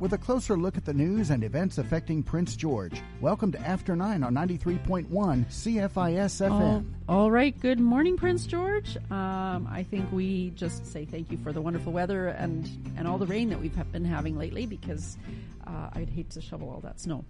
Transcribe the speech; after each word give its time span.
with 0.00 0.12
a 0.12 0.18
closer 0.18 0.56
look 0.56 0.76
at 0.76 0.84
the 0.84 0.94
news 0.94 1.30
and 1.30 1.42
events 1.42 1.78
affecting 1.78 2.22
Prince 2.22 2.54
George. 2.54 3.02
Welcome 3.20 3.50
to 3.52 3.60
After 3.60 3.96
9 3.96 4.22
on 4.22 4.34
93.1 4.34 5.08
CFIS 5.08 6.48
FM. 6.48 6.84
All, 7.08 7.16
all 7.16 7.30
right. 7.30 7.58
Good 7.58 7.80
morning, 7.80 8.16
Prince 8.16 8.46
George. 8.46 8.96
Um, 9.10 9.68
I 9.70 9.84
think 9.90 10.10
we 10.12 10.50
just 10.50 10.86
say 10.86 11.04
thank 11.04 11.30
you 11.32 11.38
for 11.38 11.52
the 11.52 11.60
wonderful 11.60 11.92
weather 11.92 12.28
and, 12.28 12.68
and 12.96 13.08
all 13.08 13.18
the 13.18 13.26
rain 13.26 13.50
that 13.50 13.60
we've 13.60 13.74
been 13.92 14.04
having 14.04 14.38
lately 14.38 14.66
because 14.66 15.18
uh, 15.66 15.90
I'd 15.92 16.10
hate 16.10 16.30
to 16.30 16.40
shovel 16.40 16.70
all 16.70 16.80
that 16.80 17.00
snow 17.00 17.24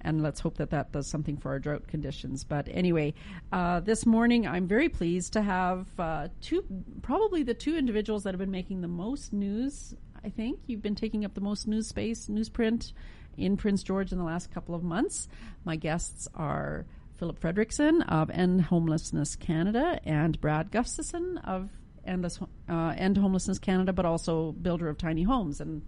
and 0.00 0.22
let's 0.22 0.40
hope 0.40 0.58
that 0.58 0.70
that 0.70 0.92
does 0.92 1.06
something 1.06 1.36
for 1.36 1.50
our 1.50 1.58
drought 1.58 1.88
conditions. 1.88 2.44
But 2.44 2.68
anyway, 2.70 3.14
uh, 3.52 3.80
this 3.80 4.04
morning 4.04 4.46
I'm 4.46 4.66
very 4.66 4.88
pleased 4.88 5.32
to 5.32 5.42
have 5.42 5.88
uh, 5.98 6.28
two, 6.40 6.64
probably 7.02 7.42
the 7.42 7.54
two 7.54 7.76
individuals 7.76 8.22
that 8.24 8.34
have 8.34 8.38
been 8.38 8.50
making 8.50 8.82
the 8.82 8.88
most 8.88 9.32
news. 9.32 9.94
I 10.24 10.30
think 10.30 10.60
you've 10.66 10.82
been 10.82 10.94
taking 10.94 11.24
up 11.24 11.34
the 11.34 11.40
most 11.40 11.66
news 11.68 11.88
space, 11.88 12.26
newsprint 12.26 12.92
in 13.36 13.56
Prince 13.56 13.82
George 13.82 14.12
in 14.12 14.18
the 14.18 14.24
last 14.24 14.50
couple 14.50 14.74
of 14.74 14.82
months. 14.82 15.28
My 15.64 15.76
guests 15.76 16.28
are 16.34 16.86
Phillip 17.16 17.40
Fredriksson 17.40 18.08
of 18.08 18.30
End 18.30 18.62
Homelessness 18.62 19.36
Canada 19.36 20.00
and 20.04 20.40
Brad 20.40 20.70
Gustafson 20.70 21.38
of 21.38 21.70
Endless, 22.06 22.38
uh, 22.68 22.94
End 22.96 23.16
Homelessness 23.16 23.58
Canada, 23.58 23.92
but 23.92 24.06
also 24.06 24.52
builder 24.52 24.88
of 24.88 24.98
tiny 24.98 25.22
homes 25.22 25.60
and 25.60 25.82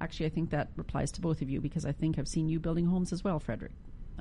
Actually, 0.00 0.26
I 0.26 0.30
think 0.30 0.50
that 0.50 0.68
applies 0.78 1.10
to 1.12 1.20
both 1.20 1.42
of 1.42 1.50
you 1.50 1.60
because 1.60 1.84
I 1.84 1.92
think 1.92 2.18
I've 2.18 2.28
seen 2.28 2.48
you 2.48 2.60
building 2.60 2.86
homes 2.86 3.12
as 3.12 3.24
well, 3.24 3.40
Frederick. 3.40 3.72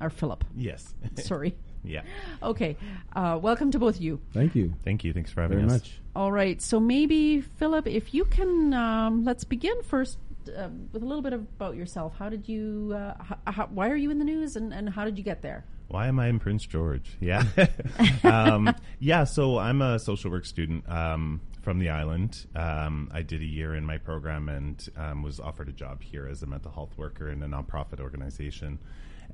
Or 0.01 0.09
Phillip. 0.09 0.43
Yes. 0.55 0.93
Sorry. 1.17 1.55
Yeah. 1.83 2.01
Okay. 2.43 2.75
Uh, 3.15 3.39
welcome 3.41 3.71
to 3.71 3.79
both 3.79 3.95
of 3.95 4.01
you. 4.01 4.19
Thank 4.33 4.55
you. 4.55 4.73
Thank 4.83 5.03
you. 5.03 5.13
Thanks 5.13 5.31
for 5.31 5.41
having 5.41 5.57
Very 5.57 5.67
us. 5.67 5.73
much. 5.73 5.99
All 6.15 6.31
right. 6.31 6.61
So 6.61 6.79
maybe, 6.79 7.41
Phillip, 7.41 7.87
if 7.87 8.13
you 8.13 8.25
can, 8.25 8.73
um, 8.73 9.23
let's 9.23 9.43
begin 9.43 9.81
first 9.83 10.17
uh, 10.47 10.69
with 10.91 11.01
a 11.01 11.05
little 11.05 11.21
bit 11.21 11.33
about 11.33 11.75
yourself. 11.75 12.13
How 12.17 12.29
did 12.29 12.47
you, 12.47 12.93
uh, 12.95 13.13
h- 13.31 13.53
how, 13.55 13.65
why 13.67 13.89
are 13.89 13.95
you 13.95 14.11
in 14.11 14.19
the 14.19 14.25
news 14.25 14.55
and, 14.55 14.73
and 14.73 14.89
how 14.89 15.05
did 15.05 15.17
you 15.17 15.23
get 15.23 15.41
there? 15.41 15.65
Why 15.89 16.07
am 16.07 16.19
I 16.19 16.27
in 16.27 16.39
Prince 16.39 16.65
George? 16.65 17.17
Yeah. 17.19 17.43
um, 18.23 18.73
yeah, 18.99 19.23
so 19.23 19.57
I'm 19.57 19.81
a 19.81 19.99
social 19.99 20.31
work 20.31 20.45
student 20.45 20.89
um, 20.89 21.41
from 21.61 21.79
the 21.79 21.89
island. 21.89 22.45
Um, 22.55 23.09
I 23.13 23.21
did 23.21 23.41
a 23.41 23.45
year 23.45 23.75
in 23.75 23.85
my 23.85 23.97
program 23.97 24.49
and 24.49 24.85
um, 24.97 25.23
was 25.23 25.39
offered 25.39 25.69
a 25.69 25.73
job 25.73 26.01
here 26.01 26.27
as 26.27 26.43
a 26.43 26.45
mental 26.45 26.71
health 26.71 26.97
worker 26.97 27.29
in 27.29 27.41
a 27.43 27.47
nonprofit 27.47 27.99
organization. 28.01 28.79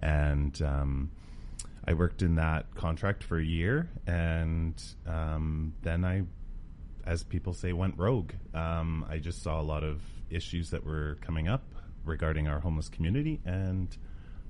And 0.02 0.60
um, 0.62 1.12
I 1.86 1.94
worked 1.94 2.22
in 2.22 2.36
that 2.36 2.74
contract 2.76 3.24
for 3.24 3.38
a 3.38 3.44
year. 3.44 3.90
And 4.08 4.82
um, 5.06 5.74
then 5.82 6.06
I, 6.06 6.24
as 7.06 7.24
people 7.24 7.54
say, 7.54 7.74
went 7.74 7.98
rogue. 7.98 8.32
Um, 8.54 9.06
I 9.10 9.18
just 9.18 9.44
saw 9.44 9.60
a 9.60 9.64
lot 9.64 9.84
of 9.84 10.02
issues 10.30 10.70
that 10.72 10.86
were 10.86 11.18
coming 11.22 11.48
up 11.48 11.64
regarding 12.06 12.48
our 12.48 12.60
homeless 12.60 12.90
community 12.90 13.42
and 13.46 13.96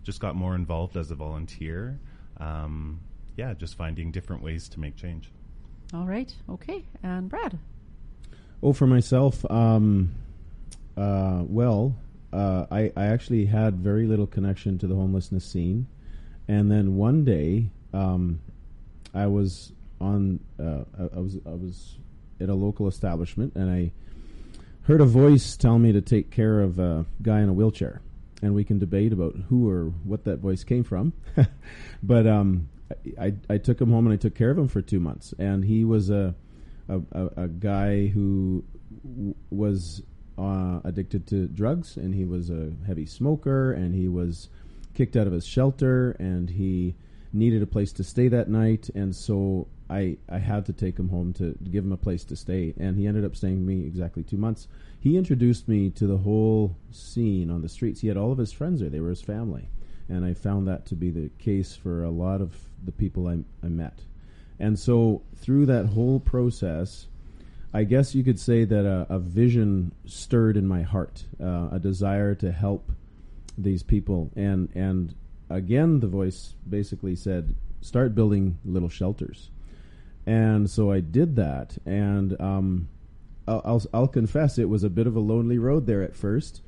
just 0.03 0.19
got 0.19 0.35
more 0.35 0.55
involved 0.55 0.97
as 0.97 1.11
a 1.11 1.15
volunteer. 1.15 1.99
Um, 2.37 2.99
yeah, 3.35 3.53
just 3.53 3.75
finding 3.75 4.11
different 4.11 4.43
ways 4.43 4.69
to 4.69 4.79
make 4.79 4.95
change. 4.95 5.31
All 5.93 6.05
right. 6.05 6.33
Okay. 6.49 6.83
And 7.01 7.29
Brad. 7.29 7.57
Oh, 8.61 8.73
for 8.73 8.87
myself, 8.87 9.49
um, 9.51 10.13
uh, 10.95 11.43
well, 11.45 11.95
uh, 12.31 12.65
I, 12.71 12.91
I 12.95 13.05
actually 13.05 13.45
had 13.45 13.77
very 13.77 14.07
little 14.07 14.27
connection 14.27 14.77
to 14.79 14.87
the 14.87 14.95
homelessness 14.95 15.45
scene. 15.45 15.87
And 16.47 16.71
then 16.71 16.97
one 16.97 17.23
day, 17.23 17.69
um, 17.93 18.39
I 19.13 19.27
was 19.27 19.71
on, 20.01 20.39
uh, 20.59 20.83
I, 20.99 21.17
I 21.17 21.19
was, 21.19 21.37
I 21.45 21.51
was 21.51 21.97
at 22.39 22.49
a 22.49 22.53
local 22.55 22.87
establishment 22.87 23.53
and 23.55 23.69
I 23.69 23.91
heard 24.83 25.01
a 25.01 25.05
voice 25.05 25.55
tell 25.55 25.79
me 25.79 25.91
to 25.93 26.01
take 26.01 26.31
care 26.31 26.59
of 26.59 26.79
a 26.79 27.05
guy 27.21 27.41
in 27.41 27.49
a 27.49 27.53
wheelchair. 27.53 28.01
And 28.41 28.53
we 28.53 28.65
can 28.65 28.79
debate 28.79 29.13
about 29.13 29.35
who 29.47 29.69
or 29.69 29.85
what 30.03 30.25
that 30.25 30.39
voice 30.39 30.65
came 30.65 30.83
from. 30.83 31.13
but 32.03 32.27
um, 32.27 32.67
I, 33.19 33.33
I 33.49 33.57
took 33.57 33.79
him 33.79 33.91
home 33.91 34.05
and 34.05 34.13
I 34.13 34.17
took 34.17 34.35
care 34.35 34.51
of 34.51 34.57
him 34.57 34.67
for 34.67 34.81
two 34.81 34.99
months. 34.99 35.33
And 35.39 35.63
he 35.63 35.85
was 35.85 36.09
a, 36.09 36.35
a, 36.89 36.99
a, 37.13 37.43
a 37.43 37.47
guy 37.47 38.07
who 38.07 38.65
w- 39.03 39.35
was 39.49 40.03
uh, 40.37 40.81
addicted 40.83 41.27
to 41.27 41.47
drugs 41.47 41.95
and 41.95 42.13
he 42.13 42.25
was 42.25 42.49
a 42.49 42.71
heavy 42.85 43.05
smoker 43.05 43.71
and 43.71 43.95
he 43.95 44.07
was 44.07 44.49
kicked 44.93 45.15
out 45.15 45.27
of 45.27 45.33
his 45.33 45.45
shelter 45.45 46.11
and 46.19 46.49
he 46.49 46.95
needed 47.31 47.61
a 47.63 47.67
place 47.67 47.91
to 47.93 48.03
stay 48.03 48.27
that 48.27 48.49
night. 48.49 48.89
And 48.93 49.15
so 49.15 49.67
I, 49.89 50.17
I 50.29 50.37
had 50.37 50.65
to 50.67 50.73
take 50.73 50.97
him 50.97 51.09
home 51.09 51.33
to 51.33 51.55
give 51.71 51.83
him 51.83 51.91
a 51.91 51.97
place 51.97 52.23
to 52.25 52.35
stay. 52.35 52.73
And 52.79 52.97
he 52.97 53.07
ended 53.07 53.25
up 53.25 53.35
staying 53.35 53.65
with 53.65 53.67
me 53.67 53.85
exactly 53.85 54.23
two 54.23 54.37
months. 54.37 54.67
He 54.99 55.17
introduced 55.17 55.67
me 55.67 55.89
to 55.91 56.07
the 56.07 56.17
whole 56.17 56.77
scene 56.91 57.49
on 57.49 57.61
the 57.61 57.69
streets. 57.69 58.01
He 58.01 58.07
had 58.07 58.17
all 58.17 58.31
of 58.31 58.37
his 58.37 58.51
friends 58.51 58.79
there, 58.79 58.89
they 58.89 59.01
were 59.01 59.09
his 59.09 59.21
family. 59.21 59.69
And 60.09 60.25
I 60.25 60.33
found 60.33 60.67
that 60.67 60.85
to 60.87 60.95
be 60.95 61.11
the 61.11 61.29
case 61.39 61.75
for 61.75 62.03
a 62.03 62.09
lot 62.09 62.41
of 62.41 62.55
the 62.83 62.91
people 62.91 63.27
I, 63.27 63.39
I 63.63 63.69
met. 63.69 64.01
And 64.59 64.77
so 64.77 65.23
through 65.35 65.65
that 65.67 65.87
whole 65.87 66.19
process, 66.19 67.07
I 67.73 67.83
guess 67.85 68.13
you 68.13 68.23
could 68.23 68.39
say 68.39 68.65
that 68.65 68.85
a, 68.85 69.07
a 69.09 69.19
vision 69.19 69.93
stirred 70.05 70.57
in 70.57 70.67
my 70.67 70.83
heart, 70.83 71.25
uh, 71.41 71.69
a 71.71 71.79
desire 71.79 72.35
to 72.35 72.51
help 72.51 72.91
these 73.57 73.83
people. 73.83 74.31
And, 74.35 74.69
and 74.75 75.15
again, 75.49 75.99
the 75.99 76.07
voice 76.07 76.55
basically 76.69 77.15
said, 77.15 77.55
start 77.81 78.15
building 78.15 78.57
little 78.65 78.89
shelters. 78.89 79.51
And 80.25 80.69
so 80.69 80.91
I 80.91 81.01
did 81.01 81.35
that. 81.35 81.77
And 81.85 82.39
um, 82.39 82.87
I'll, 83.47 83.61
I'll, 83.65 83.81
I'll 83.93 84.07
confess 84.07 84.57
it 84.57 84.69
was 84.69 84.83
a 84.83 84.89
bit 84.89 85.07
of 85.07 85.15
a 85.15 85.19
lonely 85.19 85.57
road 85.57 85.85
there 85.85 86.01
at 86.01 86.15
first. 86.15 86.61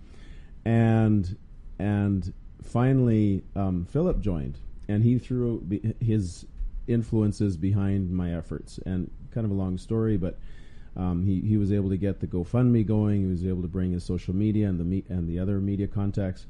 And, 0.66 1.38
and 1.80 2.34
finally, 2.64 3.44
um, 3.56 3.86
Phillip 3.86 4.20
joined. 4.20 4.60
And 4.88 5.04
he 5.04 5.18
threw 5.18 5.66
his 6.00 6.46
influences 6.88 7.58
behind 7.58 8.12
my 8.12 8.36
efforts. 8.36 8.80
And 8.86 9.10
kind 9.36 9.46
of 9.46 9.52
a 9.52 9.56
long 9.56 9.78
story, 9.78 10.18
but 10.18 10.40
um, 10.96 11.24
he 11.24 11.42
he 11.42 11.58
was 11.58 11.72
able 11.72 11.90
to 11.90 11.98
get 11.98 12.22
the 12.22 12.28
GoFundMe 12.28 12.88
going. 12.88 13.22
He 13.22 13.28
was 13.28 13.46
able 13.46 13.62
to 13.62 13.68
bring 13.68 13.92
his 13.92 14.04
social 14.04 14.34
media 14.34 14.70
and 14.70 14.80
the 14.80 14.86
me- 14.86 15.04
and 15.10 15.28
the 15.28 15.40
other 15.40 15.60
media 15.60 15.88
contacts. 15.88 16.48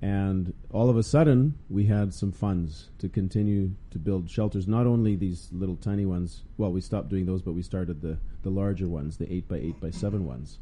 And 0.00 0.54
all 0.70 0.88
of 0.88 0.96
a 0.96 1.02
sudden, 1.02 1.58
we 1.68 1.86
had 1.86 2.14
some 2.14 2.30
funds 2.30 2.90
to 2.98 3.08
continue 3.08 3.72
to 3.90 3.98
build 3.98 4.30
shelters. 4.30 4.68
Not 4.68 4.86
only 4.86 5.16
these 5.16 5.48
little 5.50 5.76
tiny 5.76 6.06
ones. 6.06 6.42
Well, 6.56 6.70
we 6.70 6.80
stopped 6.80 7.08
doing 7.08 7.26
those, 7.26 7.42
but 7.42 7.52
we 7.52 7.62
started 7.62 8.00
the 8.00 8.18
the 8.42 8.50
larger 8.50 8.86
ones, 8.86 9.16
the 9.16 9.32
eight 9.32 9.48
by 9.48 9.56
eight 9.56 9.80
by 9.80 9.90
seven 9.90 10.24
ones. 10.24 10.58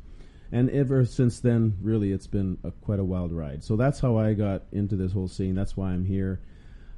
And 0.52 0.70
ever 0.70 1.04
since 1.04 1.40
then, 1.40 1.76
really, 1.82 2.12
it's 2.12 2.26
been 2.26 2.56
a, 2.64 2.70
quite 2.70 3.00
a 3.00 3.04
wild 3.04 3.32
ride. 3.32 3.64
So 3.64 3.76
that's 3.76 4.00
how 4.00 4.16
I 4.16 4.32
got 4.32 4.62
into 4.72 4.96
this 4.96 5.12
whole 5.12 5.28
scene. 5.28 5.54
That's 5.54 5.76
why 5.76 5.90
I'm 5.90 6.04
here. 6.04 6.40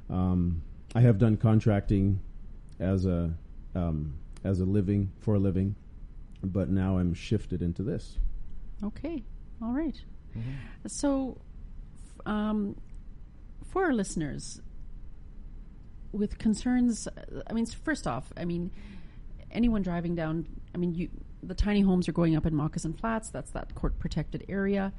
Um, 0.09 0.61
I 0.95 1.01
have 1.01 1.17
done 1.17 1.35
contracting 1.35 2.19
as 2.79 3.05
a 3.05 3.33
um, 3.75 4.13
as 4.43 4.59
a 4.59 4.65
living 4.65 5.11
for 5.19 5.35
a 5.35 5.39
living, 5.39 5.75
but 6.43 6.69
now 6.69 6.97
I'm 6.97 7.13
shifted 7.13 7.61
into 7.61 7.83
this. 7.83 8.17
Okay. 8.83 9.23
All 9.61 9.73
right. 9.73 9.99
So, 10.87 11.37
f- 11.39 11.48
um, 12.29 12.75
for 13.71 13.85
our 13.85 13.93
listeners 13.93 14.61
with 16.11 16.37
concerns, 16.37 17.07
I 17.47 17.53
mean, 17.53 17.65
first 17.65 18.07
off, 18.07 18.31
I 18.37 18.45
mean, 18.45 18.71
anyone 19.51 19.81
driving 19.81 20.15
down, 20.15 20.47
I 20.73 20.77
mean, 20.77 20.93
you, 20.95 21.09
the 21.43 21.53
tiny 21.55 21.81
homes 21.81 22.07
are 22.07 22.11
going 22.11 22.35
up 22.35 22.45
in 22.45 22.55
Moccasin 22.55 22.93
Flats. 22.93 23.29
That's 23.29 23.51
that 23.51 23.75
court 23.75 23.99
protected 23.99 24.45
area. 24.49 24.93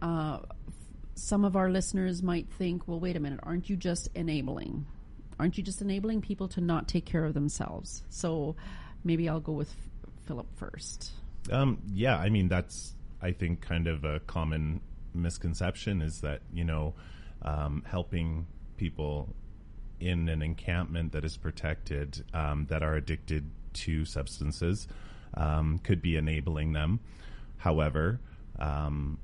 Uh, 0.00 0.38
f- 0.42 0.74
some 1.14 1.44
of 1.44 1.56
our 1.56 1.70
listeners 1.70 2.22
might 2.22 2.48
think, 2.58 2.88
well, 2.88 3.00
wait 3.00 3.16
a 3.16 3.20
minute, 3.20 3.40
aren't 3.42 3.68
you 3.68 3.76
just 3.76 4.08
enabling? 4.14 4.86
Aren't 5.38 5.56
you 5.58 5.64
just 5.64 5.82
enabling 5.82 6.20
people 6.22 6.48
to 6.48 6.60
not 6.60 6.88
take 6.88 7.04
care 7.04 7.24
of 7.24 7.34
themselves? 7.34 8.02
So 8.10 8.56
maybe 9.04 9.28
I'll 9.28 9.40
go 9.40 9.52
with 9.52 9.70
F- 9.70 10.10
Phillip 10.26 10.46
first. 10.56 11.12
Um, 11.50 11.78
yeah, 11.92 12.16
I 12.16 12.28
mean 12.28 12.48
that's 12.48 12.94
I 13.20 13.32
think 13.32 13.60
kind 13.60 13.86
of 13.88 14.04
a 14.04 14.20
common 14.20 14.80
misconception 15.14 16.02
is 16.02 16.20
that 16.20 16.40
you 16.52 16.64
know 16.64 16.94
um, 17.42 17.82
helping 17.86 18.46
people 18.76 19.34
in 20.00 20.28
an 20.28 20.42
encampment 20.42 21.12
that 21.12 21.24
is 21.24 21.36
protected 21.36 22.24
um, 22.34 22.66
that 22.68 22.82
are 22.82 22.94
addicted 22.94 23.50
to 23.72 24.04
substances 24.04 24.88
um, 25.34 25.78
could 25.78 26.02
be 26.02 26.16
enabling 26.16 26.72
them. 26.72 27.00
However, 27.56 28.20
um, 28.58 29.18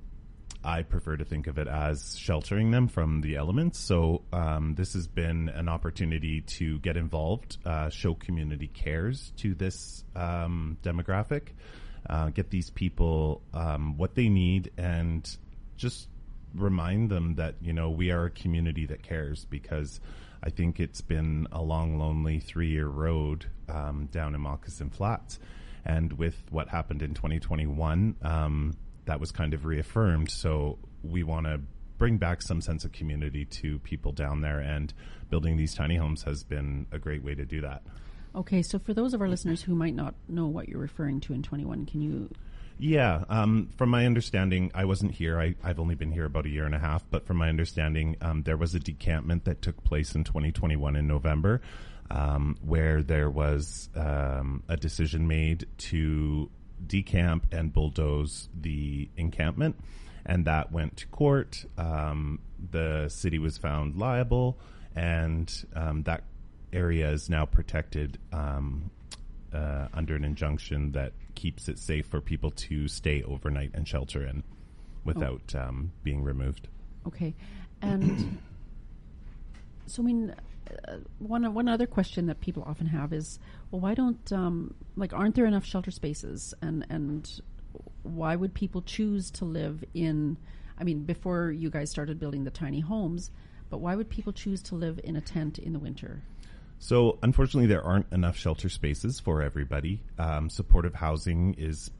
I 0.64 0.82
prefer 0.82 1.16
to 1.16 1.24
think 1.24 1.46
of 1.46 1.58
it 1.58 1.68
as 1.68 2.16
sheltering 2.18 2.70
them 2.70 2.88
from 2.88 3.20
the 3.20 3.36
elements. 3.36 3.78
So 3.78 4.22
um, 4.32 4.74
this 4.74 4.94
has 4.94 5.06
been 5.06 5.48
an 5.48 5.68
opportunity 5.68 6.40
to 6.42 6.78
get 6.80 6.96
involved, 6.96 7.58
uh, 7.64 7.90
show 7.90 8.14
community 8.14 8.68
cares 8.68 9.32
to 9.38 9.54
this 9.54 10.04
um, 10.16 10.76
demographic, 10.82 11.48
uh, 12.08 12.30
get 12.30 12.50
these 12.50 12.70
people 12.70 13.42
um, 13.54 13.96
what 13.96 14.14
they 14.14 14.28
need, 14.28 14.72
and 14.76 15.28
just 15.78 16.08
remind 16.54 17.10
them 17.10 17.36
that 17.36 17.54
you 17.62 17.72
know 17.72 17.88
we 17.88 18.10
are 18.10 18.26
a 18.26 18.30
community 18.30 18.86
that 18.86 19.02
cares 19.02 19.46
because. 19.46 20.00
I 20.40 20.50
think 20.50 20.78
it's 20.78 21.00
been 21.00 21.48
a 21.50 21.60
long, 21.60 21.98
lonely 21.98 22.38
three-year 22.38 22.86
road 22.86 23.46
um, 23.68 24.08
down 24.12 24.36
in 24.36 24.40
Moccasin 24.40 24.88
Flats, 24.88 25.40
and 25.84 26.12
with 26.12 26.36
what 26.50 26.68
happened 26.68 27.02
in 27.02 27.12
2021, 27.12 28.14
um, 28.22 28.76
that 29.06 29.18
was 29.18 29.32
kind 29.32 29.52
of 29.52 29.64
reaffirmed. 29.64 30.30
So 30.30 30.78
we 31.02 31.24
want 31.24 31.46
to 31.46 31.60
bring 31.98 32.18
back 32.18 32.42
some 32.42 32.60
sense 32.60 32.84
of 32.84 32.92
community 32.92 33.44
to 33.44 33.78
people 33.80 34.12
down 34.12 34.40
there, 34.40 34.60
and 34.60 34.94
building 35.30 35.56
these 35.56 35.74
tiny 35.74 35.96
homes 35.96 36.22
has 36.22 36.44
been 36.44 36.86
a 36.92 36.98
great 36.98 37.22
way 37.22 37.34
to 37.34 37.44
do 37.44 37.60
that. 37.62 37.82
Okay, 38.34 38.62
so 38.62 38.78
for 38.78 38.94
those 38.94 39.14
of 39.14 39.20
our 39.20 39.28
listeners 39.28 39.62
who 39.62 39.74
might 39.74 39.94
not 39.94 40.14
know 40.28 40.46
what 40.46 40.68
you're 40.68 40.80
referring 40.80 41.20
to 41.20 41.32
in 41.32 41.42
21, 41.42 41.86
can 41.86 42.00
you 42.00 42.30
yeah, 42.78 43.24
um, 43.28 43.70
from 43.76 43.90
my 43.90 44.06
understanding, 44.06 44.70
I 44.74 44.84
wasn't 44.84 45.12
here. 45.12 45.40
I, 45.40 45.54
have 45.64 45.80
only 45.80 45.96
been 45.96 46.12
here 46.12 46.24
about 46.24 46.46
a 46.46 46.48
year 46.48 46.64
and 46.64 46.74
a 46.74 46.78
half, 46.78 47.04
but 47.10 47.26
from 47.26 47.36
my 47.36 47.48
understanding, 47.48 48.16
um, 48.20 48.42
there 48.44 48.56
was 48.56 48.74
a 48.74 48.78
decampment 48.78 49.44
that 49.46 49.62
took 49.62 49.82
place 49.82 50.14
in 50.14 50.22
2021 50.24 50.94
in 50.94 51.06
November, 51.08 51.60
um, 52.10 52.56
where 52.62 53.02
there 53.02 53.28
was 53.28 53.88
um, 53.96 54.62
a 54.68 54.76
decision 54.76 55.26
made 55.26 55.66
to 55.78 56.50
decamp 56.86 57.52
and 57.52 57.72
bulldoze 57.72 58.48
the 58.58 59.08
encampment, 59.16 59.76
and 60.24 60.44
that 60.44 60.70
went 60.70 60.96
to 60.98 61.06
court. 61.08 61.64
Um, 61.76 62.38
the 62.70 63.08
city 63.08 63.40
was 63.40 63.58
found 63.58 63.96
liable, 63.96 64.58
and 64.94 65.52
um, 65.74 66.04
that 66.04 66.22
area 66.72 67.10
is 67.10 67.28
now 67.28 67.44
protected 67.44 68.18
uh, 69.52 69.88
under 69.94 70.14
an 70.14 70.24
injunction 70.24 70.92
that 70.92 71.12
keeps 71.34 71.68
it 71.68 71.78
safe 71.78 72.06
for 72.06 72.20
people 72.20 72.50
to 72.50 72.88
stay 72.88 73.22
overnight 73.22 73.70
and 73.74 73.86
shelter 73.86 74.24
in 74.24 74.42
without 75.04 75.54
oh. 75.54 75.60
um, 75.60 75.92
being 76.02 76.22
removed. 76.22 76.68
Okay, 77.06 77.34
and 77.80 78.38
so 79.86 80.02
I 80.02 80.06
mean, 80.06 80.34
uh, 80.88 80.96
one 81.18 81.52
one 81.54 81.68
other 81.68 81.86
question 81.86 82.26
that 82.26 82.40
people 82.40 82.62
often 82.66 82.86
have 82.86 83.12
is, 83.12 83.38
well, 83.70 83.80
why 83.80 83.94
don't 83.94 84.32
um, 84.32 84.74
like 84.96 85.12
aren't 85.12 85.34
there 85.34 85.46
enough 85.46 85.64
shelter 85.64 85.90
spaces, 85.90 86.54
and 86.60 86.86
and 86.90 87.40
why 88.02 88.36
would 88.36 88.54
people 88.54 88.82
choose 88.82 89.30
to 89.32 89.44
live 89.44 89.84
in? 89.94 90.36
I 90.80 90.84
mean, 90.84 91.04
before 91.04 91.50
you 91.50 91.70
guys 91.70 91.90
started 91.90 92.20
building 92.20 92.44
the 92.44 92.50
tiny 92.50 92.80
homes, 92.80 93.30
but 93.70 93.78
why 93.78 93.96
would 93.96 94.08
people 94.08 94.32
choose 94.32 94.62
to 94.62 94.74
live 94.74 95.00
in 95.02 95.16
a 95.16 95.20
tent 95.20 95.58
in 95.58 95.72
the 95.72 95.78
winter? 95.78 96.22
So, 96.78 97.18
unfortunately, 97.22 97.66
there 97.66 97.82
aren't 97.82 98.12
enough 98.12 98.36
shelter 98.36 98.68
spaces 98.68 99.18
for 99.18 99.42
everybody. 99.42 100.00
Um, 100.18 100.48
supportive 100.48 100.94
housing 100.94 101.54
is 101.54 101.90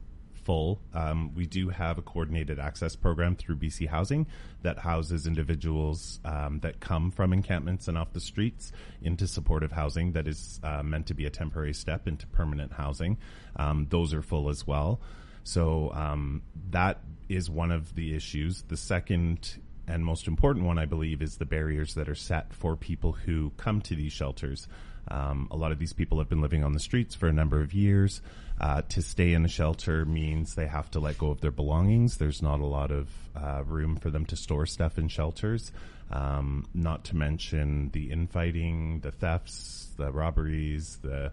full. 0.49 0.79
Um, 0.93 1.35
we 1.35 1.45
do 1.45 1.69
have 1.69 1.97
a 1.97 2.01
coordinated 2.01 2.59
access 2.59 2.95
program 2.95 3.35
through 3.35 3.57
BC 3.57 3.87
Housing 3.87 4.25
that 4.63 4.79
houses 4.79 5.27
individuals 5.27 6.19
um, 6.25 6.59
that 6.61 6.79
come 6.79 7.11
from 7.11 7.33
encampments 7.33 7.87
and 7.87 7.97
off 7.97 8.13
the 8.13 8.19
streets 8.19 8.71
into 9.01 9.27
supportive 9.27 9.71
housing 9.71 10.13
that 10.13 10.27
is 10.27 10.59
uh, 10.63 10.81
meant 10.81 11.05
to 11.07 11.13
be 11.13 11.25
a 11.25 11.29
temporary 11.29 11.73
step 11.73 12.07
into 12.07 12.25
permanent 12.25 12.73
housing. 12.73 13.17
Um, 13.57 13.85
those 13.89 14.13
are 14.13 14.21
full 14.21 14.49
as 14.49 14.65
well. 14.65 14.99
So 15.43 15.91
um, 15.93 16.41
that 16.71 17.01
is 17.27 17.49
one 17.49 17.71
of 17.71 17.93
the 17.95 18.15
issues. 18.15 18.63
The 18.63 18.77
second 18.77 19.59
and 19.89 20.05
most 20.05 20.27
important 20.27 20.65
one, 20.65 20.77
I 20.77 20.85
believe, 20.85 21.21
is 21.21 21.37
the 21.37 21.45
barriers 21.45 21.95
that 21.95 22.07
are 22.07 22.15
set 22.15 22.53
for 22.53 22.75
people 22.75 23.11
who 23.11 23.51
come 23.57 23.81
to 23.81 23.95
these 23.95 24.13
shelters. 24.13 24.67
Um, 25.07 25.47
a 25.49 25.57
lot 25.57 25.71
of 25.71 25.79
these 25.79 25.93
people 25.93 26.19
have 26.19 26.29
been 26.29 26.41
living 26.41 26.63
on 26.63 26.73
the 26.73 26.79
streets 26.79 27.15
for 27.15 27.27
a 27.27 27.33
number 27.33 27.61
of 27.61 27.73
years. 27.73 28.21
Uh, 28.61 28.81
to 28.89 29.01
stay 29.01 29.33
in 29.33 29.45
a 29.45 29.47
shelter 29.47 30.05
means 30.05 30.53
they 30.53 30.67
have 30.67 30.91
to 30.91 30.99
let 30.99 31.17
go 31.17 31.31
of 31.31 31.41
their 31.41 31.51
belongings. 31.51 32.17
There's 32.17 32.41
not 32.41 32.59
a 32.59 32.65
lot 32.65 32.91
of 32.91 33.09
uh, 33.35 33.63
room 33.65 33.95
for 33.95 34.09
them 34.09 34.25
to 34.27 34.35
store 34.35 34.65
stuff 34.65 34.97
in 34.97 35.07
shelters. 35.07 35.71
Um, 36.11 36.67
not 36.73 37.05
to 37.05 37.15
mention 37.15 37.89
the 37.91 38.11
infighting, 38.11 38.99
the 38.99 39.11
thefts, 39.11 39.89
the 39.97 40.11
robberies, 40.11 40.97
the 41.01 41.31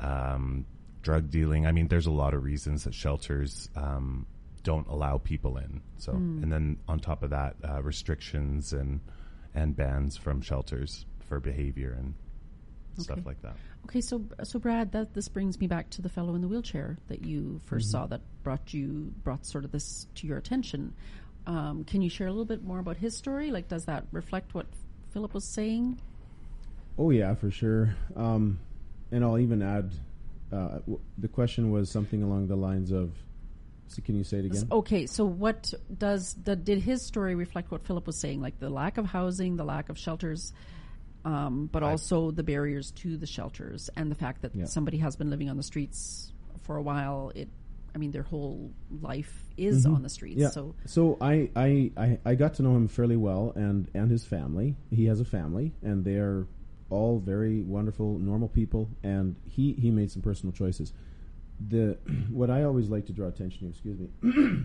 um, 0.00 0.66
drug 1.02 1.30
dealing. 1.30 1.66
I 1.66 1.72
mean, 1.72 1.88
there's 1.88 2.06
a 2.06 2.12
lot 2.12 2.34
of 2.34 2.42
reasons 2.42 2.84
that 2.84 2.94
shelters 2.94 3.68
um, 3.76 4.26
don't 4.64 4.88
allow 4.88 5.18
people 5.18 5.56
in. 5.58 5.80
So, 5.98 6.12
mm. 6.12 6.42
and 6.42 6.52
then 6.52 6.78
on 6.88 6.98
top 6.98 7.22
of 7.22 7.30
that, 7.30 7.54
uh, 7.62 7.82
restrictions 7.82 8.72
and 8.72 9.00
and 9.54 9.76
bans 9.76 10.16
from 10.16 10.40
shelters 10.40 11.06
for 11.20 11.38
behavior 11.38 11.94
and 11.96 12.14
okay. 12.94 13.04
stuff 13.04 13.20
like 13.24 13.40
that. 13.42 13.54
Okay, 13.84 14.00
so 14.00 14.24
so 14.42 14.58
Brad, 14.58 14.90
that 14.92 15.14
this 15.14 15.28
brings 15.28 15.60
me 15.60 15.68
back 15.68 15.90
to 15.90 16.02
the 16.02 16.08
fellow 16.08 16.34
in 16.34 16.40
the 16.40 16.48
wheelchair 16.48 16.98
that 17.08 17.24
you 17.24 17.60
1st 17.66 17.68
mm-hmm. 17.68 17.78
saw 17.80 18.06
that 18.06 18.22
brought 18.42 18.74
you 18.74 19.12
brought 19.22 19.46
sort 19.46 19.64
of 19.64 19.70
this 19.70 20.08
to 20.16 20.26
your 20.26 20.38
attention. 20.38 20.94
Um, 21.46 21.84
can 21.84 22.00
you 22.00 22.08
share 22.08 22.26
a 22.26 22.30
little 22.30 22.46
bit 22.46 22.64
more 22.64 22.78
about 22.78 22.96
his 22.96 23.14
story? 23.14 23.50
Like, 23.50 23.68
does 23.68 23.84
that 23.84 24.06
reflect 24.10 24.54
what 24.54 24.66
Phillip 25.12 25.34
was 25.34 25.44
saying? 25.44 26.00
Oh 26.96 27.10
yeah, 27.10 27.34
for 27.34 27.50
sure. 27.50 27.94
Um, 28.16 28.58
and 29.12 29.22
I'll 29.22 29.38
even 29.38 29.60
add, 29.60 29.92
uh, 30.50 30.78
w- 30.78 31.00
the 31.18 31.28
question 31.28 31.70
was 31.70 31.90
something 31.90 32.22
along 32.22 32.46
the 32.46 32.56
lines 32.56 32.90
of 32.90 33.12
so 33.88 34.02
can 34.02 34.16
you 34.16 34.24
say 34.24 34.38
it 34.38 34.46
again? 34.46 34.68
Okay, 34.70 35.06
so 35.06 35.24
what 35.24 35.72
does 35.96 36.34
the, 36.42 36.56
did 36.56 36.82
his 36.82 37.02
story 37.02 37.34
reflect 37.34 37.70
what 37.70 37.84
Phillip 37.86 38.06
was 38.06 38.18
saying, 38.18 38.40
like 38.40 38.58
the 38.58 38.70
lack 38.70 38.98
of 38.98 39.06
housing, 39.06 39.56
the 39.56 39.64
lack 39.64 39.88
of 39.88 39.98
shelters, 39.98 40.52
um, 41.24 41.68
but 41.70 41.82
I 41.82 41.90
also 41.90 42.30
the 42.30 42.42
barriers 42.42 42.90
to 42.92 43.16
the 43.16 43.26
shelters 43.26 43.90
and 43.96 44.10
the 44.10 44.14
fact 44.14 44.42
that 44.42 44.54
yeah. 44.54 44.66
somebody 44.66 44.98
has 44.98 45.16
been 45.16 45.30
living 45.30 45.48
on 45.48 45.56
the 45.56 45.62
streets 45.62 46.32
for 46.62 46.76
a 46.76 46.82
while. 46.82 47.32
It, 47.34 47.48
I 47.94 47.98
mean, 47.98 48.10
their 48.10 48.22
whole 48.22 48.72
life 49.00 49.32
is 49.56 49.84
mm-hmm. 49.84 49.94
on 49.94 50.02
the 50.02 50.08
streets. 50.08 50.40
Yeah. 50.40 50.48
So, 50.48 50.74
so 50.84 51.16
I, 51.20 51.50
I, 51.54 51.92
I, 51.96 52.18
I 52.24 52.34
got 52.34 52.54
to 52.54 52.62
know 52.62 52.74
him 52.74 52.88
fairly 52.88 53.16
well, 53.16 53.52
and 53.54 53.88
and 53.94 54.10
his 54.10 54.24
family. 54.24 54.74
He 54.90 55.06
has 55.06 55.20
a 55.20 55.24
family, 55.24 55.72
and 55.82 56.04
they 56.04 56.16
are 56.16 56.46
all 56.90 57.20
very 57.20 57.62
wonderful, 57.62 58.18
normal 58.18 58.48
people. 58.48 58.90
And 59.02 59.36
he 59.48 59.74
he 59.74 59.90
made 59.90 60.10
some 60.10 60.22
personal 60.22 60.52
choices 60.52 60.92
the 61.68 61.98
what 62.30 62.50
I 62.50 62.64
always 62.64 62.88
like 62.88 63.06
to 63.06 63.12
draw 63.12 63.28
attention 63.28 63.60
to, 63.60 63.66
excuse 63.68 63.98
me, 63.98 64.64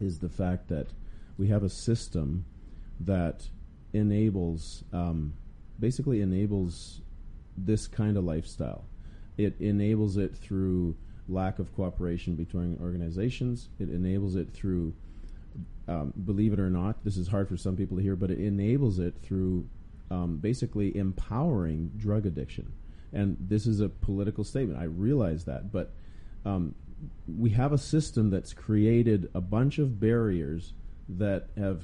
is 0.00 0.18
the 0.18 0.28
fact 0.28 0.68
that 0.68 0.88
we 1.38 1.48
have 1.48 1.62
a 1.62 1.68
system 1.68 2.44
that 3.00 3.48
enables, 3.92 4.84
um, 4.92 5.34
basically 5.78 6.20
enables 6.20 7.00
this 7.56 7.86
kind 7.86 8.16
of 8.16 8.24
lifestyle. 8.24 8.84
It 9.36 9.60
enables 9.60 10.16
it 10.16 10.36
through 10.36 10.96
lack 11.28 11.58
of 11.58 11.74
cooperation 11.74 12.34
between 12.34 12.78
organizations. 12.80 13.68
It 13.78 13.88
enables 13.88 14.36
it 14.36 14.52
through, 14.52 14.94
um, 15.88 16.12
believe 16.24 16.52
it 16.52 16.60
or 16.60 16.70
not, 16.70 17.04
this 17.04 17.16
is 17.16 17.28
hard 17.28 17.48
for 17.48 17.56
some 17.56 17.76
people 17.76 17.96
to 17.96 18.02
hear, 18.02 18.16
but 18.16 18.30
it 18.30 18.38
enables 18.38 18.98
it 18.98 19.14
through 19.22 19.68
um, 20.10 20.36
basically 20.36 20.96
empowering 20.96 21.90
drug 21.96 22.26
addiction. 22.26 22.72
And 23.12 23.36
this 23.40 23.66
is 23.66 23.80
a 23.80 23.88
political 23.88 24.44
statement. 24.44 24.78
I 24.78 24.84
realize 24.84 25.44
that, 25.44 25.72
but 25.72 25.92
um, 26.44 26.74
we 27.26 27.50
have 27.50 27.72
a 27.72 27.78
system 27.78 28.30
that's 28.30 28.52
created 28.52 29.30
a 29.34 29.40
bunch 29.40 29.78
of 29.78 30.00
barriers 30.00 30.72
that 31.08 31.48
have 31.56 31.82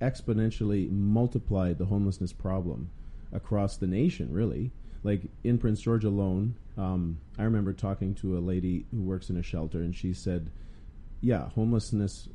exponentially 0.00 0.90
multiplied 0.90 1.78
the 1.78 1.86
homelessness 1.86 2.32
problem 2.32 2.90
across 3.32 3.76
the 3.76 3.86
nation, 3.86 4.32
really. 4.32 4.70
Like 5.02 5.22
in 5.44 5.58
Prince 5.58 5.80
George 5.80 6.04
alone, 6.04 6.56
um, 6.76 7.18
I 7.38 7.44
remember 7.44 7.72
talking 7.72 8.14
to 8.16 8.36
a 8.36 8.40
lady 8.40 8.86
who 8.90 9.02
works 9.02 9.30
in 9.30 9.36
a 9.36 9.42
shelter, 9.42 9.78
and 9.78 9.94
she 9.94 10.12
said, 10.12 10.50
Yeah, 11.20 11.48
homelessness 11.50 12.28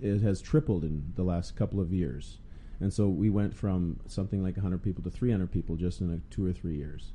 it 0.00 0.20
has 0.20 0.40
tripled 0.40 0.84
in 0.84 1.12
the 1.16 1.24
last 1.24 1.56
couple 1.56 1.80
of 1.80 1.92
years. 1.92 2.38
And 2.80 2.92
so 2.92 3.08
we 3.08 3.28
went 3.28 3.56
from 3.56 3.98
something 4.06 4.42
like 4.42 4.56
100 4.56 4.82
people 4.82 5.02
to 5.02 5.10
300 5.10 5.50
people 5.50 5.74
just 5.76 6.00
in 6.00 6.12
a 6.12 6.32
two 6.32 6.46
or 6.46 6.52
three 6.52 6.76
years. 6.76 7.12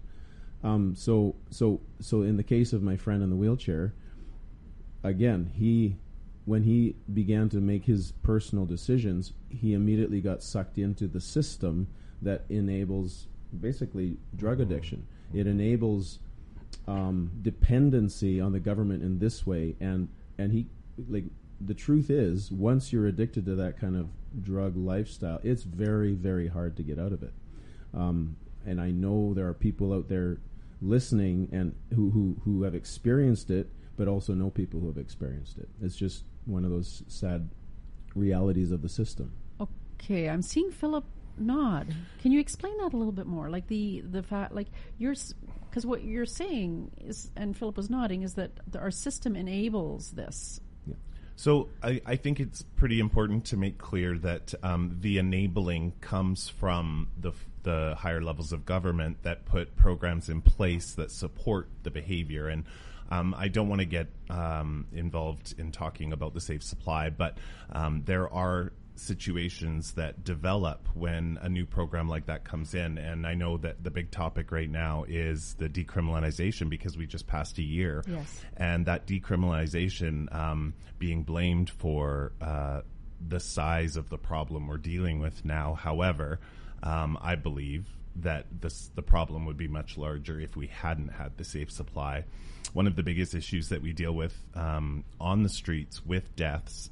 Um, 0.64 0.96
so 0.96 1.36
so 1.50 1.82
so 2.00 2.22
in 2.22 2.38
the 2.38 2.44
case 2.44 2.72
of 2.74 2.82
my 2.82 2.96
friend 2.96 3.22
in 3.22 3.30
the 3.30 3.36
wheelchair, 3.36 3.94
again 5.04 5.52
he 5.54 5.98
when 6.46 6.64
he 6.64 6.96
began 7.14 7.50
to 7.50 7.58
make 7.58 7.86
his 7.86 8.12
personal 8.22 8.66
decisions, 8.66 9.34
he 9.50 9.74
immediately 9.74 10.20
got 10.20 10.44
sucked 10.44 10.78
into 10.78 11.08
the 11.08 11.22
system 11.22 11.88
that 12.22 12.44
enables 12.50 13.28
basically 13.62 14.18
drug 14.36 14.60
addiction. 14.60 15.08
It 15.34 15.48
enables 15.48 16.20
um, 16.88 17.32
dependency 17.42 18.42
on 18.42 18.52
the 18.52 18.60
government 18.60 19.04
in 19.04 19.20
this 19.20 19.46
way, 19.46 19.76
and 19.80 20.10
and 20.38 20.52
he 20.52 20.68
like 21.10 21.26
the 21.62 21.74
truth 21.74 22.10
is, 22.10 22.52
once 22.52 22.92
you're 22.92 23.08
addicted 23.08 23.46
to 23.46 23.56
that 23.56 23.80
kind 23.80 23.96
of 23.96 24.10
drug 24.42 24.76
lifestyle, 24.76 25.40
it's 25.44 25.64
very 25.64 26.14
very 26.14 26.48
hard 26.48 26.76
to 26.78 26.84
get 26.84 27.00
out 27.00 27.14
of 27.14 27.24
it. 27.24 27.34
Um, 27.94 28.36
and 28.66 28.82
I 28.82 28.92
know 28.92 29.34
there 29.34 29.48
are 29.48 29.54
people 29.54 29.94
out 29.94 30.10
there 30.10 30.38
listening 30.84 31.50
and 31.52 31.76
who, 31.96 32.12
who, 32.12 32.38
who 32.44 32.64
have 32.64 32.76
experienced 32.76 33.50
it, 33.50 33.70
but 33.96 34.08
also 34.08 34.34
know 34.34 34.50
people 34.50 34.80
who 34.80 34.88
have 34.88 34.98
experienced 34.98 35.58
it. 35.58 35.70
It's 35.82 35.96
just 35.96 36.24
one 36.46 36.66
of 36.66 36.72
those 36.72 37.04
sad 37.08 37.50
realities 38.16 38.72
of 38.72 38.82
the 38.82 38.90
system. 38.90 39.32
Okay, 39.60 40.30
I'm 40.30 40.42
seeing 40.42 40.72
Phillip 40.72 41.06
nod. 41.38 41.96
Can 42.22 42.32
you 42.32 42.40
explain 42.40 42.78
that 42.78 42.94
a 42.94 42.98
little 42.98 43.14
bit 43.14 43.26
more? 43.26 43.50
Like 43.50 43.68
the 43.68 44.02
the 44.02 44.24
fact, 44.24 44.54
like 44.54 44.68
you're, 44.98 45.16
because 45.70 45.86
what 45.86 46.04
you're 46.04 46.26
saying 46.26 46.92
is, 47.02 47.32
and 47.36 47.56
Phillip 47.56 47.78
was 47.78 47.90
nodding, 47.90 48.24
is 48.24 48.34
that 48.36 48.52
the, 48.70 48.80
our 48.80 48.92
system 48.92 49.36
enables 49.36 50.12
this. 50.12 50.60
Yeah. 50.86 50.96
So 51.36 51.70
I, 51.82 52.02
I, 52.06 52.16
think 52.18 52.40
it's 52.40 52.62
pretty 52.62 53.00
important 53.00 53.46
to 53.46 53.58
make 53.58 53.78
clear 53.78 54.18
that 54.20 54.54
um, 54.62 54.98
the 55.00 55.18
enabling 55.18 55.94
comes 56.02 56.50
from 56.50 57.10
the 57.20 57.32
the 57.64 57.96
higher 57.98 58.22
levels 58.22 58.52
of 58.52 58.66
government 58.66 59.24
that 59.24 59.46
put 59.46 59.76
programs 59.76 60.30
in 60.30 60.42
place 60.42 60.94
that 60.94 61.12
support 61.12 61.70
the 61.84 61.92
behavior. 61.92 62.48
And 62.48 62.66
um, 63.10 63.36
I 63.38 63.48
don't 63.48 63.70
want 63.70 63.80
to 63.80 63.86
get 63.86 64.08
um, 64.30 64.88
involved 64.94 65.56
in 65.58 65.72
talking 65.72 66.14
about 66.14 66.34
the 66.34 66.42
safe 66.42 66.64
supply, 66.64 67.10
but 67.10 67.38
um, 67.72 68.04
there 68.06 68.32
are 68.34 68.74
situations 68.96 69.94
that 69.94 70.24
develop 70.24 70.88
when 70.94 71.40
a 71.42 71.50
new 71.50 71.66
program 71.66 72.08
like 72.08 72.28
that 72.28 72.44
comes 72.44 72.74
in. 72.74 72.98
And 72.98 73.26
I 73.26 73.34
know 73.34 73.58
that 73.58 73.84
the 73.84 73.92
big 73.92 74.12
topic 74.12 74.52
right 74.52 74.70
now 74.70 75.06
is 75.08 75.56
the 75.56 75.68
decriminalization 75.68 76.70
because 76.70 76.98
we 76.98 77.08
just 77.08 77.28
passed 77.28 77.58
a 77.58 77.64
year. 77.64 78.04
Yes. 78.08 78.42
And 78.56 78.86
that 78.86 79.08
decriminalization 79.08 80.34
um, 80.34 80.74
being 81.00 81.24
blamed 81.24 81.70
for 81.70 82.34
uh, 82.42 82.82
the 83.28 83.40
size 83.40 83.98
of 83.98 84.10
the 84.10 84.18
problem 84.18 84.68
we're 84.68 84.78
dealing 84.78 85.20
with 85.20 85.44
now. 85.44 85.74
However, 85.74 86.40
um, 86.84 87.18
I 87.22 87.36
believe 87.36 87.88
that 88.18 88.46
this, 88.62 88.92
the 88.94 89.02
problem 89.02 89.46
would 89.46 89.58
be 89.58 89.68
much 89.68 89.98
larger 89.98 90.40
if 90.40 90.56
we 90.56 90.68
hadn't 90.68 91.10
had 91.10 91.38
the 91.38 91.44
safe 91.44 91.72
supply. 91.72 92.26
One 92.74 92.86
of 92.86 92.96
the 92.96 93.04
biggest 93.04 93.34
issues 93.34 93.70
that 93.70 93.82
we 93.82 93.94
deal 93.94 94.14
with 94.14 94.36
um, 94.54 95.04
on 95.20 95.42
the 95.42 95.50
streets 95.50 96.06
with 96.06 96.36
deaths 96.36 96.90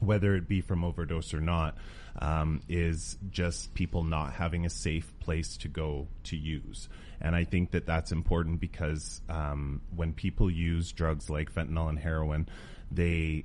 whether 0.00 0.34
it 0.34 0.48
be 0.48 0.60
from 0.60 0.84
overdose 0.84 1.34
or 1.34 1.40
not, 1.40 1.76
um, 2.20 2.60
is 2.68 3.16
just 3.30 3.74
people 3.74 4.04
not 4.04 4.32
having 4.32 4.66
a 4.66 4.70
safe 4.70 5.12
place 5.20 5.56
to 5.58 5.68
go 5.68 6.06
to 6.24 6.36
use. 6.36 6.88
And 7.20 7.34
I 7.34 7.44
think 7.44 7.72
that 7.72 7.86
that's 7.86 8.12
important 8.12 8.60
because 8.60 9.20
um, 9.28 9.80
when 9.94 10.12
people 10.12 10.50
use 10.50 10.92
drugs 10.92 11.28
like 11.28 11.52
fentanyl 11.52 11.88
and 11.88 11.98
heroin, 11.98 12.48
they 12.90 13.44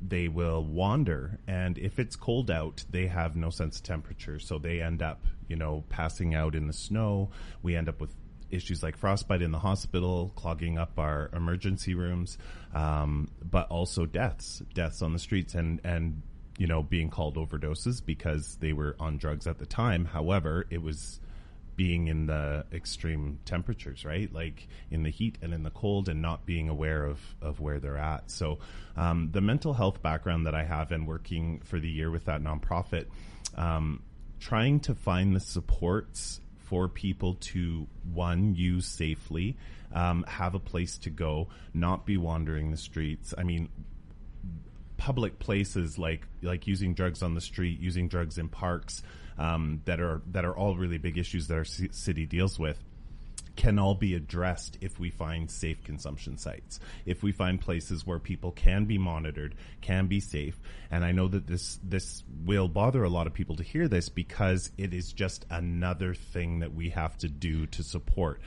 they 0.00 0.28
will 0.28 0.64
wander 0.64 1.38
and 1.46 1.76
if 1.78 1.98
it's 1.98 2.14
cold 2.16 2.50
out 2.50 2.84
they 2.90 3.06
have 3.06 3.34
no 3.34 3.50
sense 3.50 3.78
of 3.78 3.82
temperature 3.82 4.38
so 4.38 4.58
they 4.58 4.80
end 4.80 5.02
up 5.02 5.24
you 5.48 5.56
know 5.56 5.84
passing 5.88 6.34
out 6.34 6.54
in 6.54 6.66
the 6.66 6.72
snow 6.72 7.30
we 7.62 7.74
end 7.74 7.88
up 7.88 8.00
with 8.00 8.14
issues 8.50 8.82
like 8.82 8.96
frostbite 8.96 9.42
in 9.42 9.50
the 9.52 9.58
hospital, 9.58 10.32
clogging 10.36 10.78
up 10.78 10.98
our 10.98 11.30
emergency 11.32 11.94
rooms, 11.94 12.38
um, 12.74 13.28
but 13.42 13.68
also 13.68 14.06
deaths, 14.06 14.62
deaths 14.74 15.02
on 15.02 15.12
the 15.12 15.18
streets, 15.18 15.54
and 15.54 15.80
and 15.84 16.22
you 16.56 16.66
know 16.66 16.82
being 16.82 17.10
called 17.10 17.36
overdoses 17.36 18.04
because 18.04 18.56
they 18.56 18.72
were 18.72 18.96
on 18.98 19.18
drugs 19.18 19.46
at 19.46 19.58
the 19.58 19.66
time. 19.66 20.04
However, 20.04 20.66
it 20.70 20.82
was 20.82 21.20
being 21.78 22.08
in 22.08 22.26
the 22.26 22.66
extreme 22.72 23.38
temperatures, 23.44 24.04
right? 24.04 24.30
Like 24.34 24.66
in 24.90 25.04
the 25.04 25.10
heat 25.10 25.38
and 25.40 25.54
in 25.54 25.62
the 25.62 25.70
cold, 25.70 26.08
and 26.08 26.20
not 26.20 26.44
being 26.44 26.68
aware 26.68 27.04
of 27.04 27.20
of 27.40 27.60
where 27.60 27.78
they're 27.78 27.96
at. 27.96 28.30
So, 28.32 28.58
um, 28.96 29.30
the 29.32 29.40
mental 29.40 29.72
health 29.72 30.02
background 30.02 30.46
that 30.46 30.56
I 30.56 30.64
have 30.64 30.90
and 30.90 31.06
working 31.06 31.60
for 31.60 31.78
the 31.78 31.88
year 31.88 32.10
with 32.10 32.24
that 32.24 32.42
nonprofit. 32.42 33.06
Um, 33.54 34.02
trying 34.40 34.80
to 34.80 34.94
find 34.94 35.34
the 35.34 35.40
supports 35.40 36.40
for 36.58 36.88
people 36.88 37.34
to 37.34 37.86
one 38.12 38.54
use 38.54 38.86
safely, 38.86 39.56
um, 39.92 40.24
have 40.28 40.54
a 40.54 40.60
place 40.60 40.98
to 40.98 41.10
go, 41.10 41.48
not 41.72 42.04
be 42.04 42.16
wandering 42.16 42.72
the 42.72 42.76
streets. 42.76 43.32
I 43.38 43.44
mean, 43.44 43.68
public 44.96 45.38
places 45.38 45.96
like 45.96 46.26
like 46.42 46.66
using 46.66 46.92
drugs 46.92 47.22
on 47.22 47.34
the 47.34 47.40
street, 47.40 47.78
using 47.78 48.08
drugs 48.08 48.36
in 48.36 48.48
parks, 48.48 49.00
um, 49.38 49.82
that 49.84 50.00
are 50.00 50.22
that 50.32 50.44
are 50.44 50.56
all 50.56 50.76
really 50.76 50.98
big 50.98 51.18
issues 51.18 51.48
that 51.48 51.54
our 51.54 51.64
c- 51.64 51.88
city 51.92 52.26
deals 52.26 52.58
with 52.58 52.82
can 53.58 53.76
all 53.76 53.94
be 53.94 54.14
addressed 54.14 54.78
if 54.80 55.00
we 55.00 55.10
find 55.10 55.50
safe 55.50 55.82
consumption 55.82 56.38
sites, 56.38 56.78
if 57.04 57.24
we 57.24 57.32
find 57.32 57.60
places 57.60 58.06
where 58.06 58.20
people 58.20 58.52
can 58.52 58.84
be 58.84 58.98
monitored, 58.98 59.52
can 59.80 60.06
be 60.06 60.20
safe. 60.20 60.56
And 60.92 61.04
I 61.04 61.10
know 61.10 61.26
that 61.26 61.48
this 61.48 61.78
this 61.82 62.22
will 62.44 62.68
bother 62.68 63.02
a 63.02 63.08
lot 63.08 63.26
of 63.26 63.34
people 63.34 63.56
to 63.56 63.64
hear 63.64 63.88
this 63.88 64.08
because 64.08 64.70
it 64.78 64.94
is 64.94 65.12
just 65.12 65.44
another 65.50 66.14
thing 66.14 66.60
that 66.60 66.72
we 66.72 66.90
have 66.90 67.18
to 67.18 67.28
do 67.28 67.66
to 67.66 67.82
support. 67.82 68.40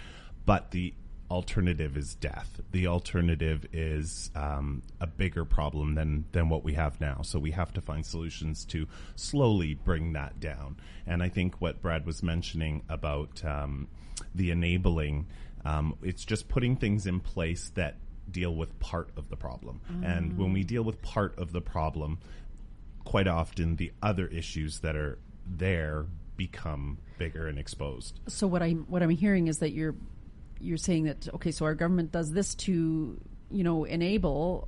But 0.45 0.71
the 0.71 0.93
alternative 1.31 1.95
is 1.95 2.13
death. 2.15 2.61
The 2.71 2.87
alternative 2.87 3.65
is 3.71 4.29
um, 4.35 4.83
a 4.99 5.07
bigger 5.07 5.45
problem 5.45 5.95
than 5.95 6.25
than 6.33 6.49
what 6.49 6.63
we 6.63 6.73
have 6.73 6.99
now. 6.99 7.21
So 7.23 7.39
we 7.39 7.51
have 7.51 7.73
to 7.73 7.81
find 7.81 8.05
solutions 8.05 8.65
to 8.65 8.87
slowly 9.15 9.73
bring 9.73 10.13
that 10.13 10.39
down. 10.39 10.77
And 11.07 11.23
I 11.23 11.29
think 11.29 11.61
what 11.61 11.81
Brad 11.81 12.05
was 12.05 12.21
mentioning 12.21 12.83
about 12.89 13.43
um, 13.45 13.87
the 14.35 14.51
enabling. 14.51 15.27
Um, 15.63 15.95
it's 16.03 16.25
just 16.25 16.49
putting 16.49 16.75
things 16.75 17.07
in 17.07 17.19
place 17.19 17.71
that 17.75 17.95
deal 18.29 18.53
with 18.53 18.77
part 18.79 19.09
of 19.15 19.29
the 19.29 19.37
problem. 19.37 19.81
Mm. 19.91 20.17
And 20.17 20.37
when 20.37 20.53
we 20.53 20.63
deal 20.63 20.83
with 20.83 21.01
part 21.01 21.37
of 21.37 21.51
the 21.51 21.61
problem, 21.61 22.19
quite 23.05 23.27
often 23.27 23.77
the 23.77 23.91
other 24.01 24.27
issues 24.27 24.79
that 24.79 24.95
are 24.95 25.17
there 25.45 26.05
become 26.35 26.97
bigger 27.17 27.47
and 27.47 27.57
exposed. 27.57 28.19
So 28.27 28.47
what 28.47 28.61
I'm 28.61 28.85
what 28.89 29.01
I'm 29.01 29.09
hearing 29.09 29.47
is 29.47 29.59
that 29.59 29.71
you're 29.71 29.95
you're 30.61 30.77
saying 30.77 31.05
that 31.05 31.27
okay, 31.35 31.51
so 31.51 31.65
our 31.65 31.75
government 31.75 32.11
does 32.11 32.31
this 32.31 32.55
to 32.55 33.19
you 33.49 33.63
know 33.63 33.83
enable, 33.83 34.67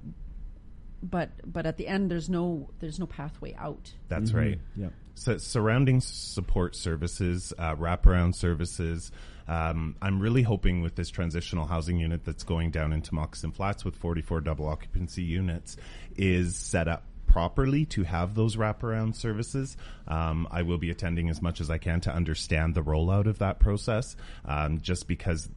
but 1.02 1.30
but 1.46 1.66
at 1.66 1.78
the 1.78 1.88
end 1.88 2.10
there's 2.12 2.30
no 2.30 2.70
there's 2.80 3.00
no 3.00 3.06
pathway 3.06 3.54
out. 3.56 3.92
That's 4.08 4.30
mm-hmm. 4.30 4.40
right. 4.40 4.60
Yeah. 4.76 4.90
So 5.16 5.38
surrounding 5.38 6.02
support 6.02 6.76
services, 6.76 7.54
uh, 7.58 7.76
wraparound 7.76 8.34
services, 8.36 9.12
um, 9.48 9.96
I'm 10.02 10.20
really 10.20 10.42
hoping 10.42 10.82
with 10.82 10.96
this 10.96 11.10
transitional 11.10 11.66
housing 11.66 12.00
unit 12.00 12.24
that's 12.26 12.44
going 12.44 12.72
down 12.72 12.94
into 12.94 13.14
Moccasin 13.14 13.52
Flats 13.52 13.86
with 13.86 13.96
44 13.96 14.42
double 14.42 14.68
occupancy 14.68 15.24
units 15.24 15.78
is 16.16 16.56
set 16.56 16.88
up 16.88 17.04
properly 17.28 17.84
to 17.84 18.04
have 18.04 18.36
those 18.36 18.56
wraparound 18.56 19.16
services. 19.16 19.76
Um, 20.08 20.48
I 20.52 20.62
will 20.62 20.78
be 20.78 20.92
attending 20.92 21.30
as 21.30 21.42
much 21.42 21.62
as 21.62 21.70
I 21.70 21.80
can 21.80 22.00
to 22.02 22.14
understand 22.14 22.76
the 22.76 22.84
rollout 22.84 23.26
of 23.26 23.40
that 23.40 23.60
process, 23.60 24.16
um, 24.46 24.82
just 24.82 25.08
because 25.08 25.50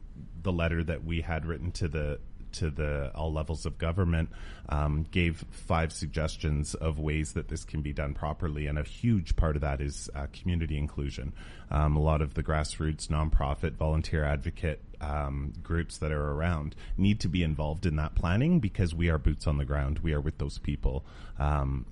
the 0.47 0.53
letter 0.53 0.81
that 0.81 1.03
we 1.03 1.19
had 1.19 1.45
written 1.45 1.71
to 1.71 1.89
the 1.89 2.19
to 2.53 2.69
the 2.69 3.11
all 3.13 3.33
levels 3.33 3.65
of 3.65 3.77
government, 3.77 4.29
um, 4.69 5.05
gave 5.11 5.43
five 5.51 5.91
suggestions 5.91 6.73
of 6.73 6.97
ways 6.97 7.33
that 7.33 7.49
this 7.49 7.65
can 7.65 7.81
be 7.81 7.91
done 7.91 8.13
properly, 8.13 8.65
and 8.65 8.79
a 8.79 8.83
huge 8.83 9.35
part 9.35 9.57
of 9.57 9.61
that 9.61 9.81
is 9.81 10.09
uh, 10.15 10.27
community 10.31 10.77
inclusion. 10.77 11.33
Um, 11.69 11.97
a 11.97 12.01
lot 12.01 12.21
of 12.21 12.33
the 12.33 12.43
grassroots, 12.43 13.07
nonprofit, 13.07 13.73
volunteer 13.73 14.23
advocate 14.23 14.81
um, 15.01 15.51
groups 15.61 15.97
that 15.97 16.13
are 16.13 16.31
around 16.31 16.73
need 16.97 17.19
to 17.19 17.27
be 17.27 17.43
involved 17.43 17.85
in 17.85 17.97
that 17.97 18.15
planning 18.15 18.61
because 18.61 18.95
we 18.95 19.09
are 19.09 19.17
boots 19.17 19.47
on 19.47 19.57
the 19.57 19.65
ground. 19.65 19.99
We 19.99 20.13
are 20.13 20.21
with 20.21 20.37
those 20.37 20.59
people 20.59 21.05
um, 21.37 21.85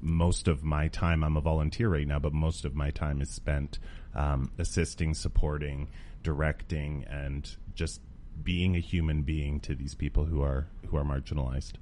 most 0.00 0.48
of 0.48 0.64
my 0.64 0.88
time, 0.88 1.24
I'm 1.24 1.36
a 1.36 1.40
volunteer 1.40 1.88
right 1.88 2.06
now, 2.06 2.18
but 2.18 2.32
most 2.32 2.64
of 2.64 2.74
my 2.74 2.90
time 2.90 3.20
is 3.20 3.30
spent 3.30 3.78
um, 4.14 4.50
assisting, 4.58 5.14
supporting, 5.14 5.88
directing, 6.28 7.06
and 7.08 7.56
just 7.74 8.02
being 8.44 8.76
a 8.76 8.80
human 8.80 9.22
being 9.22 9.60
to 9.60 9.74
these 9.74 9.94
people 9.94 10.26
who 10.26 10.42
are 10.42 10.66
who 10.88 10.96
are 10.98 11.04
marginalized. 11.04 11.72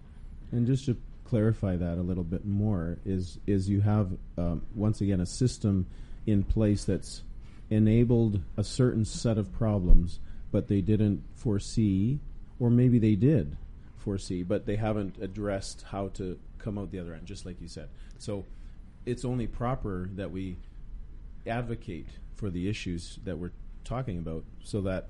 And 0.53 0.69
just 0.69 0.87
to 0.87 0.97
clarify 1.25 1.75
that 1.75 1.99
a 1.99 2.03
little 2.03 2.23
bit 2.23 2.45
more 2.45 2.99
is 3.05 3.41
is 3.49 3.69
you 3.69 3.81
have 3.81 4.13
um, 4.39 4.63
once 4.73 5.01
again 5.01 5.21
a 5.21 5.27
system 5.27 5.87
in 6.27 6.45
place 6.45 6.85
that's 6.85 7.25
enabled 7.71 8.41
a 8.57 8.63
certain 8.63 9.05
set 9.05 9.37
of 9.37 9.53
problems, 9.53 10.21
but 10.53 10.69
they 10.69 10.81
didn't 10.81 11.25
foresee, 11.35 12.21
or 12.61 12.71
maybe 12.71 13.01
they 13.01 13.17
did 13.17 13.57
foresee, 13.99 14.45
but 14.45 14.65
they 14.65 14.77
haven't 14.77 15.17
addressed 15.21 15.85
how 15.91 16.07
to 16.07 16.39
come 16.59 16.79
out 16.79 16.93
the 16.93 17.01
other 17.01 17.15
end. 17.15 17.27
Just 17.27 17.45
like 17.45 17.61
you 17.61 17.67
said, 17.67 17.89
so 18.19 18.45
it's 19.05 19.25
only 19.25 19.49
proper 19.49 20.09
that 20.15 20.31
we 20.31 20.57
advocate 21.49 22.07
for 22.37 22.49
the 22.49 22.69
issues 22.69 23.19
that 23.25 23.39
we're 23.39 23.51
talking 23.87 24.19
about, 24.19 24.45
so 24.63 24.83
that 24.83 25.09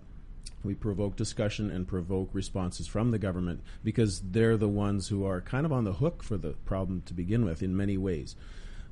we 0.62 0.74
provoke 0.74 1.16
discussion 1.16 1.70
and 1.70 1.86
provoke 1.86 2.30
responses 2.32 2.86
from 2.86 3.10
the 3.10 3.18
government 3.18 3.62
because 3.82 4.20
they're 4.20 4.56
the 4.56 4.68
ones 4.68 5.08
who 5.08 5.24
are 5.24 5.40
kind 5.40 5.66
of 5.66 5.72
on 5.72 5.84
the 5.84 5.92
hook 5.92 6.22
for 6.22 6.36
the 6.36 6.50
problem 6.64 7.02
to 7.06 7.14
begin 7.14 7.44
with 7.44 7.62
in 7.62 7.76
many 7.76 7.96
ways. 7.96 8.36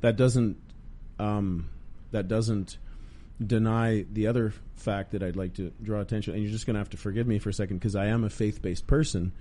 That 0.01 0.17
doesn't 0.17 0.57
um, 1.19 1.71
that 2.11 2.29
doesn't 2.29 2.79
deny 3.45 4.05
the 4.13 4.27
other 4.29 4.53
fact 4.77 5.13
that 5.13 5.23
I'd 5.23 5.37
like 5.37 5.55
to 5.55 5.73
draw 5.83 6.01
attention, 6.01 6.35
and 6.35 6.43
you're 6.43 6.53
just 6.53 6.67
going 6.67 6.75
to 6.75 6.81
have 6.81 6.91
to 6.91 6.97
forgive 6.97 7.27
me 7.27 7.39
for 7.39 7.51
a 7.51 7.53
second 7.53 7.79
because 7.79 7.97
I 7.97 8.07
am 8.07 8.25
a 8.25 8.31
faith 8.31 8.63
based 8.63 8.87
person. 8.87 9.33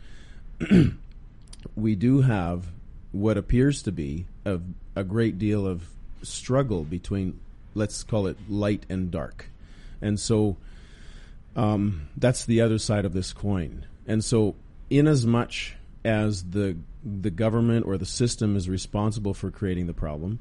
we 1.76 1.96
do 1.96 2.22
have 2.22 2.66
what 3.12 3.38
appears 3.38 3.84
to 3.84 3.92
be 3.92 4.26
a, 4.46 4.60
a 4.96 5.04
great 5.04 5.38
deal 5.38 5.68
of 5.68 5.88
struggle 6.24 6.84
between, 6.84 7.40
let's 7.76 8.04
call 8.04 8.28
it 8.28 8.38
light 8.50 8.86
and 8.90 9.12
dark. 9.12 9.50
And 10.04 10.20
so 10.20 10.58
um, 11.56 12.10
that's 12.18 12.46
the 12.46 12.62
other 12.62 12.78
side 12.78 13.06
of 13.06 13.14
this 13.14 13.34
coin. 13.34 13.86
And 14.08 14.24
so, 14.24 14.56
in 14.90 15.08
as 15.08 15.26
much 15.26 15.76
as 16.04 16.44
the 16.44 16.78
the 17.04 17.32
government 17.32 17.86
or 17.86 17.98
the 17.98 18.06
system 18.06 18.56
is 18.56 18.70
responsible 18.70 19.34
for 19.34 19.52
creating 19.52 19.88
the 19.88 19.94
problem, 19.94 20.40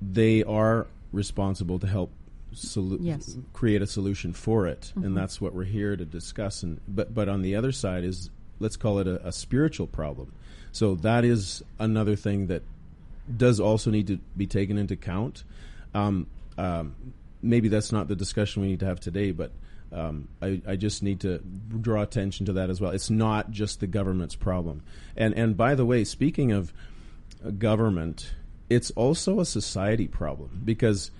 they 0.00 0.42
are 0.42 0.86
responsible 1.12 1.78
to 1.78 1.86
help 1.86 2.10
solu- 2.54 2.98
yes. 3.00 3.36
create 3.52 3.82
a 3.82 3.86
solution 3.86 4.32
for 4.32 4.66
it, 4.66 4.92
mm-hmm. 4.94 5.04
and 5.04 5.16
that's 5.16 5.40
what 5.40 5.54
we're 5.54 5.64
here 5.64 5.96
to 5.96 6.04
discuss. 6.04 6.62
And 6.62 6.80
but 6.88 7.14
but 7.14 7.28
on 7.28 7.42
the 7.42 7.56
other 7.56 7.72
side 7.72 8.04
is 8.04 8.30
let's 8.58 8.76
call 8.76 8.98
it 9.00 9.06
a, 9.06 9.26
a 9.26 9.32
spiritual 9.32 9.86
problem. 9.86 10.32
So 10.70 10.94
that 10.96 11.24
is 11.24 11.62
another 11.78 12.16
thing 12.16 12.46
that 12.46 12.62
does 13.36 13.60
also 13.60 13.90
need 13.90 14.06
to 14.06 14.18
be 14.36 14.46
taken 14.46 14.78
into 14.78 14.94
account. 14.94 15.44
Um, 15.94 16.26
um, 16.56 16.94
maybe 17.42 17.68
that's 17.68 17.92
not 17.92 18.08
the 18.08 18.16
discussion 18.16 18.62
we 18.62 18.68
need 18.68 18.80
to 18.80 18.86
have 18.86 19.00
today, 19.00 19.32
but 19.32 19.52
um, 19.92 20.28
I, 20.40 20.62
I, 20.66 20.76
just 20.76 21.02
need 21.02 21.20
to 21.20 21.38
draw 21.38 22.00
attention 22.00 22.46
to 22.46 22.54
that 22.54 22.70
as 22.70 22.80
well. 22.80 22.92
It's 22.92 23.10
not 23.10 23.50
just 23.50 23.80
the 23.80 23.86
government's 23.86 24.34
problem. 24.34 24.82
And 25.16 25.34
and 25.34 25.54
by 25.54 25.74
the 25.74 25.84
way, 25.84 26.04
speaking 26.04 26.50
of 26.50 26.72
government, 27.58 28.32
it's 28.70 28.90
also 28.92 29.40
a 29.40 29.44
society 29.44 30.08
problem 30.08 30.62
because 30.64 31.10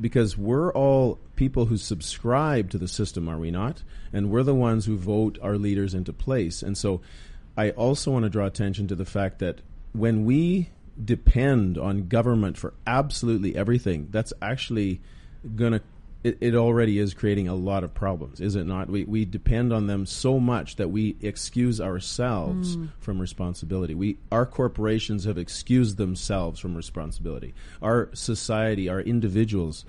because 0.00 0.36
we're 0.36 0.72
all 0.72 1.18
people 1.36 1.66
who 1.66 1.76
subscribe 1.76 2.70
to 2.70 2.78
the 2.78 2.88
system, 2.88 3.28
are 3.28 3.38
we 3.38 3.50
not? 3.50 3.82
And 4.12 4.30
we're 4.30 4.42
the 4.42 4.54
ones 4.54 4.86
who 4.86 4.96
vote 4.96 5.38
our 5.42 5.56
leaders 5.56 5.94
into 5.94 6.12
place. 6.12 6.62
And 6.62 6.76
so 6.76 7.00
I 7.56 7.70
also 7.70 8.10
want 8.10 8.24
to 8.24 8.28
draw 8.28 8.46
attention 8.46 8.88
to 8.88 8.94
the 8.94 9.04
fact 9.04 9.38
that 9.40 9.60
when 9.92 10.24
we 10.24 10.70
depend 11.02 11.78
on 11.78 12.08
government 12.08 12.56
for 12.56 12.74
absolutely 12.86 13.54
everything, 13.56 14.08
that's 14.10 14.32
actually 14.42 15.00
going 15.56 15.72
to 15.72 15.82
it, 16.24 16.38
it, 16.40 16.54
already 16.54 16.98
is 16.98 17.14
creating 17.14 17.48
a 17.48 17.54
lot 17.54 17.82
of 17.82 17.94
problems, 17.94 18.40
is 18.40 18.54
it 18.54 18.64
not? 18.64 18.88
We, 18.88 19.04
we 19.04 19.24
depend 19.24 19.72
on 19.72 19.88
them 19.88 20.06
so 20.06 20.38
much 20.38 20.76
that 20.76 20.90
we 20.90 21.16
excuse 21.20 21.80
ourselves 21.80 22.76
mm. 22.76 22.90
from 23.00 23.20
responsibility. 23.20 23.94
We 23.94 24.18
our 24.30 24.46
corporations 24.46 25.24
have 25.24 25.36
excused 25.36 25.96
themselves 25.96 26.60
from 26.60 26.76
responsibility. 26.76 27.54
Our 27.80 28.10
society, 28.12 28.88
our 28.88 29.00
individuals. 29.00 29.84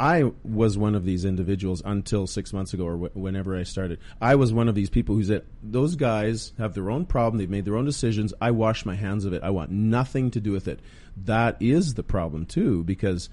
I 0.00 0.30
was 0.44 0.78
one 0.78 0.94
of 0.94 1.04
these 1.04 1.24
individuals 1.24 1.82
until 1.84 2.28
six 2.28 2.52
months 2.52 2.72
ago, 2.72 2.84
or 2.84 2.96
wh- 2.96 3.16
whenever 3.16 3.56
I 3.56 3.64
started. 3.64 3.98
I 4.20 4.36
was 4.36 4.52
one 4.52 4.68
of 4.68 4.76
these 4.76 4.90
people 4.90 5.16
who 5.16 5.24
said, 5.24 5.44
"Those 5.60 5.96
guys 5.96 6.52
have 6.56 6.74
their 6.74 6.88
own 6.88 7.04
problem. 7.04 7.38
They've 7.38 7.50
made 7.50 7.64
their 7.64 7.76
own 7.76 7.84
decisions. 7.84 8.32
I 8.40 8.52
wash 8.52 8.86
my 8.86 8.94
hands 8.94 9.24
of 9.24 9.32
it. 9.32 9.42
I 9.42 9.50
want 9.50 9.72
nothing 9.72 10.30
to 10.32 10.40
do 10.40 10.52
with 10.52 10.68
it." 10.68 10.78
That 11.24 11.56
is 11.58 11.94
the 11.94 12.04
problem 12.04 12.46
too, 12.46 12.84
because 12.84 13.28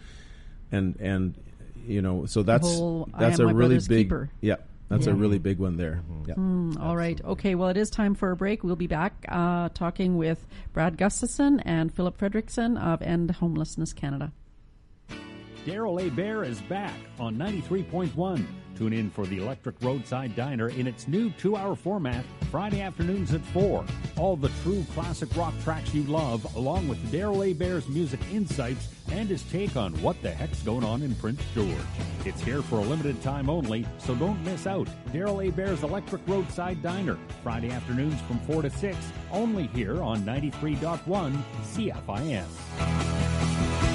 and 0.71 0.95
and 0.99 1.35
you 1.87 2.01
know, 2.01 2.25
so 2.25 2.43
that's 2.43 2.67
whole, 2.67 3.09
that's 3.17 3.39
a 3.39 3.47
really 3.47 3.79
big 3.79 4.07
keeper. 4.07 4.29
yeah. 4.41 4.55
That's 4.87 5.07
yeah. 5.07 5.13
a 5.13 5.15
really 5.15 5.39
big 5.39 5.57
one 5.57 5.77
there. 5.77 6.03
Mm-hmm. 6.11 6.29
Yeah. 6.29 6.35
Mm, 6.35 6.79
all 6.79 6.95
right. 6.95 7.19
Okay. 7.25 7.55
Well, 7.55 7.69
it 7.69 7.77
is 7.77 7.89
time 7.89 8.13
for 8.13 8.29
a 8.29 8.35
break. 8.35 8.63
We'll 8.63 8.75
be 8.75 8.85
back 8.85 9.25
uh, 9.27 9.69
talking 9.69 10.15
with 10.15 10.45
Brad 10.73 10.95
Gustafson 10.97 11.59
and 11.61 11.91
Phillip 11.91 12.19
Fredriksson 12.19 12.79
of 12.79 13.01
End 13.01 13.31
Homelessness 13.31 13.93
Canada. 13.93 14.31
Daryl 15.65 15.99
A. 15.99 16.11
Bear 16.11 16.43
is 16.43 16.61
back 16.61 16.93
on 17.19 17.35
93.1. 17.37 18.45
Tune 18.77 18.93
in 18.93 19.09
for 19.09 19.25
the 19.25 19.39
Electric 19.39 19.75
Roadside 19.81 20.35
Diner 20.35 20.69
in 20.69 20.85
its 20.85 21.07
new 21.07 21.31
two 21.31 21.55
hour 21.55 21.75
format, 21.75 22.23
Friday 22.51 22.81
afternoons 22.81 23.33
at 23.33 23.43
4. 23.45 23.83
All 24.17 24.35
the 24.35 24.51
true 24.61 24.85
classic 24.93 25.35
rock 25.35 25.55
tracks 25.63 25.91
you 25.91 26.03
love, 26.03 26.45
along 26.55 26.87
with 26.87 26.99
Daryl 27.11 27.43
A. 27.43 27.53
Bear's 27.53 27.87
music 27.87 28.19
insights 28.31 28.89
and 29.11 29.27
his 29.27 29.41
take 29.43 29.75
on 29.75 29.99
what 30.03 30.21
the 30.21 30.29
heck's 30.29 30.61
going 30.61 30.83
on 30.83 31.01
in 31.01 31.15
Prince 31.15 31.41
George. 31.55 31.71
It's 32.25 32.41
here 32.41 32.61
for 32.61 32.75
a 32.75 32.83
limited 32.83 33.19
time 33.23 33.49
only, 33.49 33.87
so 33.97 34.13
don't 34.13 34.43
miss 34.43 34.67
out. 34.67 34.87
Daryl 35.11 35.47
A. 35.47 35.51
Bear's 35.51 35.81
Electric 35.81 36.21
Roadside 36.27 36.83
Diner, 36.83 37.17
Friday 37.41 37.71
afternoons 37.71 38.21
from 38.21 38.39
4 38.41 38.61
to 38.61 38.69
6, 38.69 38.97
only 39.31 39.65
here 39.67 40.03
on 40.03 40.23
93.1 40.23 41.43
CFIS. 41.63 43.94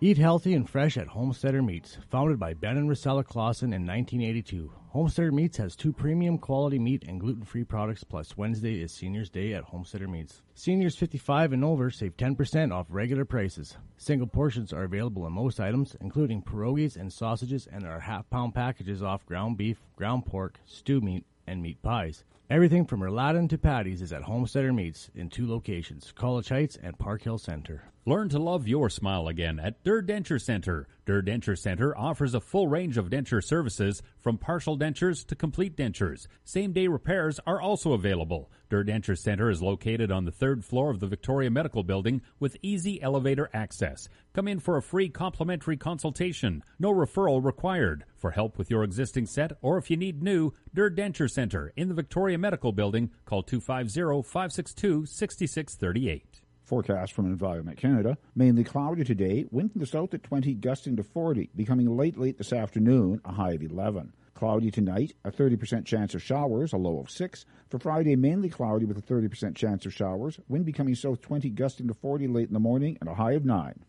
Eat 0.00 0.16
healthy 0.16 0.54
and 0.54 0.70
fresh 0.70 0.96
at 0.96 1.08
Homesteader 1.08 1.60
Meats. 1.60 1.98
Founded 2.10 2.38
by 2.38 2.54
Ben 2.54 2.76
and 2.76 2.88
Rosella 2.88 3.24
Clausen 3.24 3.72
in 3.72 3.84
1982, 3.84 4.70
Homesteader 4.90 5.32
Meats 5.32 5.56
has 5.56 5.74
two 5.74 5.92
premium 5.92 6.38
quality 6.38 6.78
meat 6.78 7.02
and 7.08 7.18
gluten 7.18 7.42
free 7.42 7.64
products, 7.64 8.04
plus 8.04 8.36
Wednesday 8.36 8.80
is 8.80 8.92
Seniors 8.92 9.28
Day 9.28 9.54
at 9.54 9.64
Homesteader 9.64 10.06
Meats. 10.06 10.40
Seniors 10.54 10.94
55 10.94 11.52
and 11.52 11.64
over 11.64 11.90
save 11.90 12.16
10% 12.16 12.72
off 12.72 12.86
regular 12.88 13.24
prices. 13.24 13.76
Single 13.96 14.28
portions 14.28 14.72
are 14.72 14.84
available 14.84 15.26
in 15.26 15.32
most 15.32 15.58
items, 15.58 15.96
including 16.00 16.42
pierogies 16.42 16.94
and 16.94 17.12
sausages, 17.12 17.66
and 17.66 17.82
there 17.82 17.90
are 17.90 17.98
half 17.98 18.30
pound 18.30 18.54
packages 18.54 19.02
off 19.02 19.26
ground 19.26 19.56
beef, 19.56 19.82
ground 19.96 20.24
pork, 20.24 20.60
stew 20.64 21.00
meat, 21.00 21.24
and 21.48 21.60
meat 21.60 21.82
pies. 21.82 22.22
Everything 22.50 22.86
from 22.86 23.00
rouladen 23.00 23.48
to 23.48 23.58
patties 23.58 24.00
is 24.00 24.12
at 24.12 24.22
Homesteader 24.22 24.72
Meats 24.72 25.10
in 25.16 25.28
two 25.28 25.46
locations, 25.46 26.12
College 26.12 26.50
Heights 26.50 26.78
and 26.80 26.96
Park 26.98 27.22
Hill 27.22 27.38
Center. 27.38 27.82
Learn 28.08 28.30
to 28.30 28.38
love 28.38 28.66
your 28.66 28.88
smile 28.88 29.28
again 29.28 29.60
at 29.60 29.84
Durr 29.84 30.00
Denture 30.00 30.40
Center. 30.40 30.88
Durr 31.04 31.20
Denture 31.20 31.58
Center 31.58 31.94
offers 31.94 32.32
a 32.32 32.40
full 32.40 32.66
range 32.66 32.96
of 32.96 33.10
denture 33.10 33.44
services 33.44 34.00
from 34.18 34.38
partial 34.38 34.78
dentures 34.78 35.26
to 35.26 35.34
complete 35.34 35.76
dentures. 35.76 36.26
Same 36.42 36.72
day 36.72 36.88
repairs 36.88 37.38
are 37.46 37.60
also 37.60 37.92
available. 37.92 38.50
Durr 38.70 38.82
Denture 38.84 39.18
Center 39.18 39.50
is 39.50 39.60
located 39.60 40.10
on 40.10 40.24
the 40.24 40.30
third 40.30 40.64
floor 40.64 40.88
of 40.88 41.00
the 41.00 41.06
Victoria 41.06 41.50
Medical 41.50 41.82
Building 41.82 42.22
with 42.40 42.56
easy 42.62 42.98
elevator 43.02 43.50
access. 43.52 44.08
Come 44.32 44.48
in 44.48 44.58
for 44.58 44.78
a 44.78 44.82
free 44.82 45.10
complimentary 45.10 45.76
consultation. 45.76 46.62
No 46.78 46.94
referral 46.94 47.44
required. 47.44 48.06
For 48.16 48.30
help 48.30 48.56
with 48.56 48.70
your 48.70 48.84
existing 48.84 49.26
set 49.26 49.52
or 49.60 49.76
if 49.76 49.90
you 49.90 49.98
need 49.98 50.22
new, 50.22 50.54
Durr 50.72 50.88
Denture 50.88 51.30
Center 51.30 51.74
in 51.76 51.88
the 51.88 51.94
Victoria 51.94 52.38
Medical 52.38 52.72
Building, 52.72 53.10
call 53.26 53.42
250 53.42 54.22
562 54.22 55.04
6638. 55.04 56.27
Forecast 56.68 57.14
from 57.14 57.24
Environment 57.24 57.78
Canada. 57.78 58.18
Mainly 58.34 58.62
cloudy 58.62 59.02
today, 59.02 59.46
wind 59.50 59.72
from 59.72 59.80
the 59.80 59.86
south 59.86 60.12
at 60.12 60.22
20, 60.22 60.52
gusting 60.56 60.96
to 60.96 61.02
40, 61.02 61.48
becoming 61.56 61.96
late 61.96 62.18
late 62.18 62.36
this 62.36 62.52
afternoon, 62.52 63.22
a 63.24 63.32
high 63.32 63.52
of 63.52 63.62
11. 63.62 64.12
Cloudy 64.34 64.70
tonight, 64.70 65.14
a 65.24 65.32
30% 65.32 65.86
chance 65.86 66.14
of 66.14 66.22
showers, 66.22 66.74
a 66.74 66.76
low 66.76 67.00
of 67.00 67.10
6. 67.10 67.46
For 67.70 67.78
Friday, 67.78 68.16
mainly 68.16 68.50
cloudy 68.50 68.84
with 68.84 68.98
a 68.98 69.02
30% 69.02 69.56
chance 69.56 69.86
of 69.86 69.94
showers, 69.94 70.38
wind 70.46 70.66
becoming 70.66 70.94
south 70.94 71.22
20, 71.22 71.48
gusting 71.50 71.88
to 71.88 71.94
40 71.94 72.28
late 72.28 72.48
in 72.48 72.54
the 72.54 72.60
morning, 72.60 72.98
and 73.00 73.08
a 73.08 73.14
high 73.14 73.32
of 73.32 73.46
9. 73.46 73.84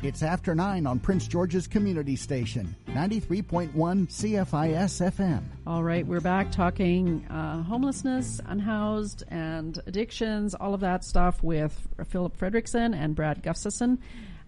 It's 0.00 0.22
after 0.22 0.54
9 0.54 0.86
on 0.86 1.00
Prince 1.00 1.26
George's 1.26 1.66
Community 1.66 2.14
Station, 2.14 2.76
93.1 2.86 3.72
CFIS 3.72 5.10
FM. 5.10 5.42
All 5.66 5.82
right, 5.82 6.06
we're 6.06 6.20
back 6.20 6.52
talking 6.52 7.26
uh, 7.26 7.64
homelessness, 7.64 8.40
unhoused, 8.46 9.24
and 9.26 9.76
addictions, 9.88 10.54
all 10.54 10.72
of 10.72 10.80
that 10.80 11.02
stuff 11.02 11.42
with 11.42 11.88
Phillip 12.06 12.38
Fredriksson 12.38 12.94
and 12.94 13.16
Brad 13.16 13.42
Gustafson. 13.42 13.98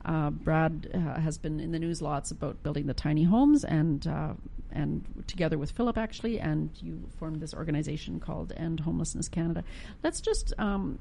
Uh, 0.04 0.30
Brad 0.30 0.88
uh, 0.94 1.20
has 1.20 1.36
been 1.36 1.58
in 1.58 1.72
the 1.72 1.80
news 1.80 2.00
lots 2.00 2.30
about 2.30 2.62
building 2.62 2.86
the 2.86 2.94
tiny 2.94 3.24
homes, 3.24 3.64
and 3.64 4.06
uh, 4.06 4.34
and 4.70 5.04
together 5.26 5.58
with 5.58 5.72
Phillip 5.72 5.98
actually, 5.98 6.38
and 6.38 6.70
you 6.80 7.02
formed 7.18 7.40
this 7.40 7.54
organization 7.54 8.20
called 8.20 8.52
End 8.56 8.78
Homelessness 8.78 9.28
Canada. 9.28 9.64
Let's 10.04 10.20
just 10.20 10.54
um, 10.58 11.00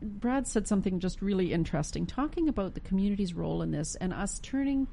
Brad 0.00 0.46
said 0.46 0.68
something 0.68 1.00
just 1.00 1.20
really 1.20 1.52
interesting, 1.52 2.06
talking 2.06 2.48
about 2.48 2.74
the 2.74 2.80
community's 2.80 3.34
role 3.34 3.62
in 3.62 3.70
this 3.70 3.96
and 3.96 4.12
us 4.12 4.38
turning, 4.40 4.86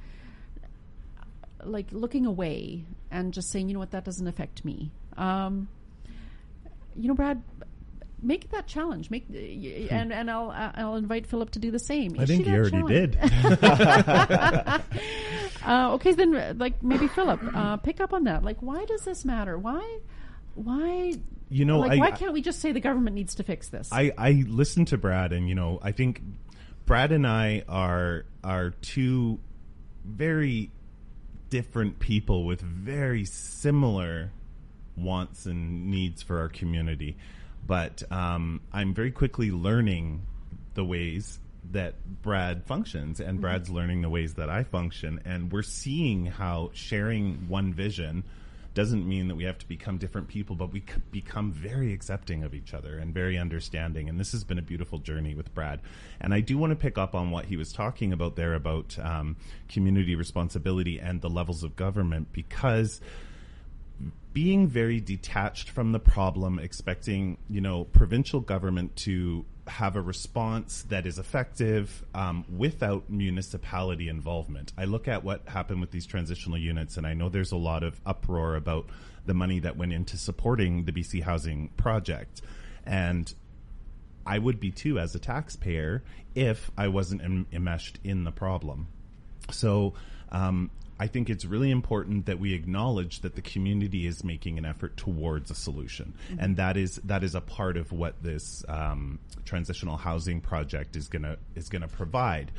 like 1.64 1.88
looking 1.92 2.26
away 2.26 2.86
and 3.12 3.34
just 3.34 3.52
saying, 3.52 3.68
you 3.70 3.74
know 3.74 3.80
what, 3.80 3.92
that 3.92 4.04
doesn't 4.04 4.28
affect 4.28 4.66
me. 4.66 4.92
Um, 5.18 5.68
you 6.96 7.08
know, 7.08 7.14
Brad, 7.14 7.44
make 8.22 8.50
that 8.52 8.68
challenge. 8.68 9.10
Make 9.10 9.28
hmm. 9.28 9.88
and 9.90 10.12
and 10.12 10.30
I'll 10.32 10.52
I'll 10.52 10.96
invite 10.96 11.28
Phillip 11.28 11.52
to 11.52 11.60
do 11.60 11.72
the 11.72 11.80
same. 11.80 12.16
I 12.20 12.26
think 12.26 12.46
he 12.46 12.52
already 12.52 12.82
did. 12.84 13.18
uh, 15.66 15.94
okay, 15.94 16.14
then 16.14 16.58
like 16.58 16.82
maybe 16.84 17.08
Phillip, 17.08 17.40
uh, 17.54 17.78
pick 17.78 18.02
up 18.02 18.14
on 18.14 18.26
that. 18.26 18.44
Like, 18.44 18.58
why 18.62 18.86
does 18.86 19.02
this 19.02 19.24
matter? 19.26 19.58
Why 19.58 20.00
why 20.56 21.14
you 21.50 21.66
know, 21.66 21.80
like, 21.80 21.94
I, 21.94 21.98
why 21.98 22.12
can't 22.12 22.34
we 22.34 22.42
just 22.42 22.60
say 22.60 22.72
the 22.72 22.80
government 22.80 23.16
needs 23.16 23.36
to 23.36 23.44
fix 23.44 23.70
this? 23.70 23.90
I, 23.92 24.12
I 24.18 24.44
listened 24.48 24.88
to 24.90 24.98
Brad, 24.98 25.32
and 25.32 25.48
you 25.48 25.56
know, 25.56 25.80
I 25.82 25.92
think 25.92 26.22
Brad 26.86 27.12
and 27.12 27.26
I 27.26 27.64
are 27.68 28.26
are 28.44 28.72
two 28.82 29.40
very 30.04 30.72
different 31.50 32.00
people 32.00 32.46
with 32.46 32.62
very 32.62 33.26
similar 33.26 34.32
wants 34.98 35.46
and 35.46 35.92
needs 35.92 36.24
for 36.24 36.40
our 36.40 36.50
community. 36.50 37.18
But 37.66 38.04
um, 38.12 38.62
I'm 38.72 38.94
very 38.94 39.12
quickly 39.12 39.52
learning 39.52 40.26
the 40.76 40.86
ways 40.86 41.40
that 41.72 41.96
Brad 42.22 42.66
functions, 42.66 43.20
and 43.20 43.34
mm-hmm. 43.34 43.42
Brad's 43.42 43.70
learning 43.70 44.02
the 44.02 44.10
ways 44.10 44.36
that 44.36 44.50
I 44.50 44.64
function, 44.64 45.22
and 45.26 45.52
we're 45.52 45.64
seeing 45.64 46.26
how 46.26 46.72
sharing 46.74 47.48
one 47.48 47.74
vision 47.74 48.24
doesn't 48.76 49.08
mean 49.08 49.30
that 49.30 49.36
we 49.36 49.46
have 49.46 49.58
to 49.58 49.68
become 49.68 49.98
different 49.98 50.28
people, 50.28 50.56
but 50.56 50.72
we 50.72 50.84
become 51.10 51.52
very 51.52 51.94
accepting 51.94 52.44
of 52.44 52.54
each 52.54 52.74
other 52.74 52.98
and 52.98 53.14
very 53.14 53.38
understanding. 53.38 54.08
And 54.08 54.20
this 54.20 54.34
has 54.34 54.44
been 54.44 54.60
a 54.60 54.62
beautiful 54.62 55.00
journey 55.00 55.34
with 55.34 55.54
Brad. 55.56 55.80
And 56.20 56.34
I 56.34 56.42
do 56.42 56.58
want 56.58 56.72
to 56.72 56.76
pick 56.76 56.98
up 56.98 57.16
on 57.16 57.32
what 57.32 57.46
he 57.46 57.58
was 57.58 57.72
talking 57.72 58.14
about 58.14 58.36
there 58.36 58.54
about 58.54 59.00
um, 59.00 59.38
community 59.70 60.14
responsibility 60.14 61.00
and 61.00 61.22
the 61.22 61.30
levels 61.30 61.64
of 61.64 61.76
government 61.76 62.34
because 62.34 63.02
being 64.34 64.68
very 64.68 65.00
detached 65.00 65.70
from 65.70 65.94
the 65.94 66.00
problem, 66.00 66.60
expecting, 66.60 67.38
you 67.50 67.62
know, 67.62 67.86
provincial 67.86 68.42
government 68.42 68.94
to 68.98 69.46
have 69.68 69.96
a 69.96 70.02
response 70.02 70.84
that 70.90 71.06
is 71.06 71.18
effective 71.18 72.04
um, 72.14 72.46
without 72.56 73.10
municipality 73.10 74.10
involvement. 74.10 74.72
I 74.78 74.86
look 74.86 75.08
at 75.08 75.24
what 75.24 75.48
happened 75.48 75.82
with 75.82 75.92
these 75.92 76.06
transitional 76.06 76.58
units, 76.58 76.98
and 76.98 77.08
I 77.08 77.14
know 77.14 77.30
there's 77.30 77.52
a 77.52 77.58
lot 77.58 77.84
of 77.84 78.00
uproar 78.06 78.56
about 78.56 78.88
the 79.26 79.34
money 79.34 79.60
that 79.60 79.76
went 79.76 79.92
into 79.92 80.18
supporting 80.18 80.86
the 80.86 80.92
BC 80.92 81.24
Housing 81.24 81.70
Project. 81.78 82.42
And 82.86 83.34
I 84.26 84.38
would 84.38 84.60
be 84.60 84.72
too 84.72 85.00
as 85.00 85.16
a 85.16 85.20
taxpayer 85.20 86.04
if 86.36 86.70
I 86.78 86.88
wasn't 86.90 87.24
em- 87.24 87.48
enmeshed 87.52 88.00
in 88.04 88.24
the 88.24 88.32
problem. 88.32 88.88
So 89.52 89.94
um, 90.32 90.70
I 91.00 91.08
think 91.08 91.30
it's 91.30 91.44
really 91.44 91.72
important 91.72 92.26
that 92.28 92.40
we 92.40 92.54
acknowledge 92.54 93.20
that 93.22 93.36
the 93.36 93.42
community 93.42 94.08
is 94.08 94.24
making 94.24 94.58
an 94.58 94.66
effort 94.66 94.96
towards 94.96 95.52
a 95.52 95.56
solution, 95.56 96.14
mm-hmm. 96.30 96.40
and 96.40 96.58
that 96.58 96.78
is 96.78 96.96
that 97.04 97.24
is 97.24 97.36
a 97.36 97.42
part 97.42 97.76
of 97.76 97.92
what 97.92 98.22
this 98.24 98.64
um, 98.70 99.20
transitional 99.44 99.98
housing 99.98 100.40
project 100.40 100.96
is 100.96 101.10
gonna 101.10 101.38
is 101.56 101.68
gonna 101.68 101.88
provide 101.88 102.52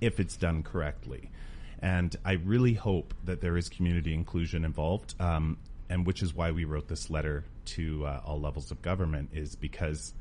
if 0.00 0.18
it's 0.18 0.36
done 0.36 0.62
correctly. 0.62 1.30
And 1.78 2.16
I 2.24 2.32
really 2.32 2.74
hope 2.74 3.14
that 3.24 3.40
there 3.40 3.56
is 3.56 3.68
community 3.68 4.14
inclusion 4.14 4.64
involved, 4.64 5.14
um, 5.20 5.58
and 5.88 6.06
which 6.06 6.22
is 6.22 6.34
why 6.34 6.50
we 6.50 6.64
wrote 6.64 6.88
this 6.88 7.10
letter 7.10 7.44
to 7.66 8.06
uh, 8.06 8.20
all 8.24 8.40
levels 8.40 8.70
of 8.70 8.82
government, 8.82 9.30
is 9.32 9.54
because 9.54 10.14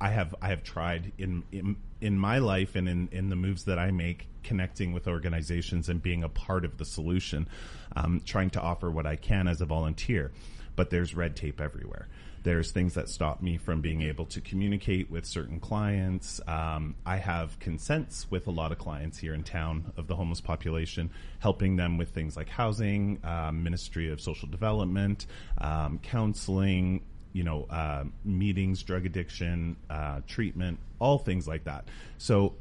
I 0.00 0.10
have 0.10 0.34
I 0.40 0.48
have 0.48 0.62
tried 0.62 1.12
in 1.18 1.44
in, 1.52 1.76
in 2.00 2.18
my 2.18 2.38
life 2.38 2.76
and 2.76 2.88
in, 2.88 3.08
in 3.12 3.28
the 3.28 3.36
moves 3.36 3.64
that 3.64 3.78
I 3.78 3.90
make, 3.90 4.28
connecting 4.42 4.92
with 4.92 5.06
organizations 5.06 5.88
and 5.88 6.02
being 6.02 6.22
a 6.22 6.28
part 6.28 6.64
of 6.64 6.78
the 6.78 6.84
solution, 6.84 7.48
um, 7.96 8.20
trying 8.24 8.50
to 8.50 8.60
offer 8.60 8.90
what 8.90 9.06
I 9.06 9.16
can 9.16 9.48
as 9.48 9.60
a 9.60 9.66
volunteer. 9.66 10.32
But 10.74 10.90
there's 10.90 11.14
red 11.14 11.36
tape 11.36 11.60
everywhere. 11.60 12.08
There's 12.44 12.72
things 12.72 12.94
that 12.94 13.08
stop 13.08 13.40
me 13.40 13.56
from 13.56 13.82
being 13.82 14.02
able 14.02 14.26
to 14.26 14.40
communicate 14.40 15.10
with 15.10 15.24
certain 15.26 15.60
clients. 15.60 16.40
Um, 16.48 16.96
I 17.06 17.18
have 17.18 17.56
consents 17.60 18.28
with 18.30 18.48
a 18.48 18.50
lot 18.50 18.72
of 18.72 18.78
clients 18.78 19.18
here 19.18 19.32
in 19.32 19.44
town 19.44 19.92
of 19.96 20.08
the 20.08 20.16
homeless 20.16 20.40
population, 20.40 21.10
helping 21.38 21.76
them 21.76 21.98
with 21.98 22.08
things 22.10 22.36
like 22.36 22.48
housing, 22.48 23.20
um, 23.22 23.62
Ministry 23.62 24.10
of 24.10 24.20
Social 24.20 24.48
Development, 24.48 25.24
um, 25.58 26.00
counseling, 26.02 27.02
you 27.32 27.44
know, 27.44 27.66
uh, 27.70 28.04
meetings, 28.24 28.82
drug 28.82 29.06
addiction, 29.06 29.76
uh, 29.88 30.20
treatment, 30.26 30.78
all 30.98 31.18
things 31.18 31.48
like 31.48 31.64
that. 31.64 31.88
So, 32.18 32.54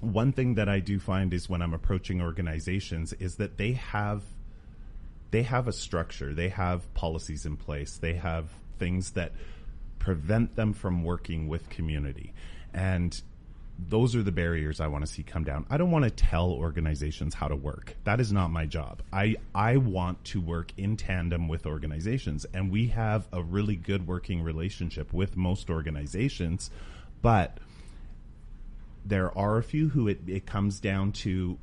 one 0.00 0.32
thing 0.32 0.54
that 0.54 0.68
I 0.68 0.80
do 0.80 0.98
find 0.98 1.32
is 1.34 1.48
when 1.48 1.62
I'm 1.62 1.74
approaching 1.74 2.20
organizations 2.20 3.12
is 3.14 3.36
that 3.36 3.58
they 3.58 3.72
have 3.72 4.22
they 5.30 5.42
have 5.42 5.66
a 5.66 5.72
structure, 5.72 6.32
they 6.32 6.48
have 6.50 6.92
policies 6.94 7.44
in 7.44 7.56
place, 7.56 7.98
they 7.98 8.14
have 8.14 8.50
things 8.78 9.10
that 9.12 9.32
prevent 9.98 10.54
them 10.54 10.72
from 10.72 11.02
working 11.02 11.48
with 11.48 11.68
community. 11.70 12.32
And 12.72 13.20
those 13.78 14.14
are 14.14 14.22
the 14.22 14.32
barriers 14.32 14.80
I 14.80 14.86
want 14.86 15.04
to 15.04 15.12
see 15.12 15.22
come 15.22 15.44
down. 15.44 15.66
I 15.68 15.76
don't 15.76 15.90
want 15.90 16.04
to 16.04 16.10
tell 16.10 16.50
organizations 16.50 17.34
how 17.34 17.48
to 17.48 17.56
work. 17.56 17.96
That 18.04 18.20
is 18.20 18.32
not 18.32 18.50
my 18.50 18.66
job. 18.66 19.02
I 19.12 19.36
I 19.54 19.78
want 19.78 20.22
to 20.26 20.40
work 20.40 20.72
in 20.76 20.96
tandem 20.96 21.48
with 21.48 21.66
organizations 21.66 22.46
and 22.54 22.70
we 22.70 22.88
have 22.88 23.26
a 23.32 23.42
really 23.42 23.76
good 23.76 24.06
working 24.06 24.42
relationship 24.42 25.12
with 25.12 25.36
most 25.36 25.70
organizations, 25.70 26.70
but 27.20 27.58
there 29.04 29.36
are 29.36 29.58
a 29.58 29.62
few 29.62 29.88
who 29.88 30.08
it, 30.08 30.20
it 30.26 30.46
comes 30.46 30.80
down 30.80 31.12
to 31.12 31.58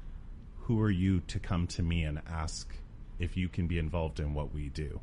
who 0.60 0.80
are 0.82 0.92
you 0.92 1.22
to 1.22 1.40
come 1.40 1.66
to 1.68 1.82
me 1.82 2.04
and 2.04 2.22
ask 2.30 2.74
if 3.20 3.36
you 3.38 3.50
can 3.50 3.68
be 3.68 3.80
involved 3.80 4.20
in 4.20 4.34
what 4.34 4.54
we 4.54 4.70
do. 4.70 5.00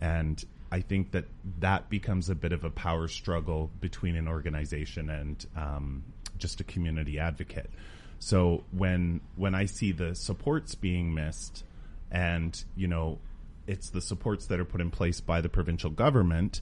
And 0.00 0.42
I 0.72 0.80
think 0.80 1.12
that 1.12 1.24
that 1.58 1.88
becomes 1.88 2.30
a 2.30 2.34
bit 2.34 2.52
of 2.52 2.64
a 2.64 2.70
power 2.70 3.08
struggle 3.08 3.70
between 3.80 4.16
an 4.16 4.28
organization 4.28 5.10
and 5.10 5.46
um, 5.56 6.04
just 6.40 6.60
a 6.60 6.64
community 6.64 7.18
advocate. 7.18 7.70
So 8.18 8.64
when 8.72 9.20
when 9.36 9.54
I 9.54 9.64
see 9.64 9.92
the 9.92 10.14
supports 10.14 10.74
being 10.74 11.14
missed, 11.14 11.64
and 12.10 12.62
you 12.76 12.88
know, 12.88 13.18
it's 13.66 13.90
the 13.90 14.00
supports 14.00 14.46
that 14.46 14.60
are 14.60 14.64
put 14.64 14.80
in 14.80 14.90
place 14.90 15.20
by 15.20 15.40
the 15.40 15.48
provincial 15.48 15.90
government, 15.90 16.60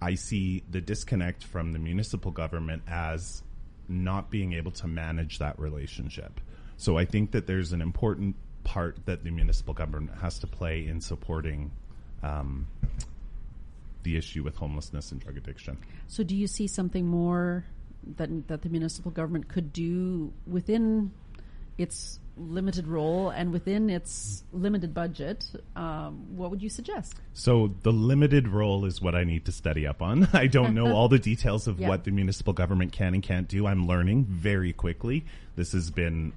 I 0.00 0.14
see 0.14 0.62
the 0.70 0.80
disconnect 0.80 1.44
from 1.44 1.72
the 1.72 1.78
municipal 1.78 2.30
government 2.30 2.82
as 2.88 3.42
not 3.88 4.30
being 4.30 4.52
able 4.54 4.72
to 4.72 4.86
manage 4.86 5.38
that 5.38 5.58
relationship. 5.58 6.40
So 6.76 6.98
I 6.98 7.04
think 7.04 7.32
that 7.32 7.46
there's 7.46 7.72
an 7.72 7.80
important 7.80 8.36
part 8.64 8.98
that 9.06 9.22
the 9.22 9.30
municipal 9.30 9.74
government 9.74 10.18
has 10.20 10.38
to 10.40 10.46
play 10.46 10.86
in 10.86 11.00
supporting 11.00 11.70
um, 12.22 12.66
the 14.02 14.16
issue 14.16 14.42
with 14.42 14.56
homelessness 14.56 15.12
and 15.12 15.20
drug 15.20 15.36
addiction. 15.36 15.78
So, 16.08 16.22
do 16.22 16.36
you 16.36 16.46
see 16.46 16.66
something 16.66 17.06
more 17.06 17.64
that 18.16 18.48
that 18.48 18.62
the 18.62 18.68
municipal 18.68 19.10
government 19.10 19.48
could 19.48 19.72
do 19.72 20.32
within 20.46 21.12
its 21.78 22.18
limited 22.38 22.86
role 22.86 23.30
and 23.30 23.52
within 23.52 23.88
its 23.90 24.44
limited 24.52 24.94
budget? 24.94 25.44
Um, 25.74 26.36
what 26.36 26.50
would 26.50 26.62
you 26.62 26.68
suggest? 26.68 27.14
So, 27.34 27.74
the 27.82 27.92
limited 27.92 28.48
role 28.48 28.84
is 28.84 29.00
what 29.00 29.14
I 29.14 29.24
need 29.24 29.44
to 29.46 29.52
study 29.52 29.86
up 29.86 30.02
on. 30.02 30.28
I 30.32 30.46
don't 30.46 30.74
know 30.74 30.92
all 30.92 31.08
the 31.08 31.18
details 31.18 31.66
of 31.66 31.80
yeah. 31.80 31.88
what 31.88 32.04
the 32.04 32.10
municipal 32.10 32.52
government 32.52 32.92
can 32.92 33.14
and 33.14 33.22
can't 33.22 33.48
do. 33.48 33.66
I'm 33.66 33.86
learning 33.86 34.26
very 34.26 34.72
quickly. 34.72 35.24
This 35.56 35.72
has 35.72 35.90
been 35.90 36.32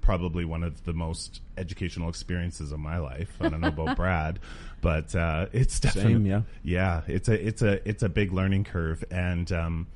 probably 0.00 0.44
one 0.44 0.62
of 0.62 0.84
the 0.84 0.92
most 0.92 1.40
educational 1.56 2.08
experiences 2.08 2.72
of 2.72 2.78
my 2.78 2.98
life. 2.98 3.30
I 3.40 3.48
don't 3.48 3.60
know 3.60 3.68
about 3.68 3.96
Brad, 3.96 4.38
but 4.80 5.14
uh, 5.14 5.46
it's 5.52 5.80
definitely 5.80 6.14
Same, 6.14 6.26
yeah, 6.26 6.42
yeah. 6.62 7.02
It's 7.06 7.28
a 7.28 7.46
it's 7.46 7.62
a 7.62 7.88
it's 7.88 8.02
a 8.02 8.08
big 8.08 8.32
learning 8.32 8.64
curve, 8.64 9.04
and 9.10 9.50
um, 9.52 9.86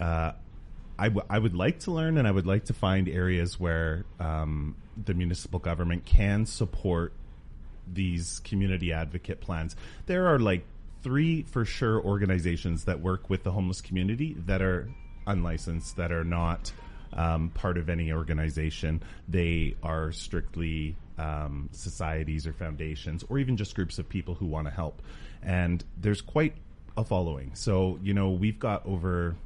uh, 0.00 0.32
I, 0.98 1.08
w- 1.08 1.26
I 1.30 1.38
would 1.38 1.54
like 1.54 1.80
to 1.80 1.92
learn, 1.92 2.18
and 2.18 2.26
I 2.26 2.30
would 2.30 2.46
like 2.46 2.66
to 2.66 2.72
find 2.72 3.08
areas 3.08 3.58
where 3.58 4.04
um, 4.18 4.76
the 5.02 5.14
municipal 5.14 5.58
government 5.58 6.04
can 6.04 6.46
support 6.46 7.12
these 7.92 8.40
community 8.44 8.92
advocate 8.92 9.40
plans. 9.40 9.76
There 10.06 10.26
are 10.28 10.38
like 10.38 10.64
three 11.02 11.42
for 11.42 11.64
sure 11.64 12.00
organizations 12.00 12.84
that 12.84 13.00
work 13.00 13.30
with 13.30 13.42
the 13.42 13.52
homeless 13.52 13.80
community 13.80 14.36
that 14.46 14.60
are 14.60 14.88
unlicensed, 15.26 15.96
that 15.96 16.12
are 16.12 16.24
not 16.24 16.72
um, 17.12 17.50
part 17.50 17.78
of 17.78 17.88
any 17.88 18.12
organization. 18.12 19.02
They 19.28 19.76
are 19.82 20.12
strictly 20.12 20.96
um, 21.18 21.68
societies 21.72 22.46
or 22.46 22.52
foundations, 22.52 23.24
or 23.28 23.38
even 23.38 23.56
just 23.56 23.74
groups 23.74 23.98
of 23.98 24.08
people 24.08 24.34
who 24.34 24.46
want 24.46 24.66
to 24.66 24.70
help. 24.72 25.02
And 25.42 25.82
there's 25.98 26.20
quite 26.20 26.54
a 26.96 27.04
following. 27.04 27.52
So, 27.54 27.98
you 28.02 28.14
know, 28.14 28.30
we've 28.30 28.58
got 28.58 28.86
over 28.86 29.36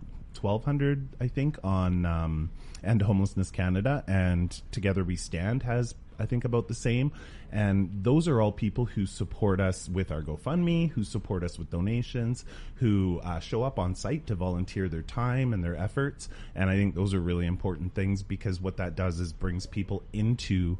1,200, 0.42 1.08
I 1.20 1.28
think, 1.28 1.58
on 1.64 2.06
um, 2.06 2.50
Homelessness 2.84 3.50
Canada, 3.50 4.04
and 4.06 4.50
Together 4.70 5.04
We 5.04 5.16
Stand 5.16 5.62
has 5.62 5.94
I 6.18 6.26
think 6.26 6.44
about 6.44 6.68
the 6.68 6.74
same. 6.74 7.12
And 7.50 7.90
those 8.02 8.26
are 8.26 8.40
all 8.40 8.52
people 8.52 8.84
who 8.84 9.06
support 9.06 9.60
us 9.60 9.88
with 9.88 10.10
our 10.10 10.22
GoFundMe, 10.22 10.90
who 10.90 11.04
support 11.04 11.44
us 11.44 11.58
with 11.58 11.70
donations, 11.70 12.44
who 12.76 13.20
uh, 13.22 13.38
show 13.40 13.62
up 13.62 13.78
on 13.78 13.94
site 13.94 14.26
to 14.26 14.34
volunteer 14.34 14.88
their 14.88 15.02
time 15.02 15.52
and 15.52 15.62
their 15.62 15.76
efforts. 15.76 16.28
And 16.54 16.68
I 16.68 16.74
think 16.74 16.94
those 16.94 17.14
are 17.14 17.20
really 17.20 17.46
important 17.46 17.94
things 17.94 18.22
because 18.22 18.60
what 18.60 18.78
that 18.78 18.96
does 18.96 19.20
is 19.20 19.32
brings 19.32 19.66
people 19.66 20.02
into 20.12 20.78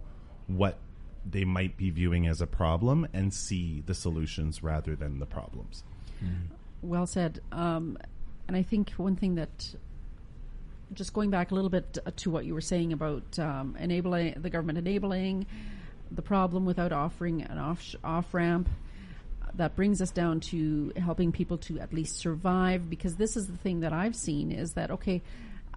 what 0.49 0.79
they 1.29 1.45
might 1.45 1.77
be 1.77 1.91
viewing 1.91 2.27
as 2.27 2.41
a 2.41 2.47
problem 2.47 3.07
and 3.13 3.33
see 3.33 3.83
the 3.87 3.95
solutions 3.95 4.63
rather 4.63 4.97
than 4.97 5.21
the 5.21 5.27
problems. 5.27 5.85
Mm. 6.23 6.49
Well 6.83 7.07
said. 7.07 7.41
Um, 7.53 7.99
and 8.47 8.57
I 8.57 8.63
think 8.63 8.91
one 8.93 9.17
thing 9.17 9.37
that 9.37 9.75
just 10.93 11.13
going 11.13 11.31
back 11.31 11.51
a 11.51 11.55
little 11.55 11.71
bit 11.71 11.99
to 12.17 12.31
what 12.31 12.45
you 12.45 12.55
were 12.55 12.61
saying 12.61 12.93
about 12.93 13.39
um, 13.39 13.77
enabling 13.79 14.35
the 14.37 14.51
government 14.51 14.79
enabling 14.79 15.47
the 16.11 16.23
problem 16.23 16.65
without 16.67 16.93
offering 16.93 17.43
an 17.43 17.59
off 17.59 17.95
off 18.05 18.33
ramp. 18.33 18.69
That 19.57 19.77
brings 19.77 20.03
us 20.03 20.11
down 20.11 20.41
to 20.51 20.93
helping 20.97 21.31
people 21.31 21.59
to 21.59 21.79
at 21.79 21.93
least 21.93 22.17
survive, 22.17 22.91
because 22.91 23.15
this 23.15 23.37
is 23.37 23.47
the 23.47 23.57
thing 23.57 23.81
that 23.81 23.93
I've 23.93 24.17
seen 24.17 24.51
is 24.51 24.73
that 24.73 24.91
okay, 24.91 25.23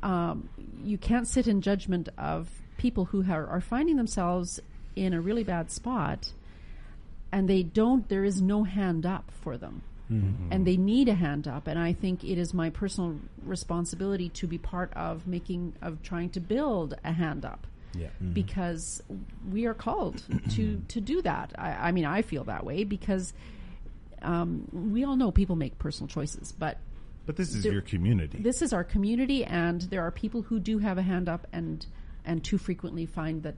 um, 0.01 0.49
you 0.83 0.97
can't 0.97 1.27
sit 1.27 1.47
in 1.47 1.61
judgment 1.61 2.09
of 2.17 2.49
people 2.77 3.05
who 3.05 3.23
are, 3.31 3.47
are 3.47 3.61
finding 3.61 3.95
themselves 3.97 4.59
in 4.95 5.13
a 5.13 5.21
really 5.21 5.43
bad 5.43 5.71
spot, 5.71 6.31
and 7.31 7.47
they 7.47 7.61
don't. 7.61 8.09
There 8.09 8.23
is 8.23 8.41
no 8.41 8.63
hand 8.63 9.05
up 9.05 9.31
for 9.41 9.57
them 9.57 9.83
Mm-hmm. 10.11 10.51
And 10.51 10.65
they 10.65 10.77
need 10.77 11.09
a 11.09 11.13
hand 11.13 11.47
up. 11.47 11.67
And 11.67 11.77
I 11.77 11.93
think 11.93 12.23
it 12.23 12.37
is 12.37 12.53
my 12.53 12.69
personal 12.69 13.17
responsibility 13.43 14.29
to 14.29 14.47
be 14.47 14.57
part 14.57 14.93
of 14.93 15.27
making, 15.27 15.73
of 15.81 16.01
trying 16.01 16.29
to 16.31 16.39
build 16.39 16.95
a 17.03 17.11
hand 17.11 17.45
up. 17.45 17.67
Yeah. 17.93 18.07
Mm-hmm. 18.07 18.33
Because 18.33 19.01
we 19.51 19.65
are 19.65 19.73
called 19.73 20.23
to, 20.51 20.81
to 20.87 21.01
do 21.01 21.21
that. 21.23 21.53
I, 21.57 21.71
I, 21.71 21.91
mean, 21.91 22.05
I 22.05 22.21
feel 22.21 22.45
that 22.45 22.65
way 22.65 22.83
because 22.83 23.33
um, 24.21 24.67
we 24.71 25.03
all 25.03 25.15
know 25.15 25.31
people 25.31 25.55
make 25.55 25.77
personal 25.77 26.07
choices, 26.07 26.51
but 26.51 26.77
but 27.25 27.35
this 27.35 27.53
is 27.53 27.63
there, 27.63 27.73
your 27.73 27.81
community. 27.81 28.39
This 28.41 28.61
is 28.61 28.71
our 28.71 28.85
community, 28.85 29.43
and 29.43 29.81
there 29.81 30.01
are 30.01 30.11
people 30.11 30.43
who 30.43 30.59
do 30.59 30.77
have 30.79 30.97
a 30.97 31.01
hand 31.01 31.27
up, 31.27 31.45
and 31.51 31.85
and 32.25 32.43
too 32.43 32.57
frequently 32.57 33.05
find 33.05 33.43
that 33.43 33.55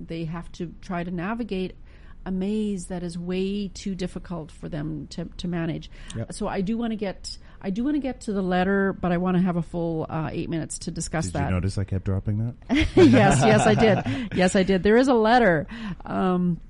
they 0.00 0.24
have 0.24 0.50
to 0.52 0.74
try 0.82 1.04
to 1.04 1.10
navigate 1.10 1.76
a 2.24 2.30
maze 2.30 2.86
that 2.86 3.02
is 3.02 3.18
way 3.18 3.68
too 3.68 3.94
difficult 3.94 4.50
for 4.50 4.68
them 4.68 5.06
to, 5.08 5.26
to 5.38 5.48
manage. 5.48 5.90
Yep. 6.16 6.32
So 6.32 6.48
I 6.48 6.60
do 6.60 6.76
want 6.76 6.92
to 6.92 6.96
get 6.96 7.36
I 7.60 7.70
do 7.70 7.84
want 7.84 7.94
to 7.94 8.00
get 8.00 8.22
to 8.22 8.32
the 8.32 8.42
letter, 8.42 8.92
but 8.92 9.12
I 9.12 9.18
want 9.18 9.36
to 9.36 9.42
have 9.42 9.56
a 9.56 9.62
full 9.62 10.06
uh, 10.08 10.30
eight 10.32 10.50
minutes 10.50 10.78
to 10.80 10.90
discuss 10.90 11.26
did 11.26 11.34
that. 11.34 11.40
Did 11.40 11.48
you 11.48 11.54
notice 11.54 11.78
I 11.78 11.84
kept 11.84 12.04
dropping 12.04 12.38
that? 12.38 12.54
yes, 12.96 13.40
yes, 13.44 13.66
I 13.66 13.74
did. 13.74 14.34
Yes, 14.34 14.56
I 14.56 14.64
did. 14.64 14.82
There 14.82 14.96
is 14.96 15.08
a 15.08 15.14
letter. 15.14 15.68
Um, 16.04 16.60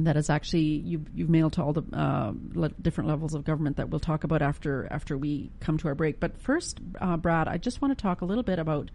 that 0.00 0.16
is 0.16 0.28
actually 0.28 0.62
you, 0.62 1.04
you've 1.14 1.30
mailed 1.30 1.52
to 1.52 1.62
all 1.62 1.72
the 1.72 1.84
uh, 1.92 2.32
le- 2.54 2.70
different 2.70 3.08
levels 3.08 3.34
of 3.34 3.44
government 3.44 3.76
that 3.76 3.90
we'll 3.90 4.00
talk 4.00 4.24
about 4.24 4.42
after 4.42 4.88
after 4.90 5.16
we 5.16 5.52
come 5.60 5.78
to 5.78 5.88
our 5.88 5.94
break. 5.94 6.18
But 6.18 6.40
first, 6.40 6.80
uh, 7.00 7.16
Brad, 7.16 7.46
I 7.46 7.58
just 7.58 7.80
want 7.80 7.96
to 7.96 8.02
talk 8.02 8.20
a 8.20 8.24
little 8.24 8.42
bit 8.42 8.58
about 8.58 8.90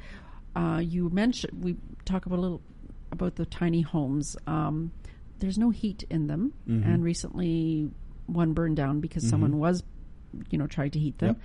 uh, 0.57 0.81
you 0.83 1.09
mentioned 1.09 1.63
we 1.63 1.77
talk 2.03 2.25
about 2.25 2.39
a 2.39 2.41
little 2.41 2.61
about 3.11 3.35
the 3.35 3.45
tiny 3.45 3.81
homes. 3.81 4.35
Um, 4.45 4.91
there's 5.39 5.57
no 5.57 5.69
heat 5.69 6.03
in 6.09 6.27
them, 6.27 6.53
Mm-hmm. 6.67 6.89
and 6.89 7.03
recently 7.03 7.89
one 8.27 8.53
burned 8.53 8.75
down 8.77 8.99
because 8.99 9.27
someone 9.27 9.57
was, 9.59 9.83
you 10.51 10.57
know, 10.57 10.67
trying 10.67 10.91
to 10.91 10.99
heat 10.99 11.17
them. 11.17 11.37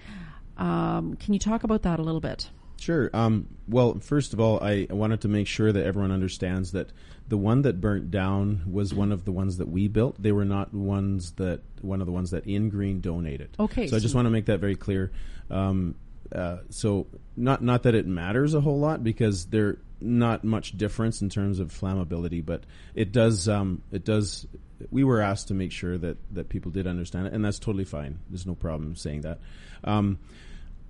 Um, 0.57 1.16
can 1.16 1.33
you 1.35 1.40
talk 1.40 1.64
about 1.64 1.83
that 1.83 1.98
a 1.98 2.02
little 2.02 2.20
bit? 2.20 2.50
Sure. 2.78 3.09
Um, 3.14 3.48
well, 3.68 3.98
first 4.00 4.33
of 4.35 4.40
all, 4.40 4.62
I 4.62 4.87
wanted 4.90 5.22
to 5.22 5.28
make 5.28 5.46
sure 5.46 5.72
that 5.72 5.85
everyone 5.87 6.11
understands 6.12 6.72
that 6.72 6.92
the 7.28 7.38
one 7.38 7.62
that 7.62 7.80
burnt 7.80 8.11
down 8.11 8.62
was 8.70 8.92
one 8.92 9.11
of 9.12 9.24
the 9.24 9.33
ones 9.33 9.57
that 9.57 9.68
we 9.68 9.88
built. 9.88 10.20
They 10.22 10.33
were 10.33 10.44
not 10.44 10.74
ones 10.74 11.33
that 11.33 11.61
one 11.80 12.00
of 12.00 12.07
the 12.07 12.12
ones 12.12 12.30
that 12.33 12.46
In 12.46 12.68
Green 12.68 13.00
donated. 13.00 13.57
Okay, 13.59 13.87
So 13.87 13.96
I 13.96 14.00
just 14.00 14.14
want 14.14 14.26
to 14.26 14.30
make 14.30 14.46
that 14.46 14.61
very 14.61 14.76
clear. 14.76 15.11
Um, 15.50 15.94
uh, 16.30 16.59
so 16.70 17.07
not 17.37 17.62
not 17.62 17.85
that 17.85 17.94
it 17.94 18.07
matters 18.07 18.54
a 18.54 18.61
whole 18.61 18.78
lot 18.78 19.02
because 19.04 19.46
they're 19.46 19.78
not 20.04 20.44
much 20.44 20.76
difference 20.76 21.22
in 21.22 21.28
terms 21.28 21.58
of 21.58 21.72
flammability, 21.72 22.44
but 22.44 22.62
it 22.94 23.12
does 23.12 23.48
um, 23.48 23.82
it 23.90 24.04
does. 24.04 24.46
We 24.90 25.04
were 25.04 25.20
asked 25.20 25.48
to 25.48 25.54
make 25.54 25.72
sure 25.72 25.96
that 25.98 26.16
that 26.34 26.48
people 26.48 26.70
did 26.70 26.86
understand 26.86 27.26
it, 27.26 27.32
and 27.32 27.44
that's 27.44 27.58
totally 27.58 27.84
fine. 27.84 28.18
There's 28.28 28.46
no 28.46 28.54
problem 28.54 28.96
saying 28.96 29.22
that. 29.22 29.38
Um, 29.82 30.18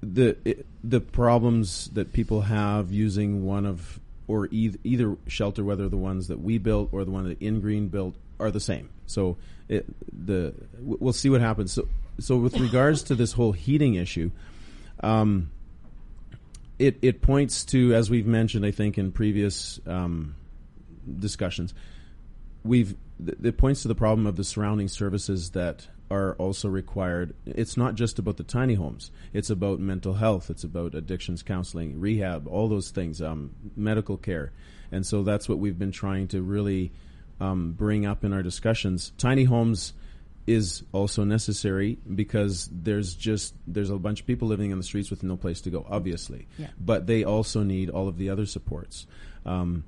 the 0.03 0.37
it, 0.45 0.67
the 0.83 1.01
problems 1.01 1.89
that 1.95 2.13
people 2.13 2.43
have 2.43 2.93
using 2.93 3.45
one 3.45 3.67
of 3.67 4.01
or 4.27 4.49
either, 4.51 4.79
either 4.85 5.17
shelter, 5.27 5.65
whether 5.65 5.89
the 5.89 5.97
ones 5.97 6.29
that 6.29 6.41
we 6.41 6.59
built 6.59 6.89
or 6.93 7.05
the 7.05 7.11
one 7.11 7.29
that 7.29 7.41
In 7.41 7.61
Green 7.61 7.89
built, 7.89 8.17
are 8.41 8.51
the 8.51 8.61
same. 8.61 8.89
So 9.07 9.37
it, 9.69 9.87
the 10.13 10.55
we'll 10.79 11.13
see 11.13 11.31
what 11.31 11.41
happens. 11.41 11.73
So 11.73 11.89
so 12.19 12.37
with 12.37 12.59
regards 12.59 13.03
to 13.05 13.15
this 13.15 13.33
whole 13.33 13.53
heating 13.53 13.95
issue, 13.95 14.31
um, 15.01 15.51
it 16.79 16.99
it 17.03 17.23
points 17.23 17.65
to 17.67 17.95
as 17.95 18.11
we've 18.11 18.27
mentioned, 18.27 18.65
I 18.65 18.71
think 18.71 18.99
in 18.99 19.13
previous 19.13 19.81
um, 19.87 20.35
discussions, 21.19 21.75
we've 22.63 22.97
it 23.43 23.57
points 23.57 23.83
to 23.83 23.89
the 23.89 23.95
problem 23.95 24.27
of 24.27 24.37
the 24.37 24.45
surrounding 24.45 24.89
services 24.89 25.51
that 25.51 25.87
are 26.11 26.35
also 26.35 26.69
required. 26.69 27.35
It's 27.47 27.77
not 27.77 27.95
just 27.95 28.19
about 28.19 28.37
the 28.37 28.45
tiny 28.45 28.75
homes. 28.75 29.11
It's 29.33 29.51
about 29.51 29.81
mental 29.81 30.15
health. 30.15 30.51
It's 30.51 30.65
about 30.65 30.95
addictions 30.95 31.43
counseling, 31.43 32.01
rehab, 32.01 32.47
all 32.47 32.69
those 32.69 32.91
things, 32.91 33.23
um, 33.23 33.55
medical 33.77 34.17
care, 34.17 34.53
and 34.91 35.07
so 35.07 35.23
that's 35.23 35.49
what 35.49 35.59
we've 35.59 35.79
been 35.79 35.93
trying 35.93 36.29
to 36.29 36.43
really 36.43 36.93
um, 37.41 37.73
bring 37.73 38.07
up 38.07 38.25
in 38.25 38.33
our 38.33 38.43
discussions. 38.43 39.13
Tiny 39.19 39.45
homes 39.45 39.93
is 40.47 40.83
also 40.93 41.25
necessary 41.25 41.97
because 42.15 42.69
there's 42.71 43.15
just 43.15 43.55
there's 43.67 43.91
a 43.91 43.97
bunch 43.97 44.21
of 44.21 44.27
people 44.27 44.47
living 44.49 44.73
on 44.73 44.79
the 44.79 44.85
streets 44.85 45.11
with 45.11 45.23
no 45.23 45.37
place 45.37 45.63
to 45.63 45.71
go 45.71 45.87
obviously 45.89 46.47
Yeah. 46.59 46.69
but 46.79 47.07
they 47.07 47.25
also 47.25 47.63
need 47.63 47.89
all 47.89 48.09
of 48.09 48.19
the 48.19 48.29
other 48.31 48.45
supports 48.45 49.07
um, 49.47 49.85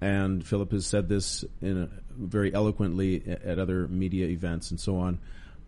and 0.00 0.44
Phillip 0.46 0.72
has 0.72 0.84
said 0.86 1.08
this 1.08 1.44
in 1.62 1.82
a, 1.82 1.88
very 2.16 2.52
eloquently 2.52 3.22
a- 3.26 3.48
at 3.50 3.58
other 3.58 3.88
media 3.88 4.26
events 4.26 4.70
and 4.70 4.78
so 4.78 4.96
on. 4.96 5.18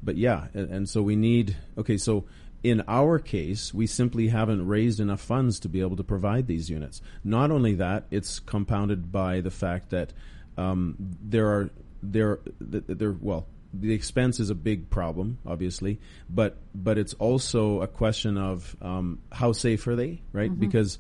But 0.03 0.17
yeah, 0.17 0.49
and, 0.53 0.71
and 0.71 0.89
so 0.89 1.01
we 1.03 1.17
need. 1.17 1.57
Okay, 1.79 1.97
so 1.97 2.25
in 2.63 2.83
our 2.87 3.19
case, 3.19 3.73
we 3.73 3.87
simply 3.87 4.29
haven't 4.29 4.67
raised 4.67 5.01
enough 5.01 5.21
funds 5.21 5.59
to 5.61 5.69
be 5.69 5.81
able 5.81 5.97
to 5.97 6.05
provide 6.05 6.47
these 6.49 6.69
units. 6.69 7.01
Not 7.25 7.51
only 7.51 7.75
that, 7.77 8.05
it's 8.11 8.39
compounded 8.41 9.11
by 9.11 9.41
the 9.41 9.51
fact 9.51 9.91
that 9.91 10.13
um, 10.59 10.97
there 10.99 11.47
are 11.49 11.71
there 12.03 12.41
there 12.61 13.13
well. 13.13 13.47
The 13.81 13.93
expense 13.93 14.41
is 14.41 14.51
a 14.51 14.55
big 14.55 14.91
problem, 14.91 15.39
obviously, 15.47 16.01
but 16.29 16.57
but 16.75 16.99
it's 16.99 17.15
also 17.15 17.83
a 17.83 17.87
question 17.87 18.39
of 18.39 18.77
um, 18.81 19.21
how 19.33 19.53
safe 19.53 19.87
are 19.87 19.97
they, 19.97 20.23
right? 20.33 20.51
Because 20.59 20.99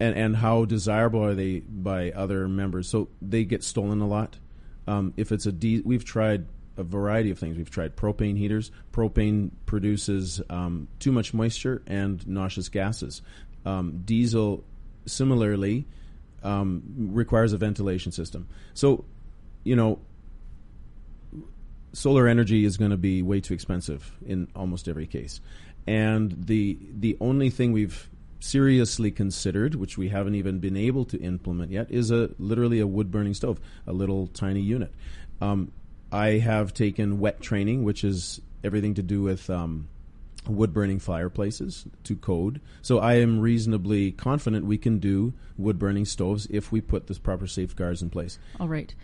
and 0.00 0.16
and 0.16 0.36
how 0.36 0.64
desirable 0.64 1.24
are 1.24 1.34
they 1.34 1.60
by 1.60 2.10
other 2.12 2.48
members? 2.48 2.88
So 2.88 3.08
they 3.20 3.44
get 3.44 3.62
stolen 3.64 4.00
a 4.00 4.06
lot. 4.06 4.38
Um, 4.86 5.12
if 5.16 5.32
it's 5.32 5.46
a 5.46 5.52
di- 5.52 5.82
we've 5.84 6.04
tried 6.04 6.46
a 6.78 6.84
variety 6.84 7.30
of 7.30 7.38
things. 7.38 7.56
We've 7.56 7.70
tried 7.70 7.96
propane 7.96 8.38
heaters. 8.38 8.70
Propane 8.92 9.50
produces 9.66 10.40
um, 10.48 10.88
too 11.00 11.12
much 11.12 11.34
moisture 11.34 11.82
and 11.86 12.26
noxious 12.26 12.68
gases. 12.68 13.20
Um, 13.66 14.02
diesel, 14.04 14.64
similarly, 15.04 15.86
um, 16.42 16.82
requires 17.12 17.52
a 17.52 17.58
ventilation 17.58 18.12
system. 18.12 18.48
So, 18.74 19.04
you 19.64 19.74
know, 19.74 19.98
solar 21.92 22.28
energy 22.28 22.64
is 22.64 22.76
going 22.76 22.90
to 22.90 22.96
be 22.96 23.22
way 23.22 23.40
too 23.40 23.54
expensive 23.54 24.12
in 24.26 24.48
almost 24.54 24.88
every 24.88 25.06
case. 25.06 25.40
And 25.86 26.46
the 26.46 26.78
the 26.90 27.16
only 27.20 27.50
thing 27.50 27.72
we've 27.72 28.10
seriously 28.40 29.10
considered, 29.10 29.74
which 29.74 29.98
we 29.98 30.08
haven't 30.08 30.34
even 30.34 30.58
been 30.58 30.76
able 30.76 31.04
to 31.06 31.18
implement 31.18 31.70
yet, 31.70 31.90
is 31.90 32.10
a 32.10 32.30
literally 32.38 32.78
a 32.80 32.86
wood 32.86 33.10
burning 33.10 33.34
stove, 33.34 33.60
a 33.86 33.92
little 33.92 34.26
tiny 34.28 34.60
unit. 34.60 34.92
Um, 35.40 35.72
I 36.12 36.38
have 36.38 36.72
taken 36.72 37.20
WETT 37.20 37.40
training, 37.40 37.84
which 37.84 38.04
is 38.04 38.40
everything 38.64 38.94
to 38.94 39.02
do 39.02 39.22
with 39.22 39.50
um, 39.50 39.88
wood 40.46 40.72
burning 40.72 40.98
fireplaces 40.98 41.86
to 42.04 42.16
code. 42.16 42.60
So 42.82 42.98
I 42.98 43.14
am 43.14 43.40
reasonably 43.40 44.12
confident 44.12 44.64
we 44.64 44.78
can 44.78 44.98
do 44.98 45.34
wood 45.56 45.78
burning 45.78 46.04
stoves 46.04 46.46
if 46.50 46.72
we 46.72 46.80
put 46.80 47.06
the 47.06 47.14
proper 47.14 47.46
safeguards 47.46 48.02
in 48.02 48.10
place. 48.10 48.38
All 48.58 48.68
right. 48.68 48.94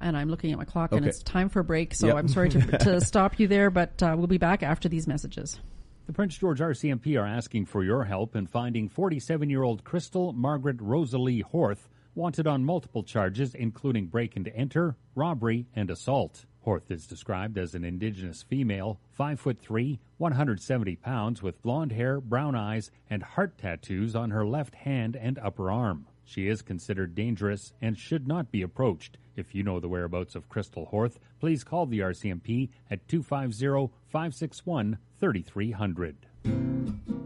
And 0.00 0.16
I'm 0.16 0.28
looking 0.30 0.50
at 0.52 0.58
my 0.58 0.64
clock, 0.64 0.92
and 0.92 1.04
it's 1.04 1.22
time 1.22 1.48
for 1.48 1.60
a 1.60 1.64
break. 1.64 1.94
So 1.94 2.06
Yep. 2.08 2.16
I'm 2.16 2.28
sorry 2.28 2.48
to, 2.50 2.78
to 2.78 3.00
stop 3.00 3.38
you 3.38 3.46
there, 3.46 3.70
but 3.70 4.02
uh, 4.02 4.14
we'll 4.16 4.26
be 4.26 4.38
back 4.38 4.62
after 4.62 4.88
these 4.88 5.06
messages. 5.06 5.60
The 6.06 6.12
Prince 6.14 6.38
George 6.38 6.60
RCMP 6.60 7.20
are 7.20 7.26
asking 7.26 7.66
for 7.66 7.84
your 7.84 8.04
help 8.04 8.34
in 8.34 8.46
finding 8.46 8.88
47 8.88 9.48
year 9.50 9.62
old 9.62 9.84
Crystal 9.84 10.32
Margaret 10.32 10.80
Rosalie 10.80 11.44
Horth, 11.52 11.88
wanted 12.14 12.46
on 12.46 12.64
multiple 12.64 13.02
charges, 13.02 13.54
including 13.54 14.06
break 14.06 14.36
and 14.36 14.48
enter, 14.48 14.96
robbery, 15.14 15.66
and 15.74 15.90
assault. 15.90 16.46
Horth 16.66 16.90
is 16.90 17.06
described 17.06 17.56
as 17.56 17.74
an 17.74 17.84
indigenous 17.84 18.42
female, 18.42 19.00
5 19.12 19.38
foot 19.40 19.58
3, 19.60 20.00
170 20.18 20.96
pounds, 20.96 21.42
with 21.42 21.62
blonde 21.62 21.92
hair, 21.92 22.20
brown 22.20 22.54
eyes, 22.54 22.90
and 23.08 23.22
heart 23.22 23.56
tattoos 23.56 24.16
on 24.16 24.30
her 24.30 24.44
left 24.44 24.74
hand 24.74 25.16
and 25.16 25.38
upper 25.38 25.70
arm. 25.70 26.06
She 26.24 26.48
is 26.48 26.62
considered 26.62 27.14
dangerous 27.14 27.72
and 27.80 27.96
should 27.96 28.28
not 28.28 28.50
be 28.52 28.62
approached. 28.62 29.18
If 29.40 29.54
you 29.54 29.62
know 29.62 29.80
the 29.80 29.88
whereabouts 29.88 30.34
of 30.34 30.50
Crystal 30.50 30.88
Horth, 30.92 31.16
please 31.40 31.64
call 31.64 31.86
the 31.86 32.00
RCMP 32.00 32.68
at 32.90 33.08
250 33.08 33.90
561 34.08 34.98
3300. 35.18 36.16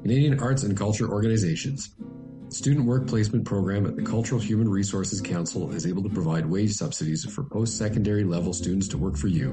Canadian 0.03 0.39
Arts 0.39 0.63
and 0.63 0.77
Culture 0.77 1.11
Organizations. 1.11 1.91
Student 2.51 2.87
Work 2.87 3.09
Placement 3.09 3.45
Program 3.45 3.85
at 3.85 3.97
the 3.97 4.03
Cultural 4.03 4.41
Human 4.41 4.69
Resources 4.69 5.21
Council 5.21 5.73
is 5.73 5.87
able 5.87 6.05
to 6.05 6.09
provide 6.09 6.47
wage 6.47 6.73
subsidies 6.73 7.25
for 7.25 7.43
post 7.43 7.77
secondary 7.77 8.23
level 8.23 8.53
students 8.53 8.87
to 8.89 8.99
work 8.99 9.17
for 9.17 9.27
you. 9.27 9.53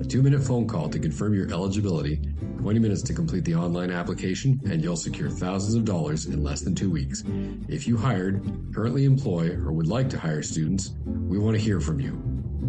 A 0.00 0.04
two 0.04 0.22
minute 0.22 0.42
phone 0.42 0.66
call 0.66 0.90
to 0.90 0.98
confirm 0.98 1.32
your 1.34 1.50
eligibility, 1.50 2.20
20 2.60 2.78
minutes 2.78 3.02
to 3.02 3.14
complete 3.14 3.44
the 3.44 3.54
online 3.54 3.90
application, 3.90 4.60
and 4.66 4.82
you'll 4.82 4.96
secure 4.96 5.30
thousands 5.30 5.74
of 5.74 5.84
dollars 5.84 6.26
in 6.26 6.42
less 6.42 6.60
than 6.60 6.74
two 6.74 6.90
weeks. 6.90 7.24
If 7.68 7.88
you 7.88 7.96
hired, 7.96 8.44
currently 8.74 9.04
employ, 9.04 9.52
or 9.52 9.72
would 9.72 9.86
like 9.86 10.10
to 10.10 10.18
hire 10.18 10.42
students, 10.42 10.92
we 11.06 11.38
want 11.38 11.56
to 11.56 11.62
hear 11.62 11.80
from 11.80 12.00
you. 12.00 12.22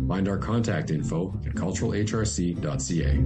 Find 0.08 0.30
our 0.30 0.38
contact 0.38 0.90
info 0.90 1.38
at 1.46 1.54
culturalhrc.ca. 1.54 3.24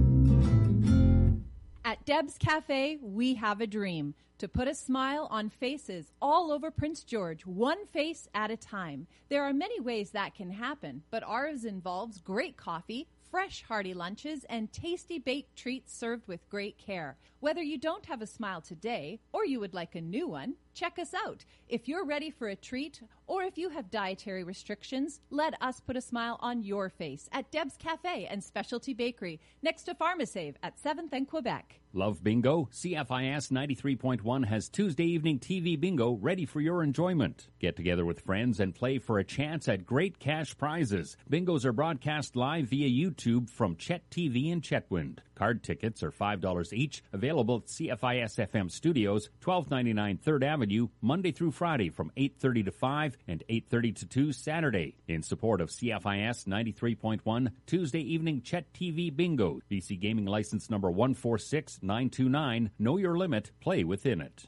At 1.84 2.04
Deb's 2.04 2.38
Cafe, 2.38 2.98
we 3.00 3.34
have 3.34 3.60
a 3.60 3.66
dream 3.66 4.14
to 4.38 4.48
put 4.48 4.66
a 4.66 4.74
smile 4.74 5.28
on 5.30 5.48
faces 5.48 6.10
all 6.20 6.50
over 6.50 6.72
Prince 6.72 7.04
George, 7.04 7.46
one 7.46 7.86
face 7.86 8.26
at 8.34 8.50
a 8.50 8.56
time. 8.56 9.06
There 9.28 9.44
are 9.44 9.52
many 9.52 9.78
ways 9.78 10.10
that 10.10 10.34
can 10.34 10.50
happen, 10.50 11.04
but 11.12 11.22
ours 11.22 11.64
involves 11.64 12.18
great 12.18 12.56
coffee, 12.56 13.06
fresh 13.32 13.64
hearty 13.66 13.94
lunches, 13.94 14.44
and 14.50 14.70
tasty 14.74 15.18
baked 15.18 15.56
treats 15.56 15.90
served 15.90 16.28
with 16.28 16.50
great 16.50 16.76
care. 16.76 17.16
Whether 17.40 17.62
you 17.62 17.78
don't 17.78 18.04
have 18.04 18.20
a 18.20 18.26
smile 18.26 18.60
today 18.60 19.20
or 19.32 19.46
you 19.46 19.58
would 19.58 19.72
like 19.72 19.94
a 19.94 20.02
new 20.02 20.28
one, 20.28 20.54
check 20.74 20.98
us 20.98 21.14
out. 21.14 21.46
If 21.66 21.88
you're 21.88 22.04
ready 22.04 22.30
for 22.30 22.48
a 22.48 22.54
treat 22.54 23.00
or 23.26 23.42
if 23.42 23.56
you 23.56 23.70
have 23.70 23.90
dietary 23.90 24.44
restrictions, 24.44 25.20
let 25.30 25.54
us 25.62 25.80
put 25.80 25.96
a 25.96 26.02
smile 26.02 26.36
on 26.40 26.62
your 26.62 26.90
face 26.90 27.30
at 27.32 27.50
Deb's 27.50 27.78
Cafe 27.78 28.26
and 28.26 28.44
Specialty 28.44 28.92
Bakery 28.92 29.40
next 29.62 29.84
to 29.84 29.94
Pharmasave 29.94 30.56
at 30.62 30.76
7th 30.76 31.12
and 31.12 31.26
Quebec. 31.26 31.81
Love 31.94 32.24
Bingo? 32.24 32.70
CFIS 32.72 33.50
93.1 33.50 34.46
has 34.46 34.70
Tuesday 34.70 35.04
evening 35.04 35.38
TV 35.38 35.78
bingo 35.78 36.12
ready 36.12 36.46
for 36.46 36.60
your 36.60 36.82
enjoyment. 36.82 37.48
Get 37.58 37.76
together 37.76 38.06
with 38.06 38.20
friends 38.20 38.60
and 38.60 38.74
play 38.74 38.98
for 38.98 39.18
a 39.18 39.24
chance 39.24 39.68
at 39.68 39.84
great 39.84 40.18
cash 40.18 40.56
prizes. 40.56 41.18
Bingos 41.30 41.66
are 41.66 41.72
broadcast 41.72 42.34
live 42.34 42.66
via 42.66 42.88
YouTube 42.88 43.50
from 43.50 43.76
Chet 43.76 44.08
TV 44.10 44.50
in 44.50 44.62
Chetwynd. 44.62 45.18
Card 45.42 45.64
tickets 45.64 46.04
are 46.04 46.12
$5 46.12 46.72
each, 46.72 47.02
available 47.12 47.56
at 47.56 47.66
CFIS 47.66 48.38
FM 48.48 48.70
Studios, 48.70 49.28
1299 49.44 50.18
3rd 50.18 50.44
Avenue, 50.44 50.86
Monday 51.00 51.32
through 51.32 51.50
Friday 51.50 51.90
from 51.90 52.12
8:30 52.16 52.66
to 52.66 52.70
5 52.70 53.18
and 53.26 53.42
8:30 53.48 53.92
to 53.92 54.06
2 54.06 54.32
Saturday. 54.32 54.94
In 55.08 55.24
support 55.24 55.60
of 55.60 55.70
CFIS 55.70 56.46
93.1 56.46 57.50
Tuesday 57.66 58.02
evening 58.02 58.42
Chet 58.42 58.72
TV 58.72 59.10
Bingo. 59.10 59.58
BC 59.68 59.96
Gaming 59.98 60.26
License 60.26 60.70
number 60.70 60.92
146929. 60.92 62.70
Know 62.78 62.96
your 62.98 63.18
limit, 63.18 63.50
play 63.58 63.82
within 63.82 64.20
it. 64.20 64.46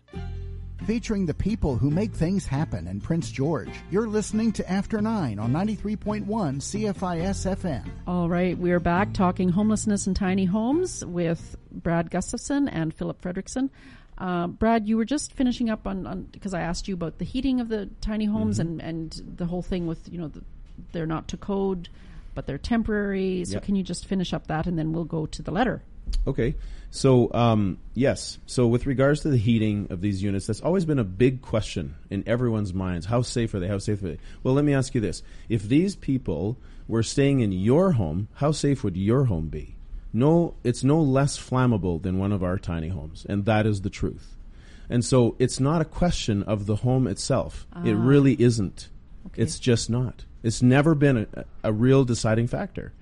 Featuring 0.87 1.25
the 1.25 1.33
people 1.33 1.77
who 1.79 1.91
make 1.91 2.13
things 2.13 2.45
happen 2.47 2.87
in 2.89 3.01
Prince 3.01 3.31
George. 3.31 3.71
You're 3.91 4.07
listening 4.07 4.53
to 4.53 4.71
After 4.71 5.01
9 5.01 5.39
on 5.39 5.51
93.1 5.51 6.27
CFIS 6.27 7.57
FM. 7.57 7.89
All 8.07 8.29
right, 8.29 8.57
we 8.59 8.71
are 8.71 8.81
back 8.81 9.15
talking 9.15 9.49
homelessness 9.49 10.07
and 10.07 10.15
tiny 10.15 10.45
homes 10.45 11.03
with 11.03 11.57
Brad 11.73 12.11
Gustafson 12.11 12.69
and 12.69 12.93
Phillip 12.93 13.23
Fredriksson. 13.23 13.71
Uh, 14.19 14.47
Brad, 14.49 14.87
you 14.87 14.99
were 14.99 15.07
just 15.07 15.33
finishing 15.33 15.71
up 15.71 15.87
on 15.87 16.29
because 16.33 16.53
I 16.53 16.61
asked 16.61 16.87
you 16.87 16.93
about 16.95 17.17
the 17.17 17.25
heating 17.25 17.61
of 17.61 17.69
the 17.71 17.89
tiny 18.03 18.27
homes 18.27 18.59
Mm-hmm. 18.59 18.81
and, 18.81 19.17
and 19.17 19.37
the 19.39 19.47
whole 19.47 19.63
thing 19.63 19.87
with 19.87 20.07
you 20.13 20.19
know 20.19 20.29
the, 20.29 20.43
they're 20.93 21.07
not 21.07 21.29
to 21.29 21.39
code, 21.39 21.89
but 22.35 22.47
they're 22.47 22.59
temporary. 22.59 23.47
So 23.47 23.55
Yep. 23.55 23.63
can 23.65 23.75
you 23.75 23.83
just 23.83 24.05
finish 24.05 24.35
up 24.35 24.49
that 24.49 24.67
and 24.67 24.79
then 24.79 24.93
we'll 24.93 25.05
go 25.05 25.25
to 25.25 25.43
the 25.43 25.51
letter. 25.51 25.83
Okay. 26.27 26.55
So, 26.91 27.33
um, 27.35 27.79
yes. 27.95 28.39
So, 28.47 28.69
with 28.69 28.87
regards 28.87 29.23
to 29.23 29.29
the 29.29 29.37
heating 29.37 29.89
of 29.91 30.01
these 30.01 30.23
units, 30.23 30.47
that's 30.47 30.61
always 30.61 30.85
been 30.85 31.01
a 31.01 31.05
big 31.05 31.43
question 31.43 31.97
in 32.09 32.23
everyone's 32.27 32.73
minds. 32.73 33.07
How 33.07 33.23
safe 33.23 33.53
are 33.55 33.59
they? 33.59 33.67
How 33.67 33.79
safe 33.79 34.01
are 34.03 34.09
they? 34.11 34.19
Well, 34.45 34.55
let 34.55 34.65
me 34.65 34.75
ask 34.75 34.95
you 34.95 35.01
this. 35.01 35.23
If 35.49 35.65
these 35.65 35.97
people 35.97 36.57
were 36.87 37.03
staying 37.03 37.41
in 37.41 37.51
your 37.51 37.93
home, 37.93 38.29
how 38.35 38.53
safe 38.53 38.85
would 38.85 38.97
your 38.97 39.25
home 39.25 39.49
be? 39.49 39.75
No, 40.13 40.55
it's 40.63 40.85
no 40.85 41.01
less 41.01 41.37
flammable 41.37 42.01
than 42.01 42.19
one 42.19 42.31
of 42.31 42.45
our 42.45 42.59
tiny 42.59 42.89
homes. 42.89 43.27
And 43.29 43.45
that 43.47 43.67
is 43.67 43.81
the 43.81 43.91
truth. 43.91 44.37
And 44.89 45.05
so, 45.05 45.35
it's 45.41 45.59
not 45.59 45.83
a 45.83 45.87
question 45.87 46.45
of 46.45 46.67
the 46.67 46.77
home 46.77 47.09
itself. 47.09 47.67
It 47.85 47.95
really 47.95 48.41
isn't. 48.41 48.89
It's 49.35 49.59
just 49.59 49.91
not. 49.91 50.27
It's 50.45 50.63
never 50.63 50.95
been 50.95 51.27
a, 51.35 51.45
a 51.65 51.73
real 51.73 52.05
deciding 52.05 52.47
factor. 52.47 52.93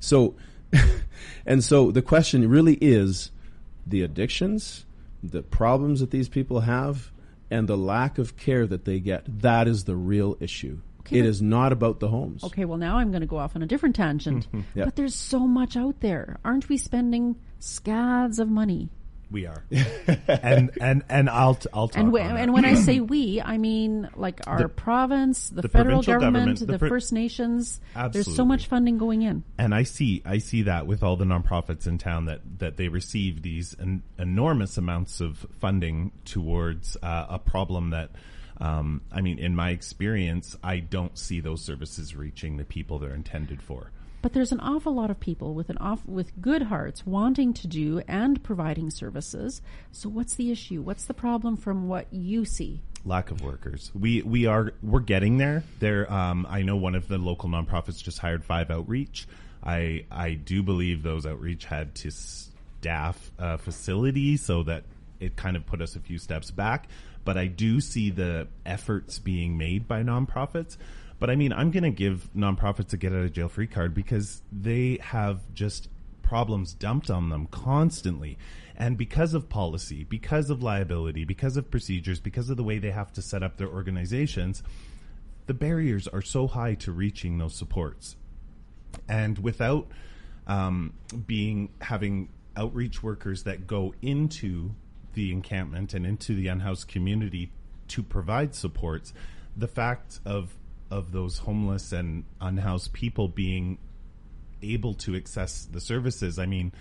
So, 0.00 0.34
and 1.46 1.62
so 1.62 1.90
the 1.90 2.02
question 2.02 2.48
really 2.48 2.74
is 2.74 3.30
the 3.86 4.02
addictions, 4.02 4.84
the 5.22 5.42
problems 5.42 6.00
that 6.00 6.10
these 6.10 6.28
people 6.28 6.60
have, 6.60 7.10
and 7.50 7.68
the 7.68 7.76
lack 7.76 8.18
of 8.18 8.36
care 8.36 8.66
that 8.66 8.84
they 8.84 9.00
get. 9.00 9.40
That 9.40 9.68
is 9.68 9.84
the 9.84 9.96
real 9.96 10.36
issue. 10.40 10.80
Okay, 11.00 11.18
it 11.18 11.24
is 11.24 11.40
not 11.40 11.72
about 11.72 12.00
the 12.00 12.08
homes. 12.08 12.44
Okay, 12.44 12.64
well 12.64 12.78
now 12.78 12.98
I'm 12.98 13.10
going 13.10 13.22
to 13.22 13.26
go 13.26 13.38
off 13.38 13.56
on 13.56 13.62
a 13.62 13.66
different 13.66 13.96
tangent. 13.96 14.46
Yeah. 14.74 14.84
But 14.84 14.96
there's 14.96 15.14
so 15.14 15.40
much 15.40 15.76
out 15.76 16.00
there. 16.00 16.38
Aren't 16.44 16.68
we 16.68 16.76
spending 16.76 17.36
scads 17.58 18.38
of 18.38 18.48
money? 18.48 18.90
We 19.30 19.44
are, 19.46 19.62
and 20.28 20.70
and 20.80 21.04
and 21.08 21.28
I'll 21.28 21.54
t- 21.56 21.68
I'll 21.72 21.88
talk 21.88 21.98
And, 22.02 22.08
wh- 22.16 22.20
on 22.22 22.34
that. 22.34 22.40
and 22.40 22.52
when 22.54 22.64
I 22.64 22.74
say 22.74 23.00
we, 23.14 23.42
I 23.42 23.58
mean 23.58 24.08
like 24.16 24.40
our 24.46 24.58
The- 24.58 24.68
province, 24.68 25.50
the, 25.50 25.62
the 25.62 25.68
federal 25.68 26.02
government, 26.02 26.34
government, 26.34 26.58
the, 26.60 26.66
the 26.66 26.78
pr- 26.78 26.88
First 26.88 27.12
Nations. 27.12 27.80
There's 28.12 28.34
so 28.34 28.44
much 28.46 28.66
funding 28.68 28.96
going 28.96 29.22
in. 29.22 29.44
and 29.58 29.74
I 29.74 29.82
see 29.82 30.22
I 30.24 30.38
see 30.38 30.62
that 30.62 30.86
with 30.86 31.02
all 31.02 31.16
the 31.16 31.26
nonprofits 31.26 31.86
in 31.86 31.98
town 31.98 32.24
that 32.24 32.40
that 32.58 32.76
they 32.78 32.88
receive 32.88 33.42
these 33.42 33.76
en- 33.78 34.02
enormous 34.18 34.78
amounts 34.78 35.20
of 35.20 35.44
funding 35.60 36.12
towards 36.24 36.96
uh, 37.02 37.26
a 37.28 37.38
problem 37.38 37.90
that 37.90 38.10
um, 38.60 39.02
I 39.12 39.20
mean 39.20 39.38
in 39.38 39.54
my 39.54 39.70
experience 39.70 40.56
I 40.64 40.78
don't 40.78 41.18
see 41.18 41.40
those 41.40 41.62
services 41.62 42.16
reaching 42.16 42.56
the 42.56 42.64
people 42.64 42.98
they're 42.98 43.14
intended 43.14 43.60
for. 43.62 43.90
But 44.20 44.32
there's 44.32 44.52
an 44.52 44.60
awful 44.60 44.94
lot 44.94 45.10
of 45.10 45.20
people 45.20 45.54
with 45.54 45.70
an 45.70 45.78
off 45.78 46.04
with 46.04 46.40
good 46.40 46.62
hearts 46.62 47.06
wanting 47.06 47.54
to 47.54 47.66
do 47.66 48.02
and 48.08 48.42
providing 48.42 48.90
services. 48.90 49.62
So 49.92 50.08
what's 50.08 50.34
the 50.34 50.50
issue? 50.50 50.82
What's 50.82 51.04
the 51.04 51.14
problem 51.14 51.56
from 51.56 51.88
what 51.88 52.12
you 52.12 52.44
see? 52.44 52.82
lack 53.04 53.30
of 53.30 53.42
workers. 53.42 53.90
We 53.94 54.22
we 54.22 54.46
are 54.46 54.72
we're 54.82 55.00
getting 55.00 55.38
there. 55.38 55.64
There, 55.78 56.12
um, 56.12 56.46
I 56.48 56.62
know 56.62 56.76
one 56.76 56.94
of 56.94 57.08
the 57.08 57.18
local 57.18 57.48
nonprofits 57.48 58.02
just 58.02 58.18
hired 58.18 58.44
five 58.44 58.70
outreach. 58.70 59.26
I 59.62 60.04
I 60.10 60.34
do 60.34 60.62
believe 60.62 61.02
those 61.02 61.26
outreach 61.26 61.64
had 61.64 61.94
to 61.96 62.10
staff 62.10 63.32
a 63.38 63.58
facility 63.58 64.36
so 64.36 64.62
that 64.64 64.84
it 65.20 65.36
kind 65.36 65.56
of 65.56 65.66
put 65.66 65.80
us 65.80 65.96
a 65.96 66.00
few 66.00 66.18
steps 66.18 66.50
back. 66.50 66.88
But 67.24 67.36
I 67.36 67.46
do 67.46 67.80
see 67.80 68.10
the 68.10 68.48
efforts 68.64 69.18
being 69.18 69.58
made 69.58 69.88
by 69.88 70.02
nonprofits. 70.02 70.76
But 71.18 71.30
I 71.30 71.36
mean, 71.36 71.52
I'm 71.52 71.70
going 71.70 71.84
to 71.84 71.90
give 71.90 72.28
nonprofits 72.36 72.92
a 72.92 72.96
get 72.96 73.12
out 73.12 73.24
of 73.24 73.32
jail 73.32 73.48
free 73.48 73.66
card 73.66 73.94
because 73.94 74.42
they 74.52 74.98
have 75.02 75.40
just 75.54 75.88
problems 76.22 76.74
dumped 76.74 77.10
on 77.10 77.30
them 77.30 77.46
constantly. 77.50 78.38
And 78.76 78.96
because 78.96 79.34
of 79.34 79.48
policy, 79.48 80.04
because 80.04 80.50
of 80.50 80.62
liability, 80.62 81.24
because 81.24 81.56
of 81.56 81.70
procedures, 81.70 82.20
because 82.20 82.50
of 82.50 82.56
the 82.56 82.62
way 82.62 82.78
they 82.78 82.92
have 82.92 83.12
to 83.14 83.22
set 83.22 83.42
up 83.42 83.56
their 83.56 83.68
organizations, 83.68 84.62
the 85.46 85.54
barriers 85.54 86.06
are 86.06 86.22
so 86.22 86.46
high 86.46 86.74
to 86.74 86.92
reaching 86.92 87.38
those 87.38 87.56
supports. 87.56 88.14
And 89.08 89.38
without 89.38 89.88
um, 90.46 90.92
being 91.26 91.70
having 91.80 92.28
outreach 92.56 93.02
workers 93.02 93.44
that 93.44 93.66
go 93.66 93.94
into 94.02 94.72
the 95.14 95.32
encampment 95.32 95.94
and 95.94 96.06
into 96.06 96.34
the 96.34 96.48
unhoused 96.48 96.86
community 96.86 97.50
to 97.88 98.02
provide 98.02 98.54
supports, 98.54 99.12
the 99.56 99.66
fact 99.66 100.20
of 100.24 100.54
of 100.90 101.12
those 101.12 101.38
homeless 101.38 101.92
and 101.92 102.24
unhoused 102.40 102.92
people 102.92 103.28
being 103.28 103.78
able 104.62 104.94
to 104.94 105.16
access 105.16 105.64
the 105.64 105.80
services. 105.80 106.38
I 106.38 106.46
mean, 106.46 106.72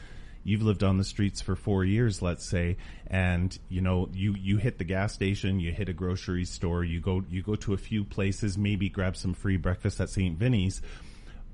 you've 0.43 0.61
lived 0.61 0.83
on 0.83 0.97
the 0.97 1.03
streets 1.03 1.41
for 1.41 1.55
four 1.55 1.83
years, 1.83 2.21
let's 2.21 2.47
say, 2.47 2.77
and 3.07 3.57
you 3.69 3.81
know, 3.81 4.09
you, 4.13 4.33
you 4.39 4.57
hit 4.57 4.77
the 4.77 4.83
gas 4.83 5.13
station, 5.13 5.59
you 5.59 5.71
hit 5.71 5.89
a 5.89 5.93
grocery 5.93 6.45
store, 6.45 6.83
you 6.83 6.99
go, 6.99 7.23
you 7.29 7.41
go 7.41 7.55
to 7.55 7.73
a 7.73 7.77
few 7.77 8.03
places, 8.03 8.57
maybe 8.57 8.89
grab 8.89 9.17
some 9.17 9.33
free 9.33 9.57
breakfast 9.57 9.99
at 9.99 10.09
St. 10.09 10.37
Vinny's. 10.37 10.81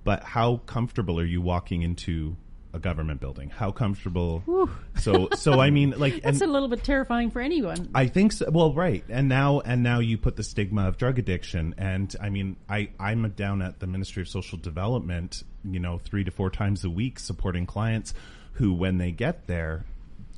But 0.04 0.24
how 0.24 0.58
comfortable 0.66 1.20
are 1.20 1.26
you 1.26 1.42
walking 1.42 1.82
into 1.82 2.36
a 2.74 2.80
government 2.80 3.22
building? 3.22 3.50
How 3.50 3.72
comfortable? 3.72 4.70
So, 5.00 5.30
so 5.36 5.60
I 5.60 5.70
mean, 5.70 5.92
like, 5.98 6.22
That's 6.22 6.42
a 6.42 6.48
little 6.48 6.68
bit 6.68 6.84
terrifying 6.84 7.32
for 7.32 7.40
anyone. 7.42 7.90
I 7.94 8.08
think 8.08 8.32
so. 8.32 8.50
Well, 8.50 8.74
right, 8.74 9.04
and 9.10 9.30
now 9.30 9.60
and 9.62 9.84
now 9.84 10.00
you 10.00 10.18
put 10.18 10.36
the 10.36 10.44
stigma 10.44 10.88
of 10.88 10.98
drug 10.98 11.20
addiction, 11.20 11.76
and 11.78 12.14
I 12.22 12.30
mean, 12.30 12.58
I 12.70 12.90
I'm 13.00 13.30
down 13.32 13.62
at 13.62 13.80
the 13.80 13.88
Ministry 13.88 14.22
of 14.22 14.28
Social 14.28 14.58
Development, 14.58 15.44
you 15.64 15.80
know, 15.80 16.00
three 16.00 16.24
to 16.24 16.32
four 16.32 16.50
times 16.50 16.84
a 16.84 16.90
week 16.90 17.20
supporting 17.20 17.66
clients 17.66 18.14
who, 18.54 18.74
when 18.74 18.98
they 18.98 19.12
get 19.12 19.48
there, 19.48 19.86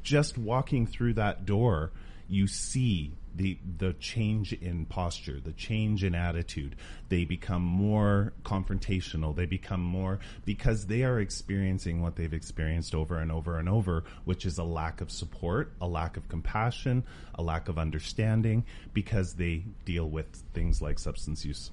just 0.03 0.37
walking 0.37 0.87
through 0.87 1.13
that 1.13 1.45
door, 1.45 1.91
you 2.27 2.47
see 2.47 3.13
the 3.35 3.57
the 3.77 3.93
change 3.93 4.53
in 4.53 4.85
posture, 4.85 5.39
the 5.39 5.53
change 5.53 6.03
in 6.03 6.15
attitude. 6.15 6.75
They 7.09 7.25
become 7.25 7.61
more 7.61 8.33
confrontational. 8.43 9.35
They 9.35 9.45
become 9.45 9.81
more 9.81 10.19
because 10.45 10.87
they 10.87 11.03
are 11.03 11.19
experiencing 11.19 12.01
what 12.01 12.15
they've 12.15 12.33
experienced 12.33 12.95
over 12.95 13.19
and 13.19 13.31
over 13.31 13.59
and 13.59 13.67
over, 13.67 14.03
which 14.23 14.45
is 14.45 14.57
a 14.57 14.63
lack 14.63 15.01
of 15.01 15.11
support, 15.11 15.73
a 15.81 15.87
lack 15.87 16.17
of 16.17 16.27
compassion, 16.29 17.03
a 17.35 17.43
lack 17.43 17.67
of 17.67 17.77
understanding, 17.77 18.65
because 18.93 19.33
they 19.33 19.63
deal 19.83 20.09
with 20.09 20.27
things 20.53 20.81
like 20.81 20.99
substance 20.99 21.43
use. 21.45 21.71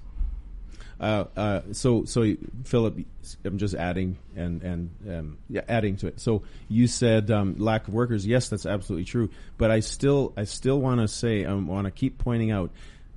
Uh, 0.99 1.25
uh, 1.35 1.61
so, 1.71 2.05
so 2.05 2.35
Phillip, 2.63 2.99
I'm 3.43 3.57
just 3.57 3.75
adding 3.75 4.17
and 4.35 4.61
and 4.61 4.89
um, 5.09 5.37
yeah, 5.49 5.61
adding 5.67 5.97
to 5.97 6.07
it. 6.07 6.19
So 6.19 6.43
you 6.69 6.87
said 6.87 7.31
um, 7.31 7.55
lack 7.57 7.87
of 7.87 7.93
workers. 7.93 8.25
Yes, 8.25 8.49
that's 8.49 8.65
absolutely 8.65 9.05
true. 9.05 9.29
But 9.57 9.71
I 9.71 9.79
still, 9.79 10.33
I 10.37 10.45
still 10.45 10.79
want 10.79 11.01
to 11.01 11.07
say, 11.07 11.45
I 11.45 11.53
want 11.53 11.85
to 11.85 11.91
keep 11.91 12.17
pointing 12.17 12.51
out. 12.51 12.71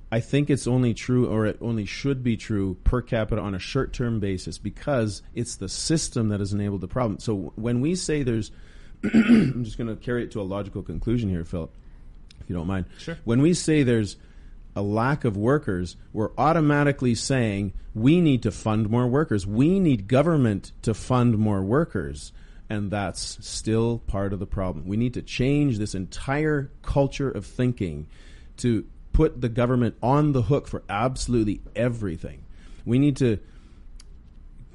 I 0.09 0.21
think 0.21 0.49
it's 0.49 0.67
only 0.67 0.93
true, 0.93 1.27
or 1.27 1.45
it 1.45 1.57
only 1.59 1.85
should 1.85 2.23
be 2.23 2.37
true, 2.37 2.77
per 2.85 3.01
capita 3.01 3.41
on 3.41 3.53
a 3.53 3.59
short-term 3.59 4.21
basis 4.21 4.57
because 4.57 5.21
it's 5.35 5.57
the 5.57 5.67
system 5.67 6.29
that 6.29 6.39
has 6.39 6.53
enabled 6.53 6.79
the 6.79 6.87
problem. 6.87 7.19
So 7.19 7.51
when 7.55 7.81
we 7.81 7.95
say 7.95 8.23
there's, 8.23 8.51
I'm 9.03 9.65
just 9.65 9.77
going 9.77 9.89
to 9.89 9.97
carry 9.97 10.23
it 10.23 10.31
to 10.31 10.41
a 10.41 10.43
logical 10.43 10.81
conclusion 10.81 11.29
here, 11.29 11.43
Phillip, 11.43 11.71
if 12.39 12.49
you 12.49 12.55
don't 12.55 12.67
mind. 12.67 12.85
Sure. 12.99 13.17
When 13.25 13.41
we 13.41 13.53
say 13.53 13.83
there's 13.83 14.15
a 14.77 14.81
lack 14.81 15.25
of 15.25 15.35
workers, 15.35 15.97
we're 16.13 16.29
automatically 16.37 17.15
saying 17.15 17.73
we 17.95 18.21
need 18.21 18.43
to 18.43 18.51
fund 18.51 18.91
more 18.91 19.07
workers. 19.07 19.47
We 19.47 19.79
need 19.79 20.07
government 20.07 20.71
to 20.83 20.93
fund 20.93 21.39
more 21.39 21.63
workers. 21.63 22.31
And 22.69 22.91
that's 22.91 23.39
still 23.41 24.03
part 24.05 24.33
of 24.33 24.39
the 24.39 24.45
problem. 24.45 24.85
We 24.85 24.95
need 24.95 25.15
to 25.15 25.23
change 25.23 25.79
this 25.79 25.95
entire 25.95 26.69
culture 26.83 27.31
of 27.31 27.43
thinking 27.43 28.07
to 28.57 28.85
put 29.13 29.41
the 29.41 29.49
government 29.49 29.95
on 30.03 30.33
the 30.33 30.43
hook 30.43 30.67
for 30.67 30.83
absolutely 30.87 31.59
everything. 31.75 32.43
We 32.85 32.99
need 32.99 33.17
to 33.17 33.39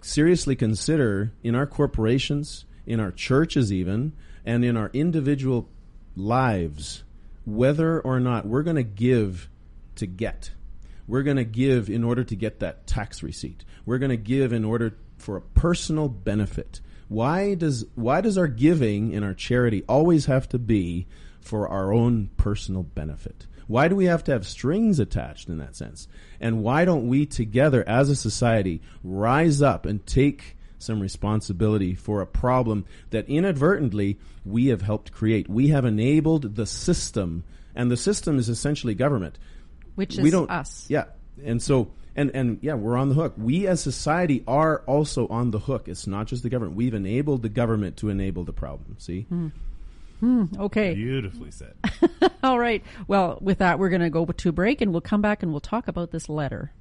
seriously 0.00 0.56
consider 0.56 1.32
in 1.44 1.54
our 1.54 1.66
corporations, 1.66 2.64
in 2.86 2.98
our 2.98 3.12
churches, 3.12 3.72
even, 3.72 4.14
and 4.44 4.64
in 4.64 4.76
our 4.76 4.90
individual 4.92 5.68
lives, 6.16 7.04
whether 7.44 8.00
or 8.00 8.18
not 8.18 8.46
we're 8.46 8.64
going 8.64 8.74
to 8.74 8.83
give 8.83 9.48
to 9.96 10.06
get. 10.06 10.50
We're 11.06 11.22
going 11.22 11.36
to 11.36 11.44
give 11.44 11.90
in 11.90 12.04
order 12.04 12.24
to 12.24 12.36
get 12.36 12.60
that 12.60 12.86
tax 12.86 13.22
receipt. 13.22 13.64
We're 13.84 13.98
going 13.98 14.10
to 14.10 14.16
give 14.16 14.52
in 14.52 14.64
order 14.64 14.96
for 15.18 15.36
a 15.36 15.40
personal 15.40 16.08
benefit. 16.08 16.80
Why 17.08 17.54
does 17.54 17.84
why 17.94 18.20
does 18.20 18.38
our 18.38 18.48
giving 18.48 19.14
and 19.14 19.24
our 19.24 19.34
charity 19.34 19.82
always 19.88 20.26
have 20.26 20.48
to 20.50 20.58
be 20.58 21.06
for 21.40 21.68
our 21.68 21.92
own 21.92 22.30
personal 22.36 22.82
benefit? 22.82 23.46
Why 23.66 23.88
do 23.88 23.96
we 23.96 24.06
have 24.06 24.24
to 24.24 24.32
have 24.32 24.46
strings 24.46 24.98
attached 24.98 25.48
in 25.48 25.58
that 25.58 25.76
sense? 25.76 26.08
And 26.40 26.62
why 26.62 26.84
don't 26.84 27.08
we 27.08 27.26
together 27.26 27.86
as 27.86 28.08
a 28.08 28.16
society 28.16 28.82
rise 29.02 29.62
up 29.62 29.86
and 29.86 30.06
take 30.06 30.56
some 30.78 31.00
responsibility 31.00 31.94
for 31.94 32.20
a 32.20 32.26
problem 32.26 32.84
that 33.10 33.28
inadvertently 33.28 34.18
we 34.44 34.66
have 34.66 34.82
helped 34.82 35.12
create? 35.12 35.48
We 35.48 35.68
have 35.68 35.84
enabled 35.84 36.56
the 36.56 36.66
system 36.66 37.44
and 37.74 37.90
the 37.90 37.96
system 37.96 38.38
is 38.38 38.48
essentially 38.48 38.94
government. 38.94 39.38
Which 39.94 40.16
we 40.16 40.28
is 40.28 40.32
don't, 40.32 40.50
us. 40.50 40.86
Yeah, 40.88 41.04
and 41.44 41.62
so 41.62 41.92
and 42.14 42.30
and 42.34 42.58
yeah, 42.62 42.74
we're 42.74 42.96
on 42.96 43.08
the 43.08 43.14
hook. 43.14 43.34
We 43.36 43.66
as 43.66 43.80
society 43.80 44.44
are 44.46 44.82
also 44.86 45.26
on 45.28 45.50
the 45.50 45.58
hook. 45.58 45.88
It's 45.88 46.06
not 46.06 46.26
just 46.26 46.42
the 46.42 46.48
government. 46.48 46.76
We've 46.76 46.94
enabled 46.94 47.42
the 47.42 47.48
government 47.48 47.96
to 47.98 48.08
enable 48.08 48.44
the 48.44 48.52
problem. 48.52 48.96
See. 48.98 49.22
Hmm. 49.22 49.48
Hmm. 50.20 50.44
Okay. 50.56 50.94
Beautifully 50.94 51.50
said. 51.50 51.74
All 52.44 52.58
right. 52.58 52.84
Well, 53.08 53.38
with 53.40 53.58
that, 53.58 53.80
we're 53.80 53.88
going 53.88 54.02
to 54.02 54.10
go 54.10 54.24
to 54.24 54.48
a 54.48 54.52
break 54.52 54.80
and 54.80 54.92
we'll 54.92 55.00
come 55.00 55.20
back 55.20 55.42
and 55.42 55.50
we'll 55.50 55.60
talk 55.60 55.88
about 55.88 56.12
this 56.12 56.28
letter. 56.28 56.72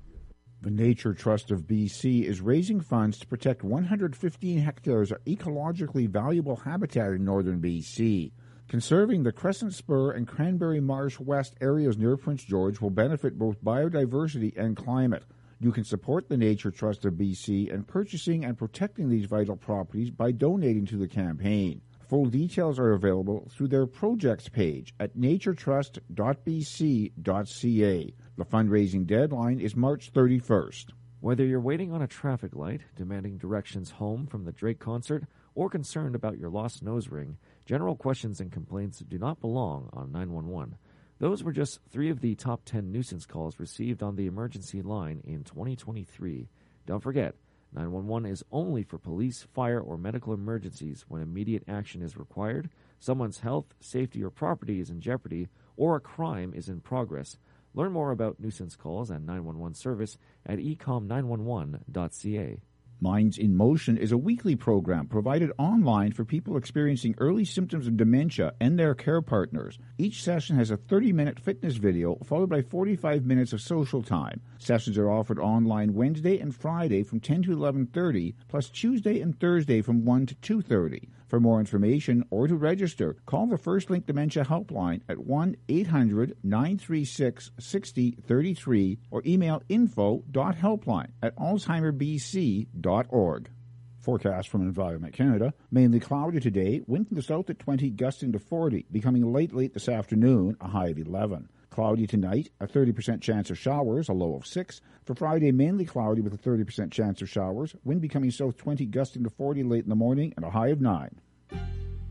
The 0.61 0.69
Nature 0.69 1.15
Trust 1.15 1.49
of 1.49 1.61
BC 1.61 2.23
is 2.23 2.39
raising 2.39 2.81
funds 2.81 3.17
to 3.17 3.25
protect 3.25 3.63
115 3.63 4.59
hectares 4.59 5.11
of 5.11 5.23
ecologically 5.25 6.07
valuable 6.07 6.57
habitat 6.57 7.13
in 7.13 7.25
northern 7.25 7.59
BC. 7.59 8.31
Conserving 8.71 9.23
the 9.23 9.31
Crescent 9.33 9.73
Spur 9.73 10.11
and 10.11 10.25
Cranberry 10.25 10.79
Marsh 10.79 11.19
West 11.19 11.55
areas 11.59 11.97
near 11.97 12.15
Prince 12.15 12.45
George 12.45 12.79
will 12.79 12.89
benefit 12.89 13.37
both 13.37 13.61
biodiversity 13.61 14.55
and 14.55 14.77
climate. 14.77 15.25
You 15.59 15.73
can 15.73 15.83
support 15.83 16.29
the 16.29 16.37
Nature 16.37 16.71
Trust 16.71 17.03
of 17.03 17.15
BC 17.15 17.67
in 17.67 17.83
purchasing 17.83 18.45
and 18.45 18.57
protecting 18.57 19.09
these 19.09 19.25
vital 19.25 19.57
properties 19.57 20.09
by 20.09 20.31
donating 20.31 20.85
to 20.85 20.95
the 20.95 21.09
campaign. 21.09 21.81
Full 22.07 22.27
details 22.27 22.79
are 22.79 22.93
available 22.93 23.49
through 23.51 23.67
their 23.67 23.85
projects 23.85 24.47
page 24.47 24.93
at 25.01 25.17
naturetrust.bc.ca. 25.17 28.13
The 28.37 28.45
fundraising 28.45 29.05
deadline 29.05 29.59
is 29.59 29.75
March 29.75 30.13
31st. 30.13 30.85
Whether 31.19 31.45
you're 31.45 31.59
waiting 31.59 31.91
on 31.91 32.01
a 32.01 32.07
traffic 32.07 32.55
light, 32.55 32.83
demanding 32.95 33.37
directions 33.37 33.91
home 33.91 34.27
from 34.27 34.45
the 34.45 34.53
Drake 34.53 34.79
concert, 34.79 35.25
or 35.53 35.69
concerned 35.69 36.15
about 36.15 36.37
your 36.37 36.49
lost 36.49 36.81
nose 36.81 37.09
ring, 37.09 37.37
general 37.65 37.95
questions 37.95 38.39
and 38.39 38.51
complaints 38.51 38.99
do 38.99 39.17
not 39.17 39.39
belong 39.39 39.89
on 39.93 40.11
911. 40.11 40.75
Those 41.19 41.43
were 41.43 41.51
just 41.51 41.79
three 41.89 42.09
of 42.09 42.21
the 42.21 42.35
top 42.35 42.61
10 42.65 42.91
nuisance 42.91 43.25
calls 43.25 43.59
received 43.59 44.01
on 44.01 44.15
the 44.15 44.25
emergency 44.25 44.81
line 44.81 45.21
in 45.23 45.43
2023. 45.43 46.49
Don't 46.87 47.03
forget, 47.03 47.35
911 47.73 48.29
is 48.29 48.43
only 48.51 48.83
for 48.83 48.97
police, 48.97 49.47
fire, 49.53 49.79
or 49.79 49.97
medical 49.97 50.33
emergencies 50.33 51.05
when 51.07 51.21
immediate 51.21 51.63
action 51.67 52.01
is 52.01 52.17
required, 52.17 52.69
someone's 52.99 53.39
health, 53.39 53.73
safety, 53.79 54.23
or 54.23 54.29
property 54.29 54.79
is 54.79 54.89
in 54.89 54.99
jeopardy, 54.99 55.47
or 55.77 55.95
a 55.95 56.01
crime 56.01 56.53
is 56.55 56.67
in 56.67 56.81
progress. 56.81 57.37
Learn 57.73 57.93
more 57.93 58.11
about 58.11 58.39
nuisance 58.39 58.75
calls 58.75 59.09
and 59.09 59.25
911 59.25 59.75
service 59.75 60.17
at 60.45 60.59
ecom911.ca. 60.59 62.61
Minds 63.03 63.39
in 63.39 63.55
Motion 63.55 63.97
is 63.97 64.11
a 64.11 64.17
weekly 64.17 64.55
program 64.55 65.07
provided 65.07 65.51
online 65.57 66.11
for 66.11 66.23
people 66.23 66.55
experiencing 66.55 67.15
early 67.17 67.43
symptoms 67.43 67.87
of 67.87 67.97
dementia 67.97 68.53
and 68.59 68.77
their 68.77 68.93
care 68.93 69.23
partners. 69.23 69.79
Each 69.97 70.21
session 70.21 70.55
has 70.57 70.69
a 70.69 70.77
30 70.77 71.11
minute 71.11 71.39
fitness 71.39 71.77
video 71.77 72.17
followed 72.23 72.51
by 72.51 72.61
45 72.61 73.25
minutes 73.25 73.53
of 73.53 73.61
social 73.61 74.03
time. 74.03 74.39
Sessions 74.59 74.99
are 74.99 75.09
offered 75.09 75.39
online 75.39 75.95
Wednesday 75.95 76.37
and 76.37 76.55
Friday 76.55 77.01
from 77.01 77.19
10 77.19 77.41
to 77.41 77.55
11:30, 77.55 78.35
plus 78.47 78.69
Tuesday 78.69 79.19
and 79.19 79.39
Thursday 79.39 79.81
from 79.81 80.05
1 80.05 80.27
to 80.27 80.35
2:30. 80.35 81.09
For 81.31 81.39
more 81.39 81.59
information 81.61 82.25
or 82.29 82.49
to 82.49 82.57
register, 82.57 83.15
call 83.25 83.47
the 83.47 83.57
First 83.57 83.89
Link 83.89 84.05
Dementia 84.05 84.43
Helpline 84.43 84.99
at 85.07 85.17
1 85.17 85.55
800 85.69 86.35
936 86.43 87.51
6033 87.57 88.99
or 89.11 89.23
email 89.25 89.63
info.helpline 89.69 91.11
at 91.23 91.33
alzheimerbc.org. 91.37 93.49
Forecast 93.97 94.49
from 94.49 94.63
Environment 94.63 95.13
Canada. 95.13 95.53
Mainly 95.71 96.01
cloudy 96.01 96.41
today, 96.41 96.81
wind 96.85 97.07
from 97.07 97.15
the 97.15 97.23
south 97.23 97.49
at 97.49 97.59
20, 97.59 97.91
gusting 97.91 98.33
to 98.33 98.39
40, 98.39 98.87
becoming 98.91 99.31
late 99.31 99.55
late 99.55 99.73
this 99.73 99.87
afternoon, 99.87 100.57
a 100.59 100.67
high 100.67 100.89
of 100.89 100.97
11. 100.97 101.47
Cloudy 101.71 102.05
tonight, 102.05 102.49
a 102.59 102.67
30% 102.67 103.21
chance 103.21 103.49
of 103.49 103.57
showers, 103.57 104.09
a 104.09 104.13
low 104.13 104.35
of 104.35 104.45
6. 104.45 104.81
For 105.05 105.15
Friday, 105.15 105.53
mainly 105.53 105.85
cloudy 105.85 106.19
with 106.19 106.33
a 106.33 106.37
30% 106.37 106.91
chance 106.91 107.21
of 107.21 107.29
showers, 107.29 107.73
wind 107.85 108.01
becoming 108.01 108.29
south 108.29 108.57
20, 108.57 108.85
gusting 108.87 109.23
to 109.23 109.29
40 109.29 109.63
late 109.63 109.85
in 109.85 109.89
the 109.89 109.95
morning, 109.95 110.33
and 110.35 110.43
a 110.43 110.49
high 110.49 110.67
of 110.67 110.81
9. 110.81 111.21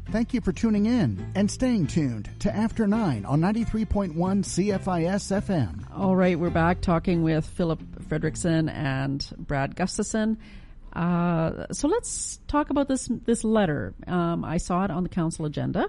Thank 0.09 0.33
you 0.33 0.41
for 0.41 0.53
tuning 0.53 0.87
in 0.87 1.31
and 1.35 1.51
staying 1.51 1.89
tuned 1.89 2.31
to 2.41 2.57
After 2.57 2.87
9 2.87 3.27
on 3.27 3.41
93.1 3.43 4.15
CFIS 4.15 5.43
FM. 5.43 5.85
All 5.95 6.17
right, 6.17 6.39
we're 6.39 6.49
back 6.49 6.81
talking 6.81 7.23
with 7.23 7.45
Phillip 7.47 7.81
Fredriksson 8.09 8.73
and 8.73 9.25
Brad 9.37 9.77
Gustafson. 9.77 10.39
Uh, 10.95 11.67
so 11.71 11.87
let's 11.87 12.41
talk 12.49 12.71
about 12.71 12.89
this 12.89 13.09
this 13.27 13.45
letter. 13.45 13.95
Um, 14.07 14.43
I 14.43 14.57
saw 14.57 14.85
it 14.85 14.91
on 14.91 15.03
the 15.03 15.11
council 15.11 15.45
agenda, 15.45 15.89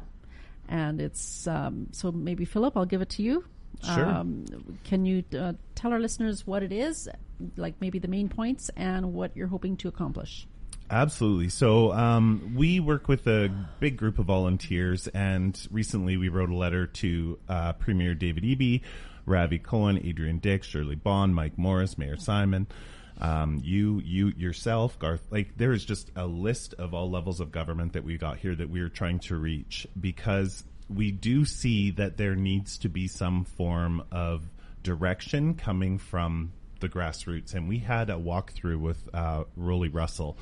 and 0.67 1.01
it's 1.01 1.47
um, 1.47 1.87
so 1.91 2.11
maybe 2.11 2.45
Phillip, 2.45 2.75
I'll 2.75 2.85
give 2.85 3.01
it 3.01 3.09
to 3.11 3.23
you. 3.23 3.45
Sure. 3.83 4.05
Um, 4.05 4.45
can 4.83 5.05
you 5.05 5.23
uh, 5.37 5.53
tell 5.75 5.91
our 5.91 5.99
listeners 5.99 6.45
what 6.45 6.63
it 6.63 6.71
is, 6.71 7.09
like 7.57 7.75
maybe 7.81 7.99
the 7.99 8.07
main 8.07 8.29
points, 8.29 8.69
and 8.75 9.13
what 9.13 9.35
you're 9.35 9.47
hoping 9.47 9.77
to 9.77 9.87
accomplish? 9.87 10.47
Absolutely. 10.89 11.49
So 11.49 11.93
um, 11.93 12.53
we 12.55 12.79
work 12.81 13.07
with 13.07 13.25
a 13.25 13.49
big 13.79 13.95
group 13.97 14.19
of 14.19 14.25
volunteers, 14.25 15.07
and 15.07 15.57
recently 15.71 16.17
we 16.17 16.29
wrote 16.29 16.49
a 16.49 16.55
letter 16.55 16.85
to 16.85 17.39
uh, 17.47 17.73
Premier 17.73 18.13
David 18.13 18.43
Eby, 18.43 18.81
Ravi 19.25 19.59
Kahlon, 19.59 20.05
Adrian 20.05 20.39
Dix, 20.39 20.67
Shirley 20.67 20.95
Bond, 20.95 21.33
Mike 21.33 21.57
Morris, 21.57 21.97
Mayor 21.97 22.17
Simon, 22.17 22.67
um, 23.21 23.61
you, 23.63 24.01
you 24.03 24.33
yourself, 24.35 24.99
Garth. 24.99 25.21
Like 25.29 25.55
there 25.55 25.71
is 25.71 25.85
just 25.85 26.11
a 26.15 26.25
list 26.25 26.73
of 26.73 26.93
all 26.93 27.09
levels 27.09 27.39
of 27.39 27.51
government 27.51 27.93
that 27.93 28.03
we 28.03 28.17
got 28.17 28.39
here 28.39 28.55
that 28.55 28.69
we 28.69 28.81
are 28.81 28.89
trying 28.89 29.19
to 29.19 29.37
reach 29.37 29.87
because 29.99 30.63
we 30.93 31.11
do 31.11 31.45
see 31.45 31.91
that 31.91 32.17
there 32.17 32.35
needs 32.35 32.77
to 32.79 32.89
be 32.89 33.07
some 33.07 33.45
form 33.45 34.03
of 34.11 34.43
direction 34.83 35.55
coming 35.55 35.97
from 35.97 36.51
the 36.79 36.89
grassroots. 36.89 37.53
And 37.53 37.69
we 37.69 37.79
had 37.79 38.09
a 38.09 38.15
walkthrough 38.15 38.79
with 38.79 38.97
uh, 39.13 39.43
Roly 39.55 39.89
Russell, 39.89 40.37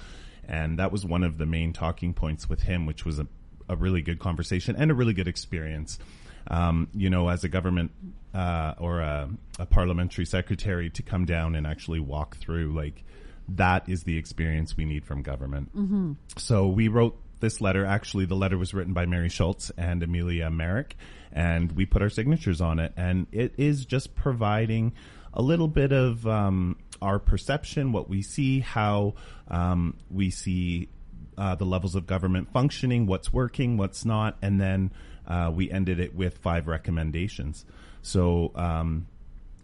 and 0.47 0.80
that 0.80 0.91
was 0.91 1.06
one 1.06 1.24
of 1.24 1.38
the 1.38 1.45
main 1.45 1.74
talking 1.74 2.14
points 2.14 2.50
with 2.50 2.62
him, 2.62 2.86
which 2.86 3.06
was 3.06 3.20
a, 3.20 3.28
a 3.68 3.76
really 3.76 4.02
good 4.02 4.20
conversation 4.20 4.76
and 4.76 4.91
a 4.91 4.93
really 4.93 5.14
good 5.14 5.28
experience. 5.28 6.00
Um, 6.47 6.88
you 6.93 7.10
know, 7.10 7.30
as 7.30 7.43
a 7.43 7.50
government 7.50 7.91
uh, 8.34 8.74
or 8.80 9.02
a, 9.02 9.30
a 9.60 9.66
parliamentary 9.66 10.26
secretary 10.26 10.89
to 10.91 11.04
come 11.04 11.26
down 11.26 11.56
and 11.56 11.68
actually 11.68 12.00
walk 12.00 12.38
through, 12.38 12.74
like, 12.74 13.04
that 13.50 13.89
is 13.89 14.04
the 14.04 14.18
experience 14.18 14.78
we 14.78 14.86
need 14.86 15.06
from 15.06 15.22
government. 15.22 15.76
Mm-hmm. 15.76 16.14
So 16.38 16.68
we 16.68 16.88
wrote 16.88 17.20
this 17.40 17.62
letter. 17.62 17.86
Actually, 17.86 18.26
the 18.26 18.36
letter 18.36 18.58
was 18.58 18.74
written 18.74 18.94
by 18.94 19.06
Mary 19.06 19.30
Schultz 19.30 19.72
and 19.78 20.02
Amelia 20.04 20.50
Merrick, 20.50 20.96
and 21.32 21.72
we 21.72 21.86
put 21.86 22.02
our 22.02 22.10
signatures 22.10 22.62
on 22.62 22.80
it. 22.80 22.94
And 22.98 23.28
it 23.32 23.54
is 23.58 23.86
just 23.86 24.16
providing 24.16 24.94
a 25.34 25.42
little 25.42 25.68
bit 25.68 25.92
of 25.92 26.26
um, 26.26 26.78
our 27.02 27.20
perception, 27.20 27.92
what 27.92 28.10
we 28.10 28.22
see, 28.22 28.60
how 28.60 29.16
um, 29.48 29.96
we 30.10 30.30
see 30.30 30.90
uh, 31.38 31.56
the 31.56 31.66
levels 31.66 31.96
of 31.96 32.06
government 32.06 32.52
functioning, 32.52 33.06
what's 33.06 33.32
working, 33.32 33.78
what's 33.78 34.06
not, 34.06 34.38
and 34.42 34.60
then 34.60 34.92
uh, 35.28 35.52
we 35.54 35.72
ended 35.72 36.00
it 36.00 36.14
with 36.14 36.38
five 36.40 36.68
recommendations. 36.68 37.66
So 38.02 38.52
um, 38.56 39.08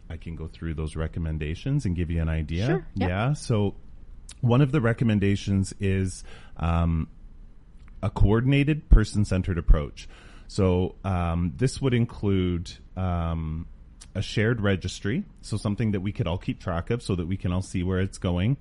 I 0.10 0.18
can 0.18 0.36
go 0.36 0.48
through 0.48 0.76
those 0.76 0.96
recommendations 0.96 1.86
and 1.86 1.96
give 1.96 2.12
you 2.12 2.22
an 2.22 2.30
idea. 2.30 2.68
Sure, 2.68 2.88
yeah. 2.96 3.08
yeah. 3.08 3.34
So 3.34 3.76
one 4.42 4.62
of 4.62 4.72
the 4.72 4.82
recommendations 4.82 5.74
is 5.80 6.24
um, 6.58 7.08
a 8.06 8.10
coordinated 8.12 8.88
person 8.90 9.26
centered 9.26 9.58
approach. 9.58 10.08
So 10.48 10.96
um, 11.04 11.54
this 11.58 11.82
would 11.82 11.96
include 11.96 12.72
um, 12.96 13.66
a 14.14 14.22
shared 14.22 14.62
registry, 14.62 15.24
so 15.42 15.58
something 15.58 15.92
that 15.92 16.02
we 16.02 16.12
could 16.12 16.28
all 16.28 16.38
keep 16.38 16.60
track 16.60 16.92
of 16.92 17.02
so 17.02 17.16
that 17.16 17.26
we 17.26 17.36
can 17.36 17.52
all 17.52 17.64
see 17.64 17.82
where 17.82 18.00
it's 18.00 18.20
going, 18.20 18.58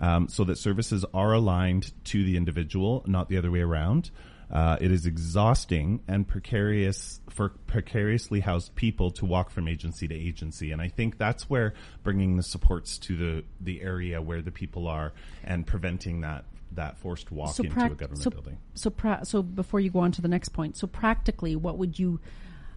um, 0.00 0.28
so 0.28 0.42
that 0.44 0.58
services 0.58 1.04
are 1.14 1.32
aligned 1.32 1.92
to 2.06 2.24
the 2.24 2.36
individual, 2.36 3.04
not 3.06 3.28
the 3.28 3.38
other 3.38 3.50
way 3.50 3.60
around. 3.60 4.10
Uh, 4.50 4.76
it 4.80 4.90
is 4.90 5.06
exhausting 5.06 6.02
and 6.08 6.26
precarious 6.26 7.20
for 7.30 7.50
precariously 7.68 8.40
housed 8.40 8.74
people 8.74 9.12
to 9.12 9.24
walk 9.24 9.50
from 9.50 9.68
agency 9.68 10.08
to 10.08 10.14
agency, 10.14 10.72
and 10.72 10.82
I 10.82 10.88
think 10.88 11.16
that's 11.16 11.48
where 11.48 11.74
bringing 12.02 12.36
the 12.36 12.42
supports 12.42 12.98
to 12.98 13.16
the 13.16 13.44
the 13.60 13.80
area 13.80 14.20
where 14.20 14.42
the 14.42 14.50
people 14.50 14.88
are 14.88 15.12
and 15.44 15.64
preventing 15.64 16.22
that 16.22 16.44
that 16.72 16.98
forced 16.98 17.30
walk 17.30 17.58
into 17.58 17.70
prac- 17.70 17.92
a 17.92 17.94
government 17.94 18.22
so, 18.22 18.30
building. 18.30 18.58
So, 18.74 18.90
pra- 18.90 19.24
so 19.24 19.42
before 19.42 19.80
you 19.80 19.90
go 19.90 20.00
on 20.00 20.12
to 20.12 20.22
the 20.22 20.28
next 20.28 20.50
point, 20.50 20.76
so 20.76 20.86
practically, 20.86 21.56
what 21.56 21.78
would 21.78 21.98
you 21.98 22.20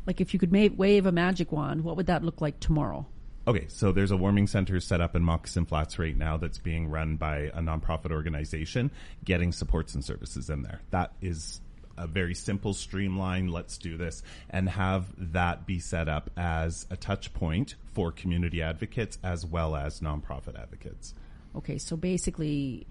like 0.06 0.20
if 0.20 0.34
you 0.34 0.40
could 0.40 0.52
ma- 0.52 0.70
wave 0.76 1.06
a 1.06 1.12
magic 1.12 1.52
wand? 1.52 1.84
What 1.84 1.98
would 1.98 2.08
that 2.08 2.24
look 2.24 2.42
like 2.42 2.60
tomorrow? 2.60 3.06
Okay, 3.46 3.66
so 3.68 3.92
there's 3.92 4.12
a 4.12 4.18
warming 4.18 4.48
center 4.48 4.80
set 4.80 5.02
up 5.02 5.18
in 5.18 5.24
Moccasin 5.24 5.66
Flats 5.66 6.00
right 6.00 6.16
now 6.16 6.38
that's 6.38 6.60
being 6.60 6.90
run 6.90 7.18
by 7.18 7.52
a 7.54 7.60
nonprofit 7.60 8.12
organization, 8.12 8.90
getting 9.26 9.52
supports 9.52 9.94
and 9.94 10.04
services 10.04 10.50
in 10.50 10.62
there. 10.62 10.80
That 10.92 11.12
is 11.22 11.60
a 11.98 12.08
very 12.08 12.36
simple, 12.36 12.74
streamline, 12.74 13.50
let's 13.50 13.78
do 13.78 13.98
this, 13.98 14.24
and 14.50 14.70
have 14.70 15.08
that 15.34 15.66
be 15.66 15.80
set 15.80 16.08
up 16.08 16.30
as 16.38 16.88
a 16.90 16.96
touch 16.96 17.34
point 17.34 17.76
for 17.94 18.12
community 18.12 18.62
advocates 18.62 19.18
as 19.24 19.46
well 19.46 19.76
as 19.76 20.00
nonprofit 20.00 20.60
advocates. 20.60 21.14
Okay, 21.56 21.78
so 21.78 21.98
basically, 21.98 22.88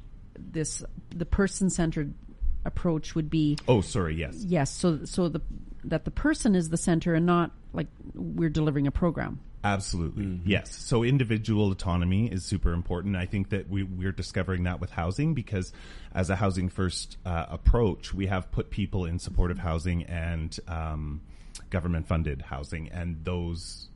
this 0.51 0.83
the 1.11 1.27
person 1.27 1.71
centered 1.71 2.15
approach 2.65 3.15
would 3.15 3.29
be 3.31 3.59
Oh, 3.69 3.81
sorry. 3.81 4.15
Yes. 4.17 4.37
yes. 4.47 4.71
So 4.71 5.05
so 5.05 5.29
the 5.29 5.41
that 5.85 6.05
the 6.05 6.11
person 6.11 6.55
is 6.55 6.69
the 6.71 6.77
center 6.77 7.15
and 7.15 7.27
not 7.27 7.51
like 7.73 7.89
we're 8.15 8.49
delivering 8.51 8.87
a 8.87 8.93
program. 8.93 9.41
Absolutely. 9.65 10.41
Yes. 10.45 10.75
So 10.75 11.05
individual 11.05 11.71
autonomy 11.71 12.27
is 12.27 12.45
super 12.45 12.73
important. 12.73 13.15
I 13.15 13.27
think 13.27 13.51
that 13.51 13.71
we, 13.71 13.85
we're 13.85 14.11
discovering 14.13 14.65
that 14.65 14.81
with 14.81 14.91
housing 14.91 15.35
because 15.35 15.73
as 16.13 16.31
a 16.31 16.37
housing 16.37 16.69
first 16.69 17.17
uh, 17.25 17.47
approach, 17.49 18.13
we 18.13 18.27
have 18.27 18.51
put 18.51 18.71
people 18.71 19.05
in 19.05 19.21
supportive 19.21 19.59
housing 19.59 20.03
and 20.05 20.59
um, 20.67 21.21
government 21.71 22.09
funded 22.09 22.43
housing, 22.43 22.89
and 22.89 23.25
those 23.25 23.89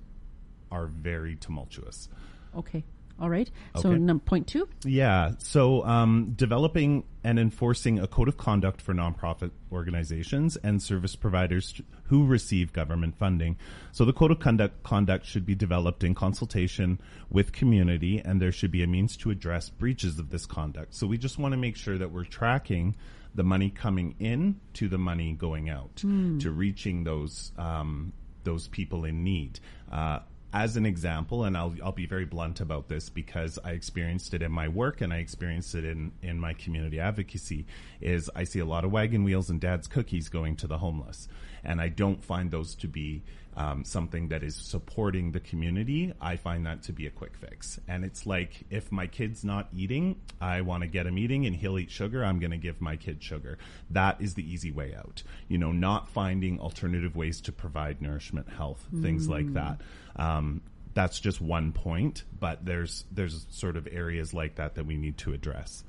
are 0.71 0.87
very 0.87 1.35
tumultuous. 1.35 2.09
Okay. 2.57 2.85
All 3.19 3.31
right. 3.31 3.51
So 3.77 3.91
Okay. 3.91 3.99
num- 3.99 4.21
point 4.21 4.47
two. 4.47 4.69
Yeah. 4.85 5.33
So, 5.39 5.85
um, 5.87 6.33
developing 6.37 7.05
and 7.25 7.39
enforcing 7.39 7.99
a 7.99 8.07
code 8.07 8.29
of 8.29 8.37
conduct 8.37 8.81
for 8.83 8.93
nonprofit 8.95 9.51
organizations 9.73 10.57
and 10.57 10.83
service 10.83 11.17
providers 11.17 11.81
who 12.05 12.27
receive 12.27 12.73
government 12.73 13.17
funding. 13.17 13.57
So, 13.93 14.05
the 14.05 14.13
code 14.13 14.31
of 14.33 14.39
conduct 14.41 14.83
conduct 14.83 15.25
should 15.25 15.47
be 15.47 15.55
developed 15.55 16.05
in 16.05 16.15
consultation 16.15 17.01
with 17.31 17.53
community, 17.53 18.21
and 18.23 18.41
there 18.41 18.53
should 18.53 18.71
be 18.71 18.83
a 18.83 18.87
means 18.87 19.17
to 19.19 19.31
address 19.31 19.71
breaches 19.71 20.19
of 20.19 20.29
this 20.31 20.45
conduct. 20.47 20.95
So, 20.95 21.07
we 21.07 21.17
just 21.19 21.39
want 21.39 21.53
to 21.53 21.59
make 21.59 21.77
sure 21.77 21.97
that 21.99 22.13
we're 22.13 22.25
tracking 22.25 22.97
the 23.35 23.45
money 23.45 23.71
coming 23.71 24.15
in 24.19 24.61
to 24.75 24.89
the 24.89 24.99
money 24.99 25.33
going 25.33 25.69
out 25.69 25.97
to 25.97 26.51
reaching 26.51 27.05
those 27.05 27.53
um, 27.59 28.13
those 28.45 28.69
people 28.69 29.05
in 29.05 29.25
need. 29.25 29.59
Uh, 29.91 30.21
as 30.57 30.75
an 30.79 30.87
example, 30.87 31.45
and 31.45 31.55
I'll, 31.55 31.75
I'll 31.85 31.93
be 31.93 32.07
very 32.07 32.25
blunt 32.25 32.61
about 32.61 32.89
this 32.89 33.11
because 33.11 33.59
I 33.63 33.73
experienced 33.73 34.33
it 34.33 34.41
in 34.41 34.51
my 34.51 34.69
work 34.69 35.03
and 35.03 35.13
I 35.13 35.19
experienced 35.19 35.75
it 35.75 35.85
in, 35.85 36.13
in 36.23 36.41
my 36.41 36.55
community 36.55 36.99
advocacy, 36.99 37.67
is 38.01 38.31
I 38.35 38.45
see 38.45 38.61
a 38.61 38.65
lot 38.65 38.83
of 38.83 38.91
wagon 38.91 39.23
wheels 39.23 39.51
and 39.51 39.61
dad's 39.61 39.87
cookies 39.87 40.31
going 40.31 40.57
to 40.57 40.67
the 40.67 40.79
homeless. 40.79 41.29
And 41.67 41.81
I 41.81 41.89
don't 41.89 42.25
find 42.25 42.51
those 42.51 42.75
to 42.77 42.89
be 42.89 43.23
um, 43.57 43.85
something 43.85 44.29
that 44.29 44.43
is 44.43 44.55
supporting 44.55 45.33
the 45.33 45.41
community. 45.41 46.13
I 46.21 46.37
find 46.37 46.67
that 46.67 46.85
to 46.85 46.93
be 46.93 47.07
a 47.07 47.11
quick 47.11 47.37
fix. 47.37 47.81
And 47.89 48.05
it's 48.05 48.25
like, 48.27 48.65
if 48.71 48.93
my 48.93 49.07
kid's 49.07 49.45
not 49.45 49.69
eating, 49.75 50.21
I 50.41 50.61
want 50.61 50.83
to 50.83 50.87
get 50.87 51.07
him 51.07 51.19
eating 51.19 51.47
and 51.47 51.57
he'll 51.57 51.79
eat 51.79 51.91
sugar, 51.91 52.25
I'm 52.25 52.39
going 52.39 52.53
to 52.53 52.57
give 52.59 52.81
my 52.81 52.97
kid 52.97 53.23
sugar. 53.23 53.59
That 53.91 54.21
is 54.21 54.35
the 54.35 54.51
easy 54.51 54.71
way 54.71 54.95
out. 54.95 55.23
You 55.49 55.59
know, 55.59 55.73
not 55.73 56.09
finding 56.09 56.61
alternative 56.61 57.17
ways 57.17 57.41
to 57.43 57.53
provide 57.53 58.01
nourishment, 58.01 58.49
health, 58.49 58.87
things 59.03 59.29
like 59.29 59.53
that. 59.55 59.81
Um, 60.17 60.63
that's 60.95 61.21
just 61.21 61.41
one 61.43 61.73
point, 61.73 62.25
but 62.41 62.65
there's 62.65 63.05
there's 63.13 63.47
sort 63.51 63.77
of 63.77 63.87
areas 63.91 64.33
like 64.33 64.55
that 64.55 64.77
that 64.77 64.87
we 64.87 64.97
need 64.97 65.19
to 65.19 65.35
address. 65.35 65.85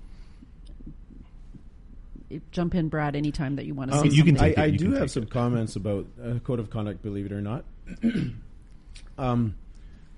Jump 2.51 2.75
in, 2.75 2.89
Brad, 2.89 3.15
anytime 3.15 3.55
that 3.55 3.65
you 3.65 3.73
want 3.73 3.91
to 3.91 3.97
Um, 3.97 4.09
say 4.09 4.15
you 4.15 4.23
can 4.23 4.36
take 4.36 4.57
I, 4.57 4.63
it, 4.63 4.65
I 4.65 4.69
do 4.71 4.91
can 4.91 4.95
have 4.97 5.11
some 5.11 5.23
it. 5.23 5.30
comments 5.30 5.75
about 5.75 6.05
uh, 6.21 6.39
code 6.39 6.59
of 6.59 6.69
conduct. 6.69 7.01
Believe 7.01 7.25
it 7.25 7.32
or 7.32 7.41
not, 7.41 7.63
um, 9.17 9.55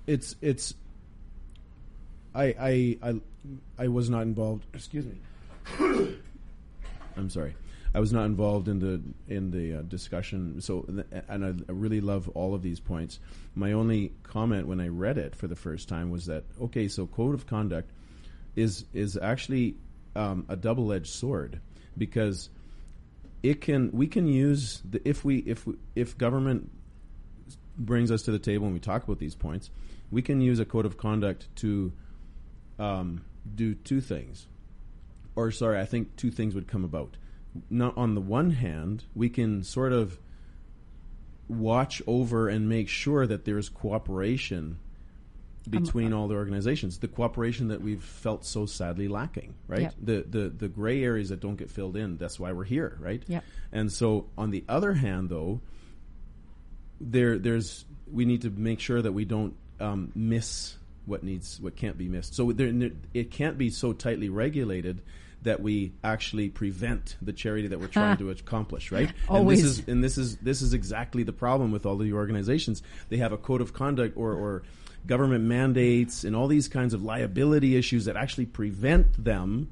it's 0.06 0.34
it's. 0.40 0.74
I 2.34 2.44
I 2.44 2.98
I 3.02 3.20
I 3.78 3.88
was 3.88 4.10
not 4.10 4.22
involved. 4.22 4.66
Excuse 4.74 5.06
me. 5.06 5.16
I'm 7.16 7.30
sorry. 7.30 7.54
I 7.92 7.98
was 7.98 8.12
not 8.12 8.26
involved 8.26 8.68
in 8.68 8.78
the 8.78 9.00
in 9.32 9.50
the 9.50 9.78
uh, 9.80 9.82
discussion. 9.82 10.60
So, 10.60 10.86
and 11.28 11.44
I, 11.44 11.48
I 11.48 11.72
really 11.72 12.00
love 12.00 12.28
all 12.30 12.54
of 12.54 12.62
these 12.62 12.78
points. 12.80 13.18
My 13.54 13.72
only 13.72 14.12
comment 14.22 14.66
when 14.68 14.80
I 14.80 14.88
read 14.88 15.18
it 15.18 15.34
for 15.34 15.48
the 15.48 15.56
first 15.56 15.88
time 15.88 16.10
was 16.10 16.26
that 16.26 16.44
okay, 16.60 16.88
so 16.88 17.06
code 17.06 17.34
of 17.34 17.46
conduct 17.46 17.90
is 18.56 18.84
is 18.94 19.16
actually 19.16 19.76
um, 20.14 20.44
a 20.48 20.56
double 20.56 20.92
edged 20.92 21.08
sword 21.12 21.60
because 22.00 22.48
it 23.44 23.60
can 23.60 23.92
we 23.92 24.08
can 24.08 24.26
use 24.26 24.82
the 24.88 25.06
if 25.08 25.24
we 25.24 25.36
if 25.40 25.66
we, 25.66 25.74
if 25.94 26.18
government 26.18 26.68
brings 27.76 28.10
us 28.10 28.22
to 28.22 28.32
the 28.32 28.38
table 28.38 28.64
and 28.66 28.74
we 28.74 28.80
talk 28.80 29.04
about 29.04 29.20
these 29.20 29.36
points, 29.36 29.70
we 30.10 30.22
can 30.22 30.40
use 30.40 30.58
a 30.58 30.64
code 30.64 30.86
of 30.86 30.96
conduct 30.96 31.54
to 31.56 31.92
um, 32.80 33.24
do 33.54 33.74
two 33.74 34.00
things. 34.00 34.48
Or 35.36 35.50
sorry, 35.50 35.78
I 35.78 35.84
think 35.84 36.16
two 36.16 36.30
things 36.30 36.54
would 36.54 36.66
come 36.66 36.84
about. 36.84 37.16
On 37.96 38.14
the 38.14 38.20
one 38.20 38.50
hand, 38.50 39.04
we 39.14 39.28
can 39.28 39.62
sort 39.62 39.92
of 39.92 40.18
watch 41.48 42.00
over 42.06 42.48
and 42.48 42.68
make 42.68 42.88
sure 42.88 43.26
that 43.26 43.44
there's 43.44 43.68
cooperation 43.68 44.78
between 45.68 46.12
all 46.12 46.28
the 46.28 46.34
organizations. 46.34 46.98
The 46.98 47.08
cooperation 47.08 47.68
that 47.68 47.80
we've 47.80 48.02
felt 48.02 48.44
so 48.44 48.66
sadly 48.66 49.08
lacking, 49.08 49.54
right? 49.66 49.82
Yep. 49.82 49.94
The 50.02 50.24
the 50.28 50.48
the 50.48 50.68
gray 50.68 51.02
areas 51.04 51.28
that 51.28 51.40
don't 51.40 51.56
get 51.56 51.70
filled 51.70 51.96
in. 51.96 52.16
That's 52.16 52.38
why 52.40 52.52
we're 52.52 52.64
here, 52.64 52.96
right? 53.00 53.22
Yep. 53.26 53.44
And 53.72 53.92
so, 53.92 54.28
on 54.38 54.50
the 54.50 54.64
other 54.68 54.92
hand, 54.92 55.28
though, 55.28 55.60
there 57.00 57.38
there's 57.38 57.84
we 58.10 58.24
need 58.24 58.42
to 58.42 58.50
make 58.50 58.80
sure 58.80 59.00
that 59.00 59.12
we 59.12 59.24
don't 59.24 59.54
um, 59.80 60.12
miss 60.14 60.76
what 61.06 61.22
needs 61.22 61.60
what 61.60 61.76
can't 61.76 61.98
be 61.98 62.08
missed. 62.08 62.34
So 62.34 62.52
there, 62.52 62.90
it 63.14 63.30
can't 63.30 63.58
be 63.58 63.70
so 63.70 63.92
tightly 63.92 64.28
regulated 64.28 65.02
that 65.42 65.60
we 65.60 65.92
actually 66.04 66.50
prevent 66.50 67.16
the 67.22 67.32
charity 67.32 67.68
that 67.68 67.80
we're 67.80 67.86
trying 67.86 68.16
to 68.18 68.30
accomplish, 68.30 68.92
right? 68.92 69.12
Always. 69.28 69.60
And 69.60 69.68
this 69.68 69.78
is 69.78 69.88
and 69.88 70.04
this 70.04 70.18
is 70.18 70.36
this 70.36 70.62
is 70.62 70.74
exactly 70.74 71.22
the 71.22 71.32
problem 71.32 71.72
with 71.72 71.86
all 71.86 71.96
the 71.96 72.12
organizations. 72.12 72.82
They 73.08 73.18
have 73.18 73.32
a 73.32 73.38
code 73.38 73.60
of 73.60 73.72
conduct 73.72 74.16
or 74.16 74.32
or 74.32 74.62
government 75.06 75.44
mandates 75.44 76.24
and 76.24 76.36
all 76.36 76.46
these 76.46 76.68
kinds 76.68 76.94
of 76.94 77.02
liability 77.02 77.76
issues 77.76 78.04
that 78.04 78.16
actually 78.16 78.46
prevent 78.46 79.22
them 79.22 79.70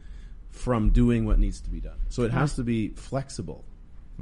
from 0.51 0.91
doing 0.91 1.25
what 1.25 1.39
needs 1.39 1.61
to 1.61 1.71
be 1.71 1.81
done. 1.81 1.99
So 2.09 2.23
it 2.23 2.33
has 2.33 2.55
to 2.57 2.65
be 2.65 2.89
flexible. 2.89 3.65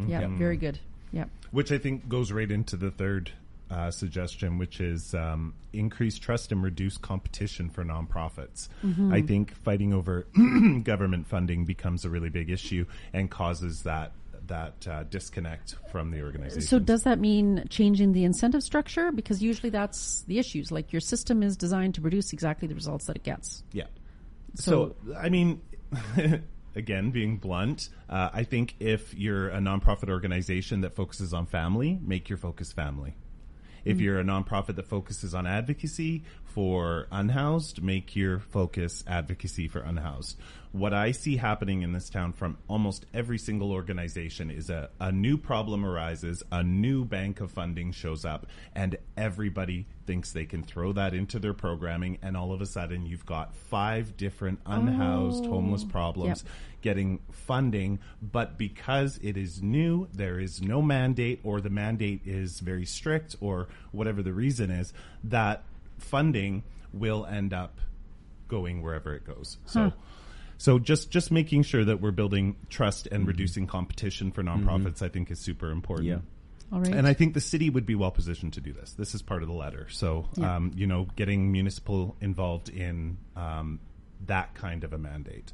yeah, 0.06 0.26
very 0.28 0.56
good. 0.56 0.78
Yeah. 1.12 1.24
Which 1.50 1.72
I 1.72 1.78
think 1.78 2.08
goes 2.08 2.32
right 2.32 2.50
into 2.50 2.76
the 2.76 2.90
third 2.90 3.30
uh, 3.70 3.90
suggestion, 3.90 4.58
which 4.58 4.80
is 4.80 5.14
um, 5.14 5.54
increase 5.72 6.18
trust 6.18 6.52
and 6.52 6.62
reduce 6.62 6.98
competition 6.98 7.70
for 7.70 7.84
nonprofits. 7.84 8.68
I 9.12 9.22
think 9.22 9.54
fighting 9.56 9.92
over 9.92 10.26
government 10.82 11.26
funding 11.26 11.64
becomes 11.64 12.04
a 12.04 12.10
really 12.10 12.28
big 12.28 12.50
issue 12.50 12.86
and 13.12 13.30
causes 13.30 13.82
that 13.82 14.12
that 14.48 14.86
uh, 14.88 15.02
disconnect 15.04 15.76
from 15.90 16.10
the 16.10 16.22
organization. 16.22 16.62
So 16.68 16.78
does 16.78 17.02
that 17.02 17.18
mean 17.18 17.64
changing 17.70 18.12
the 18.12 18.24
incentive 18.24 18.62
structure? 18.62 19.12
Because 19.12 19.42
usually 19.42 19.70
that's 19.70 20.22
the 20.28 20.38
issues. 20.38 20.70
Like 20.72 20.92
your 20.92 21.00
system 21.00 21.42
is 21.42 21.56
designed 21.56 21.94
to 21.96 22.00
produce 22.00 22.32
exactly 22.32 22.68
the 22.68 22.74
results 22.74 23.06
that 23.06 23.16
it 23.16 23.22
gets. 23.22 23.62
Yeah. 23.72 23.84
So- 24.54 24.96
So, 25.04 25.14
I 25.16 25.28
mean, 25.28 25.60
again, 26.76 27.10
being 27.10 27.38
blunt, 27.38 27.88
uh, 28.08 28.30
I 28.32 28.44
think 28.44 28.74
if 28.80 29.14
you're 29.14 29.48
a 29.48 29.58
nonprofit 29.58 30.08
organization 30.10 30.82
that 30.82 30.94
focuses 30.94 31.32
on 31.32 31.46
family, 31.46 31.98
make 32.02 32.28
your 32.28 32.38
focus 32.38 32.72
family. 32.72 33.14
If 33.84 34.00
you're 34.00 34.18
a 34.18 34.24
nonprofit 34.24 34.74
that 34.76 34.88
focuses 34.88 35.32
on 35.32 35.46
advocacy 35.46 36.24
for 36.56 37.06
unhoused, 37.12 37.82
make 37.82 38.16
your 38.16 38.38
focus 38.38 39.04
advocacy 39.06 39.68
for 39.68 39.80
unhoused. 39.80 40.38
What 40.72 40.94
I 40.94 41.12
see 41.12 41.36
happening 41.36 41.82
in 41.82 41.92
this 41.92 42.08
town 42.08 42.32
from 42.32 42.56
almost 42.66 43.04
every 43.12 43.36
single 43.36 43.72
organization 43.72 44.50
is 44.50 44.70
a, 44.70 44.88
a 44.98 45.12
new 45.12 45.36
problem 45.36 45.84
arises, 45.84 46.42
a 46.50 46.62
new 46.62 47.04
bank 47.04 47.42
of 47.42 47.50
funding 47.50 47.92
shows 47.92 48.24
up, 48.24 48.46
and 48.74 48.96
everybody 49.18 49.86
thinks 50.06 50.32
they 50.32 50.46
can 50.46 50.62
throw 50.62 50.94
that 50.94 51.12
into 51.12 51.38
their 51.38 51.52
programming, 51.52 52.16
and 52.22 52.38
all 52.38 52.54
of 52.54 52.62
a 52.62 52.66
sudden 52.66 53.04
you've 53.04 53.26
got 53.26 53.54
five 53.54 54.16
different 54.16 54.58
unhoused 54.64 55.44
oh. 55.44 55.50
homeless 55.50 55.84
problems 55.84 56.42
Yep. 56.42 56.52
getting 56.80 57.20
funding, 57.32 57.98
but 58.22 58.56
because 58.56 59.20
it 59.22 59.36
is 59.36 59.62
new, 59.62 60.08
there 60.14 60.40
is 60.40 60.62
no 60.62 60.80
mandate, 60.80 61.40
or 61.44 61.60
the 61.60 61.68
mandate 61.68 62.22
is 62.24 62.60
very 62.60 62.86
strict, 62.86 63.36
or 63.42 63.68
whatever 63.92 64.22
the 64.22 64.32
reason 64.32 64.70
is, 64.70 64.94
that 65.22 65.62
funding 65.98 66.62
will 66.92 67.26
end 67.26 67.52
up 67.52 67.80
going 68.48 68.82
wherever 68.82 69.14
it 69.14 69.24
goes. 69.24 69.58
So. 69.66 69.92
So 70.58 70.78
just 70.78 71.10
just 71.10 71.30
making 71.30 71.64
sure 71.64 71.84
that 71.84 72.00
we're 72.00 72.12
building 72.12 72.56
trust 72.70 73.08
and 73.12 73.26
reducing 73.26 73.66
competition 73.66 74.30
for 74.32 74.42
nonprofits, 74.42 75.02
I 75.02 75.08
think, 75.08 75.30
is 75.30 75.38
super 75.38 75.70
important. 75.70 76.08
Yeah. 76.08 76.18
All 76.72 76.80
right. 76.80 76.94
And 76.94 77.06
I 77.06 77.12
think 77.12 77.34
the 77.34 77.42
city 77.42 77.68
would 77.68 77.84
be 77.84 77.94
well 77.94 78.10
positioned 78.10 78.54
to 78.54 78.62
do 78.62 78.72
this. 78.72 78.94
This 78.94 79.14
is 79.14 79.20
part 79.20 79.42
of 79.42 79.48
the 79.48 79.54
letter. 79.54 79.86
So, 79.90 80.28
Yeah. 80.34 80.56
um, 80.56 80.72
you 80.74 80.86
know, 80.86 81.08
getting 81.14 81.52
municipal 81.52 82.16
involved 82.22 82.70
in 82.70 83.18
um, 83.36 83.80
that 84.26 84.54
kind 84.54 84.82
of 84.82 84.94
a 84.94 84.98
mandate. 84.98 85.52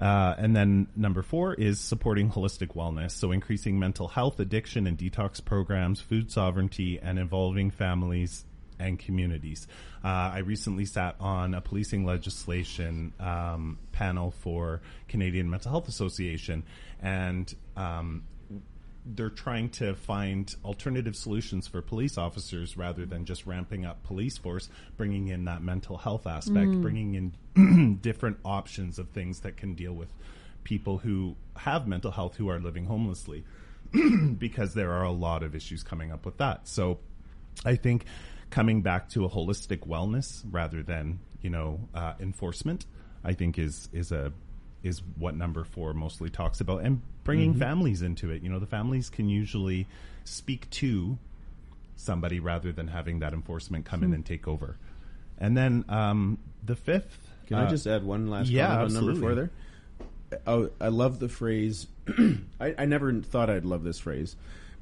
Uh, 0.00 0.34
and 0.38 0.56
then 0.56 0.88
number 0.96 1.22
four 1.22 1.54
is 1.54 1.78
supporting 1.78 2.30
holistic 2.30 2.68
wellness. 2.68 3.10
So 3.12 3.30
increasing 3.32 3.78
mental 3.78 4.08
health, 4.08 4.40
addiction, 4.40 4.86
and 4.86 4.96
detox 4.98 5.44
programs, 5.44 6.00
food 6.00 6.32
sovereignty, 6.32 6.98
and 7.00 7.18
involving 7.18 7.70
families 7.70 8.44
and 8.78 8.98
communities. 8.98 9.66
Uh, 10.04 10.32
I 10.34 10.38
recently 10.38 10.84
sat 10.84 11.16
on 11.20 11.54
a 11.54 11.60
policing 11.60 12.04
legislation 12.04 13.12
um, 13.20 13.78
panel 13.92 14.30
for 14.30 14.80
Canadian 15.08 15.50
Mental 15.50 15.70
Health 15.70 15.88
Association, 15.88 16.64
and 17.00 17.54
um, 17.76 18.24
they're 19.04 19.30
trying 19.30 19.68
to 19.68 19.94
find 19.94 20.54
alternative 20.64 21.16
solutions 21.16 21.66
for 21.66 21.82
police 21.82 22.16
officers 22.16 22.76
rather 22.76 23.04
than 23.04 23.24
just 23.24 23.46
ramping 23.46 23.84
up 23.84 24.02
police 24.04 24.38
force, 24.38 24.68
bringing 24.96 25.28
in 25.28 25.44
that 25.46 25.62
mental 25.62 25.96
health 25.96 26.26
aspect, 26.26 26.80
bringing 26.80 27.14
in 27.54 27.98
different 28.02 28.38
options 28.44 28.98
of 28.98 29.08
things 29.10 29.40
that 29.40 29.56
can 29.56 29.74
deal 29.74 29.92
with 29.92 30.12
people 30.64 30.98
who 30.98 31.34
have 31.56 31.86
mental 31.88 32.10
health 32.12 32.36
who 32.36 32.48
are 32.48 32.60
living 32.60 32.84
homelessly 32.84 33.44
because 34.38 34.74
there 34.74 34.92
are 34.92 35.02
a 35.02 35.10
lot 35.10 35.42
of 35.42 35.54
issues 35.54 35.82
coming 35.82 36.12
up 36.12 36.24
with 36.24 36.38
that. 36.38 36.68
So 36.68 36.98
I 37.64 37.76
think 37.76 38.04
coming 38.52 38.82
back 38.82 39.08
to 39.08 39.24
a 39.24 39.28
holistic 39.28 39.80
wellness 39.88 40.44
rather 40.50 40.82
than 40.84 41.18
you 41.40 41.50
know 41.50 41.80
uh, 41.94 42.12
enforcement, 42.20 42.86
I 43.24 43.32
think 43.32 43.58
is 43.58 43.88
is 43.92 44.12
a 44.12 44.32
is 44.84 45.00
what 45.16 45.34
number 45.36 45.64
four 45.64 45.94
mostly 45.94 46.28
talks 46.30 46.60
about, 46.60 46.82
and 46.84 47.00
bringing 47.24 47.54
Mhm. 47.54 47.58
families 47.58 48.02
into 48.02 48.30
it. 48.30 48.42
You 48.42 48.50
know, 48.50 48.58
the 48.60 48.66
families 48.66 49.10
can 49.10 49.28
usually 49.28 49.86
speak 50.24 50.68
to 50.70 51.18
somebody 51.96 52.40
rather 52.40 52.72
than 52.72 52.88
having 52.88 53.20
that 53.20 53.32
enforcement 53.32 53.84
come 53.84 54.02
in 54.02 54.08
Hmm. 54.10 54.14
and 54.14 54.26
take 54.26 54.46
over. 54.48 54.76
And 55.38 55.56
then 55.56 55.84
um, 55.88 56.38
the 56.64 56.76
fifth. 56.76 57.28
Can 57.46 57.58
I 57.58 57.64
uh, 57.64 57.70
just 57.70 57.86
add 57.86 58.04
one 58.04 58.28
last 58.28 58.48
yeah, 58.50 58.66
comment 58.68 58.96
on 58.96 59.04
number 59.06 59.20
four 59.20 59.34
there? 59.34 59.50
Oh, 60.46 60.70
I 60.80 60.88
love 60.88 61.18
the 61.20 61.28
phrase. 61.28 61.86
I, 62.60 62.74
I 62.78 62.84
never 62.86 63.12
thought 63.20 63.50
I'd 63.50 63.64
love 63.64 63.84
this 63.84 63.98
phrase, 63.98 64.34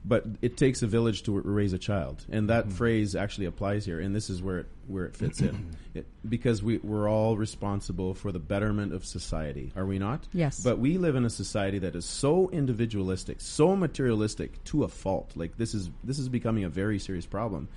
but 0.04 0.24
it 0.40 0.56
takes 0.56 0.82
a 0.82 0.86
village 0.86 1.24
to 1.24 1.38
raise 1.40 1.72
a 1.72 1.78
child, 1.78 2.24
and 2.30 2.48
that 2.48 2.64
Mm-hmm. 2.66 2.74
phrase 2.76 3.14
actually 3.14 3.46
applies 3.46 3.84
here. 3.84 4.00
And 4.00 4.14
this 4.14 4.30
is 4.30 4.42
where 4.42 4.60
it 4.60 4.66
where 4.88 5.04
it 5.04 5.14
fits 5.14 5.40
in, 5.40 5.76
it, 5.94 6.06
because 6.28 6.62
we 6.62 6.78
we're 6.78 7.08
all 7.08 7.36
responsible 7.36 8.14
for 8.14 8.32
the 8.32 8.38
betterment 8.38 8.92
of 8.94 9.04
society, 9.04 9.72
are 9.76 9.84
we 9.86 9.98
not? 9.98 10.26
Yes. 10.32 10.60
But 10.62 10.78
we 10.78 10.96
live 10.98 11.16
in 11.16 11.24
a 11.24 11.30
society 11.30 11.78
that 11.80 11.94
is 11.94 12.04
so 12.06 12.48
individualistic, 12.50 13.40
so 13.40 13.76
materialistic 13.76 14.62
to 14.64 14.84
a 14.84 14.88
fault. 14.88 15.32
Like 15.36 15.56
this 15.58 15.74
is 15.74 15.90
this 16.02 16.18
is 16.18 16.28
becoming 16.28 16.64
a 16.64 16.68
very 16.70 16.98
serious 16.98 17.26
problem, 17.26 17.68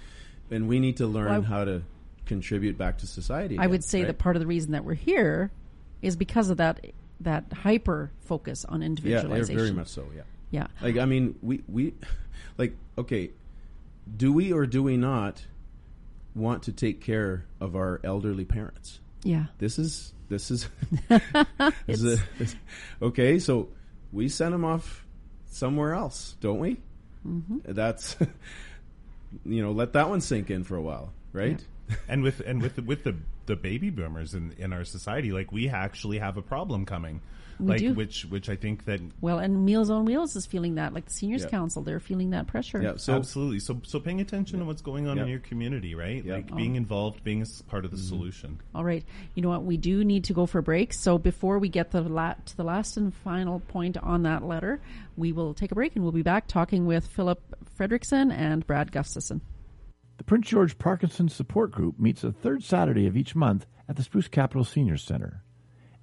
and 0.49 0.67
we 0.67 0.79
need 0.79 0.97
to 0.97 1.07
learn 1.07 1.29
Well, 1.29 1.41
I- 1.41 1.45
how 1.45 1.65
to 1.65 1.81
contribute 2.25 2.77
back 2.77 2.99
to 2.99 3.05
society. 3.07 3.57
I 3.59 3.67
would 3.67 3.83
say 3.83 3.99
right? 3.99 4.07
that 4.07 4.17
part 4.17 4.37
of 4.37 4.39
the 4.39 4.47
reason 4.47 4.71
that 4.71 4.85
we're 4.85 4.93
here 4.93 5.51
is 6.01 6.15
because 6.15 6.49
of 6.49 6.57
that 6.57 6.85
that 7.19 7.51
hyper 7.53 8.11
focus 8.21 8.63
on 8.65 8.81
individualization. 8.81 9.29
Yeah, 9.29 9.35
individualization. 9.35 9.57
very 9.57 9.71
much 9.77 9.87
so. 9.89 10.05
Yeah. 10.15 10.21
Yeah. 10.53 10.67
Like 10.81 10.97
I 10.97 11.05
mean, 11.05 11.33
we 11.41 11.63
we 11.67 11.93
like 12.59 12.75
okay, 12.97 13.31
do 14.17 14.31
we 14.31 14.53
or 14.53 14.67
do 14.67 14.83
we 14.83 14.97
not 14.97 15.43
want 16.35 16.63
to 16.63 16.71
take 16.71 17.01
care 17.01 17.45
of 17.59 17.75
our 17.75 17.99
elderly 18.03 18.45
parents? 18.45 18.99
Yeah. 19.23 19.45
This 19.57 19.79
is 19.79 20.13
this 20.29 20.51
is, 20.51 20.67
this 21.09 21.21
is 21.87 22.19
a- 22.19 22.23
this- 22.37 22.55
okay. 23.01 23.39
So 23.39 23.69
we 24.11 24.29
send 24.29 24.53
them 24.53 24.63
off 24.63 25.05
somewhere 25.47 25.93
else, 25.95 26.35
don't 26.39 26.59
we? 26.59 26.77
Mhm. 27.27 27.61
That's 27.65 28.15
you 29.45 29.61
know, 29.63 29.71
let 29.71 29.93
that 29.93 30.07
one 30.09 30.21
sink 30.21 30.51
in 30.51 30.63
for 30.63 30.75
a 30.75 30.81
while, 30.81 31.13
right? 31.31 31.63
and 32.07 32.21
with 32.21 32.39
and 32.41 32.61
with 32.61 32.77
with 32.79 33.03
the 33.03 33.15
the 33.47 33.55
baby 33.55 33.89
boomers 33.89 34.35
in 34.35 34.53
in 34.59 34.71
our 34.71 34.83
society, 34.85 35.31
like 35.31 35.51
we 35.51 35.67
actually 35.69 36.19
have 36.19 36.37
a 36.37 36.41
problem 36.43 36.85
coming, 36.85 37.21
We 37.59 37.67
like 37.67 37.79
do. 37.79 37.93
which 37.93 38.25
which 38.25 38.49
I 38.49 38.55
think 38.55 38.85
that 38.85 39.01
Well, 39.21 39.39
and 39.39 39.65
Meals 39.65 39.89
on 39.89 40.05
Wheels 40.05 40.35
is 40.35 40.45
feeling 40.45 40.75
that, 40.75 40.93
like 40.93 41.05
the 41.05 41.11
Seniors 41.11 41.43
Yeah. 41.43 41.49
Council, 41.49 41.81
they're 41.81 41.99
feeling 41.99 42.31
that 42.31 42.47
pressure. 42.47 42.81
Yeah, 42.81 42.95
absolutely. 43.13 43.59
So 43.59 43.81
so 43.83 43.99
paying 43.99 44.21
attention 44.21 44.59
to 44.59 44.65
what's 44.65 44.81
going 44.81 45.07
on 45.07 45.17
in 45.17 45.27
your 45.27 45.39
community, 45.39 45.95
right? 45.95 46.23
Yeah. 46.23 46.35
Like 46.35 46.49
oh. 46.51 46.55
being 46.55 46.73
Oh. 46.73 46.77
involved, 46.77 47.23
being 47.23 47.41
a 47.41 47.63
part 47.69 47.85
of 47.85 47.91
the 47.91 47.97
mm-hmm. 47.97 48.07
solution. 48.07 48.59
All 48.73 48.83
right. 48.83 49.03
You 49.35 49.41
know 49.41 49.49
what? 49.49 49.63
We 49.63 49.77
do 49.77 50.03
need 50.03 50.25
to 50.25 50.33
go 50.33 50.45
for 50.45 50.59
a 50.59 50.63
break. 50.63 50.93
So 50.93 51.17
before 51.17 51.59
we 51.59 51.69
get 51.69 51.91
the 51.91 52.01
la- 52.01 52.35
to 52.45 52.57
the 52.57 52.63
last 52.63 52.97
and 52.97 53.13
final 53.13 53.59
point 53.59 53.97
on 53.97 54.23
that 54.23 54.43
letter, 54.43 54.81
we 55.17 55.31
will 55.31 55.53
take 55.53 55.71
a 55.71 55.75
break 55.75 55.95
and 55.95 56.03
we'll 56.03 56.11
be 56.11 56.23
back 56.23 56.47
talking 56.47 56.85
with 56.85 57.07
Phillip 57.07 57.41
Fredriksson 57.77 58.31
and 58.31 58.65
Brad 58.65 58.91
Gustafson. 58.91 59.41
The 60.17 60.23
Prince 60.23 60.47
George 60.47 60.77
Parkinson 60.77 61.27
Support 61.27 61.71
Group 61.71 61.99
meets 61.99 62.21
the 62.21 62.31
third 62.31 62.63
Saturday 62.63 63.07
of 63.07 63.17
each 63.17 63.35
month 63.35 63.65
at 63.89 63.95
the 63.95 64.03
Spruce 64.03 64.27
Capital 64.27 64.63
Senior 64.63 64.97
Center. 64.97 65.43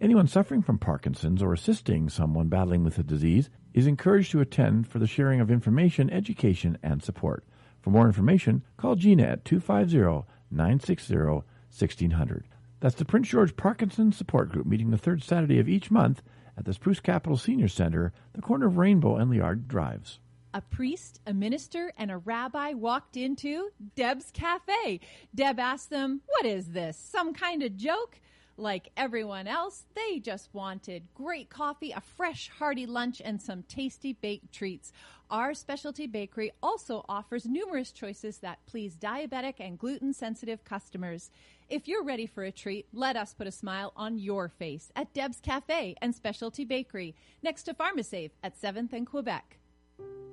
Anyone 0.00 0.28
suffering 0.28 0.62
from 0.62 0.78
Parkinson's 0.78 1.42
or 1.42 1.52
assisting 1.52 2.08
someone 2.08 2.48
battling 2.48 2.82
with 2.82 2.96
the 2.96 3.02
disease 3.02 3.50
is 3.74 3.86
encouraged 3.86 4.30
to 4.30 4.40
attend 4.40 4.88
for 4.88 4.98
the 4.98 5.06
sharing 5.06 5.40
of 5.40 5.50
information, 5.50 6.08
education, 6.08 6.78
and 6.82 7.02
support. 7.02 7.44
For 7.82 7.90
more 7.90 8.06
information, 8.06 8.64
call 8.78 8.94
Gina 8.94 9.24
at 9.24 9.44
250 9.44 10.26
960 10.50 11.14
1600. 11.16 12.48
That's 12.80 12.94
the 12.94 13.04
Prince 13.04 13.28
George 13.28 13.54
Parkinson 13.56 14.10
Support 14.10 14.48
Group 14.48 14.64
meeting 14.64 14.90
the 14.90 14.96
third 14.96 15.22
Saturday 15.22 15.58
of 15.58 15.68
each 15.68 15.90
month 15.90 16.22
at 16.56 16.64
the 16.64 16.72
Spruce 16.72 17.00
Capital 17.00 17.36
Senior 17.36 17.68
Center, 17.68 18.14
the 18.32 18.40
corner 18.40 18.68
of 18.68 18.78
Rainbow 18.78 19.16
and 19.16 19.30
Liard 19.30 19.68
Drives. 19.68 20.18
A 20.54 20.62
priest, 20.62 21.20
a 21.26 21.34
minister, 21.34 21.92
and 21.98 22.10
a 22.10 22.16
rabbi 22.16 22.72
walked 22.72 23.18
into 23.18 23.68
Deb's 23.96 24.30
cafe. 24.30 25.00
Deb 25.34 25.60
asked 25.60 25.90
them, 25.90 26.22
What 26.24 26.46
is 26.46 26.68
this? 26.68 26.96
Some 26.96 27.34
kind 27.34 27.62
of 27.62 27.76
joke? 27.76 28.18
Like 28.60 28.90
everyone 28.94 29.48
else, 29.48 29.84
they 29.94 30.18
just 30.18 30.50
wanted 30.52 31.04
great 31.14 31.48
coffee, 31.48 31.92
a 31.92 32.02
fresh, 32.02 32.50
hearty 32.58 32.84
lunch, 32.84 33.22
and 33.24 33.40
some 33.40 33.62
tasty 33.62 34.12
baked 34.12 34.52
treats. 34.52 34.92
Our 35.30 35.54
specialty 35.54 36.06
bakery 36.06 36.52
also 36.62 37.06
offers 37.08 37.46
numerous 37.46 37.90
choices 37.90 38.36
that 38.38 38.58
please 38.66 38.96
diabetic 38.96 39.54
and 39.60 39.78
gluten 39.78 40.12
sensitive 40.12 40.62
customers. 40.62 41.30
If 41.70 41.88
you're 41.88 42.04
ready 42.04 42.26
for 42.26 42.44
a 42.44 42.52
treat, 42.52 42.86
let 42.92 43.16
us 43.16 43.32
put 43.32 43.46
a 43.46 43.52
smile 43.52 43.94
on 43.96 44.18
your 44.18 44.50
face 44.50 44.92
at 44.94 45.14
Deb's 45.14 45.40
Cafe 45.40 45.94
and 46.02 46.14
Specialty 46.14 46.66
Bakery, 46.66 47.14
next 47.42 47.62
to 47.62 47.72
Pharmasave 47.72 48.32
at 48.44 48.60
7th 48.60 48.92
and 48.92 49.06
Quebec. 49.06 49.56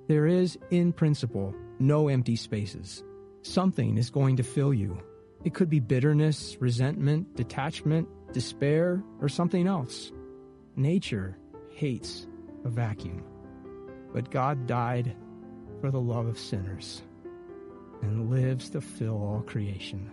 There 0.10 0.26
is, 0.26 0.60
in 0.70 0.92
principle, 0.92 1.56
no 1.80 2.10
empty 2.10 2.36
spaces. 2.36 3.06
Something 3.44 3.98
is 3.98 4.10
going 4.10 4.36
to 4.36 4.44
fill 4.44 4.74
you. 4.74 5.02
It 5.46 5.54
could 5.54 5.70
be 5.70 5.80
bitterness, 5.80 6.58
resentment, 6.60 7.38
detachment, 7.38 8.10
despair, 8.32 9.04
or 9.22 9.30
something 9.30 9.68
else. 9.68 10.12
Nature 10.76 11.38
hates 11.70 12.28
a 12.66 12.70
vacuum. 12.70 13.24
But 14.14 14.32
God 14.32 14.68
died 14.68 15.16
for 15.82 15.92
the 15.92 16.00
love 16.00 16.28
of 16.28 16.40
sinners 16.40 17.02
and 18.02 18.30
lives 18.30 18.70
to 18.72 18.82
fill 18.82 19.16
all 19.16 19.44
creation. 19.46 20.10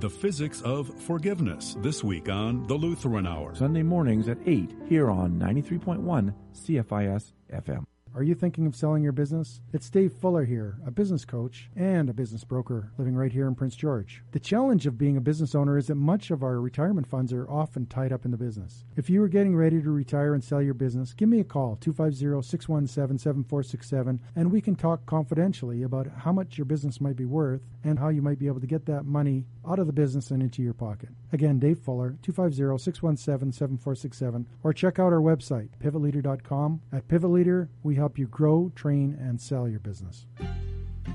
The 0.00 0.10
Physics 0.10 0.62
of 0.62 0.88
Forgiveness 1.02 1.76
this 1.80 2.04
week 2.04 2.28
on 2.28 2.66
The 2.68 2.74
Lutheran 2.74 3.26
Hour. 3.26 3.54
Sunday 3.56 3.82
mornings 3.82 4.28
at 4.28 4.38
8 4.46 4.72
here 4.88 5.10
on 5.10 5.32
93.1 5.40 6.32
CFIS 6.54 7.32
FM. 7.52 7.84
Are 8.18 8.24
you 8.24 8.34
thinking 8.34 8.66
of 8.66 8.74
selling 8.74 9.04
your 9.04 9.12
business? 9.12 9.60
It's 9.72 9.88
Dave 9.88 10.12
Fuller 10.12 10.44
here, 10.44 10.78
a 10.84 10.90
business 10.90 11.24
coach 11.24 11.70
and 11.76 12.10
a 12.10 12.12
business 12.12 12.42
broker 12.42 12.90
living 12.98 13.14
right 13.14 13.30
here 13.30 13.46
in 13.46 13.54
Prince 13.54 13.76
George. 13.76 14.24
The 14.32 14.40
challenge 14.40 14.88
of 14.88 14.98
being 14.98 15.16
a 15.16 15.20
business 15.20 15.54
owner 15.54 15.78
is 15.78 15.86
that 15.86 15.94
much 15.94 16.32
of 16.32 16.42
our 16.42 16.60
retirement 16.60 17.06
funds 17.06 17.32
are 17.32 17.48
often 17.48 17.86
tied 17.86 18.12
up 18.12 18.24
in 18.24 18.32
the 18.32 18.36
business. 18.36 18.84
If 18.96 19.08
you 19.08 19.22
are 19.22 19.28
getting 19.28 19.54
ready 19.54 19.80
to 19.80 19.90
retire 19.92 20.34
and 20.34 20.42
sell 20.42 20.60
your 20.60 20.74
business, 20.74 21.12
give 21.12 21.28
me 21.28 21.38
a 21.38 21.44
call, 21.44 21.76
250 21.76 22.42
617 22.42 22.88
7467, 23.18 24.20
and 24.34 24.50
we 24.50 24.60
can 24.60 24.74
talk 24.74 25.06
confidentially 25.06 25.84
about 25.84 26.08
how 26.08 26.32
much 26.32 26.58
your 26.58 26.64
business 26.64 27.00
might 27.00 27.14
be 27.14 27.24
worth 27.24 27.62
and 27.84 28.00
how 28.00 28.08
you 28.08 28.20
might 28.20 28.40
be 28.40 28.48
able 28.48 28.58
to 28.58 28.66
get 28.66 28.84
that 28.86 29.04
money 29.04 29.46
out 29.64 29.78
of 29.78 29.86
the 29.86 29.92
business 29.92 30.32
and 30.32 30.42
into 30.42 30.60
your 30.60 30.74
pocket. 30.74 31.10
Again, 31.32 31.60
Dave 31.60 31.78
Fuller, 31.78 32.16
250 32.22 32.82
617 32.82 33.52
7467, 33.52 34.46
or 34.64 34.72
check 34.72 34.98
out 34.98 35.12
our 35.12 35.20
website, 35.20 35.68
pivotleader.com. 35.80 36.80
At 36.92 37.06
Pivot 37.06 37.30
Leader, 37.30 37.68
we 37.84 37.94
help 37.94 38.07
you 38.16 38.28
grow, 38.28 38.70
train, 38.76 39.18
and 39.20 39.40
sell 39.40 39.68
your 39.68 39.80
business. 39.80 40.24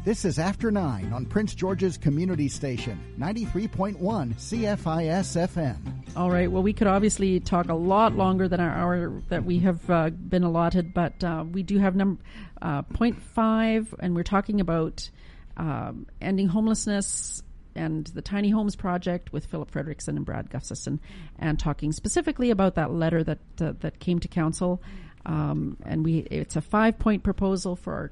This 0.04 0.26
is 0.26 0.38
After 0.38 0.70
9 0.70 1.14
on 1.14 1.26
Prince 1.26 1.56
George's 1.56 1.98
Community 1.98 2.50
Station, 2.50 3.00
93.1 3.18 3.96
CFIS 3.98 5.48
FM. 5.48 5.78
All 6.18 6.30
right. 6.30 6.52
Well, 6.52 6.62
we 6.62 6.74
could 6.74 6.88
obviously 6.88 7.39
talk 7.39 7.70
a 7.70 7.74
lot 7.74 8.14
longer 8.14 8.50
than 8.50 8.60
our 8.60 8.70
hour 8.70 9.22
that 9.30 9.46
we 9.46 9.60
have 9.60 9.89
uh, 9.89 10.10
been 10.10 10.44
allotted, 10.44 10.94
but 10.94 11.24
uh, 11.24 11.46
we 11.50 11.64
do 11.64 11.78
have 11.78 11.96
number 11.96 12.22
uh, 12.62 12.82
point 12.82 13.22
five, 13.22 13.96
and 14.00 14.14
we're 14.14 14.24
talking 14.24 14.60
about 14.60 15.10
um, 15.56 16.06
ending 16.20 16.50
homelessness 16.50 17.41
and 17.76 18.06
the 18.08 18.22
Tiny 18.22 18.50
Homes 18.50 18.76
Project 18.76 19.32
with 19.32 19.46
Phillip 19.46 19.72
Fredriksson 19.72 20.10
and 20.10 20.26
Brad 20.26 20.50
Gustafson, 20.50 21.00
and 21.39 21.58
talking 21.58 21.94
specifically 21.94 22.52
about 22.52 22.76
that 22.76 22.91
letter 22.91 23.24
that 23.24 23.39
uh, 23.62 23.72
that 23.80 24.00
came 24.00 24.20
to 24.20 24.28
council. 24.28 24.82
Um, 25.26 25.78
and 25.86 26.04
we 26.04 26.20
it's 26.20 26.56
a 26.56 26.62
five 26.62 27.00
point 27.00 27.24
proposal 27.24 27.76
for 27.76 27.94
our. 27.94 28.12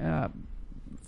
Uh, 0.00 0.28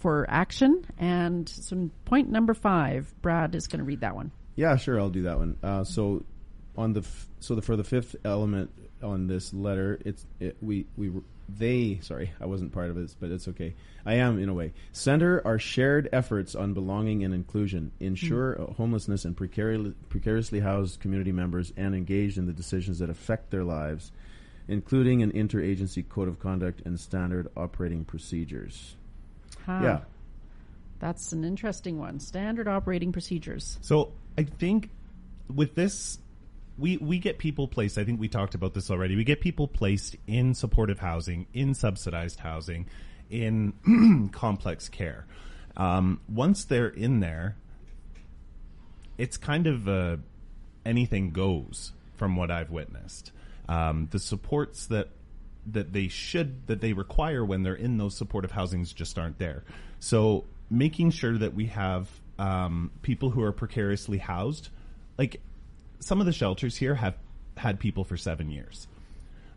for 0.01 0.25
action, 0.29 0.85
and 0.99 1.49
so 1.49 1.91
point 2.05 2.31
number 2.31 2.55
five, 2.55 3.13
Brad 3.21 3.55
is 3.55 3.67
going 3.67 3.81
to 3.81 3.85
read 3.85 4.01
that 4.01 4.15
one. 4.15 4.33
Yeah, 4.57 4.77
sure, 4.77 4.99
I'll 4.99 5.11
do 5.11 5.23
that 5.23 5.39
one. 5.39 5.57
Uh, 5.63 5.85
so 5.85 6.25
on 6.77 6.93
the 6.93 7.01
f- 7.01 7.29
so 7.41 7.55
the, 7.55 7.63
for 7.63 7.77
the 7.77 7.85
fifth 7.85 8.17
element 8.25 8.71
on 9.03 9.27
this 9.27 9.53
letter, 9.53 9.99
it's 10.05 10.25
it, 10.39 10.57
we 10.61 10.87
we 10.97 11.13
they 11.49 11.99
sorry 12.03 12.33
I 12.41 12.47
wasn't 12.47 12.73
part 12.73 12.91
of 12.91 12.97
this, 12.97 13.15
but 13.19 13.31
it's 13.31 13.49
okay. 13.49 13.75
I 14.05 14.15
am 14.15 14.39
in 14.39 14.49
a 14.49 14.55
way. 14.55 14.73
Center 14.93 15.43
our 15.45 15.59
shared 15.59 16.09
efforts 16.13 16.55
on 16.55 16.75
belonging 16.75 17.25
and 17.25 17.35
inclusion, 17.35 17.93
ensure 18.01 18.61
uh, 18.61 18.73
homelessness 18.75 19.25
and 19.25 19.37
precari- 19.37 19.95
precariously 20.09 20.61
housed 20.61 21.01
community 21.01 21.33
members, 21.33 21.73
and 21.77 21.95
engaged 21.95 22.39
in 22.39 22.47
the 22.47 22.53
decisions 22.53 22.99
that 23.01 23.11
affect 23.11 23.51
their 23.51 23.65
lives, 23.65 24.13
including 24.71 25.23
an 25.23 25.33
interagency 25.33 26.09
code 26.09 26.29
of 26.29 26.39
conduct 26.39 26.81
and 26.85 26.99
standard 26.99 27.49
operating 27.57 28.05
procedures. 28.05 28.95
Huh. 29.67 29.81
Yeah. 29.83 30.01
That's 31.01 31.33
an 31.33 31.45
interesting 31.45 31.99
one. 31.99 32.21
Standard 32.21 32.69
operating 32.69 33.11
procedures. 33.11 33.79
So 33.81 34.13
I 34.39 34.45
think 34.45 34.91
with 35.53 35.75
this 35.75 36.19
we 36.79 36.97
we 36.99 37.19
get 37.19 37.39
people 37.39 37.69
placed. 37.69 37.99
I 37.99 38.05
think 38.05 38.21
we 38.21 38.29
talked 38.29 38.55
about 38.55 38.75
this 38.75 38.91
already. 38.91 39.17
We 39.17 39.25
get 39.25 39.41
people 39.41 39.69
placed 39.69 40.17
in 40.27 40.55
supportive 40.55 40.99
housing, 40.99 41.47
in 41.53 41.75
subsidized 41.75 42.39
housing, 42.41 42.87
in 43.29 44.31
complex 44.33 44.89
care. 44.89 45.27
Um, 45.77 46.21
once 46.29 46.65
they're 46.65 46.89
in 46.89 47.21
there, 47.21 47.57
it's 49.19 49.37
kind 49.37 49.67
of 49.67 49.89
uh, 49.89 50.17
anything 50.87 51.31
goes 51.31 51.93
from 52.17 52.37
what 52.37 52.51
I've 52.51 52.71
witnessed. 52.71 53.33
Um, 53.71 54.09
the 54.11 54.19
supports 54.19 54.87
that 54.87 55.11
that 55.67 55.93
they 55.93 56.09
should 56.09 56.67
that 56.67 56.81
they 56.81 56.93
require 56.93 57.45
when 57.45 57.63
they're 57.63 57.75
in 57.75 57.99
those 57.99 58.17
supportive 58.17 58.51
housings 58.51 58.93
just 58.93 59.17
aren't 59.17 59.39
there. 59.39 59.63
So 60.01 60.45
making 60.69 61.13
sure 61.13 61.39
that 61.39 61.55
we 61.55 61.67
have 61.67 62.09
um, 62.37 62.91
people 63.03 63.31
who 63.31 63.43
are 63.43 63.53
precariously 63.53 64.19
housed, 64.19 64.71
like 65.17 65.41
some 66.01 66.19
of 66.19 66.27
the 66.27 66.33
shelters 66.33 66.77
here 66.77 66.97
have 66.97 67.15
had 67.57 67.79
people 67.79 68.03
for 68.03 68.17
seven 68.17 68.51
years. 68.51 68.89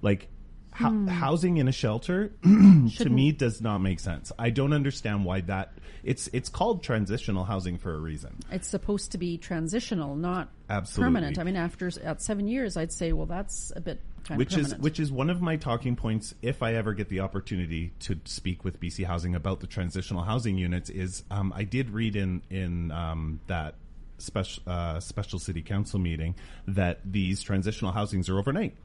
Like 0.03 0.27
ho- 0.75 0.89
Hmm. 0.89 1.07
housing 1.07 1.57
in 1.57 1.67
a 1.67 1.71
shelter 1.71 2.31
to 2.43 3.09
me 3.09 3.31
does 3.31 3.61
not 3.61 3.79
make 3.79 3.99
sense. 3.99 4.31
I 4.37 4.49
don't 4.49 4.73
understand 4.73 5.25
why 5.25 5.41
that 5.41 5.73
it's 6.03 6.29
it's 6.33 6.49
called 6.49 6.83
transitional 6.83 7.45
housing 7.45 7.77
for 7.77 7.93
a 7.93 7.97
reason. 7.99 8.35
It's 8.51 8.67
supposed 8.67 9.11
to 9.13 9.17
be 9.17 9.37
transitional, 9.37 10.15
not 10.15 10.49
Absolutely. 10.69 11.05
permanent. 11.07 11.39
I 11.39 11.43
mean, 11.43 11.55
after 11.55 11.89
at 12.03 12.21
seven 12.21 12.47
years, 12.47 12.75
I'd 12.77 12.91
say, 12.91 13.13
well, 13.13 13.25
that's 13.25 13.71
a 13.75 13.81
bit 13.81 13.99
kind 14.25 14.37
which 14.37 14.53
of 14.53 14.59
is 14.59 14.75
which 14.77 14.99
is 14.99 15.11
one 15.11 15.29
of 15.29 15.41
my 15.41 15.55
talking 15.57 15.95
points 15.95 16.33
if 16.41 16.63
I 16.63 16.75
ever 16.75 16.93
get 16.93 17.09
the 17.09 17.19
opportunity 17.21 17.91
to 18.01 18.19
speak 18.25 18.63
with 18.63 18.79
BC 18.79 19.05
Housing 19.05 19.35
about 19.35 19.59
the 19.59 19.67
transitional 19.67 20.23
housing 20.23 20.57
units 20.57 20.89
is 20.89 21.23
um, 21.31 21.53
I 21.55 21.63
did 21.63 21.89
read 21.89 22.15
in 22.15 22.41
in 22.49 22.91
um, 22.91 23.39
that 23.47 23.75
special 24.17 24.63
uh, 24.67 24.99
special 25.01 25.39
city 25.39 25.61
council 25.61 25.99
meeting 25.99 26.35
that 26.67 26.99
these 27.05 27.41
transitional 27.41 27.91
housings 27.91 28.29
are 28.29 28.37
overnight 28.39 28.75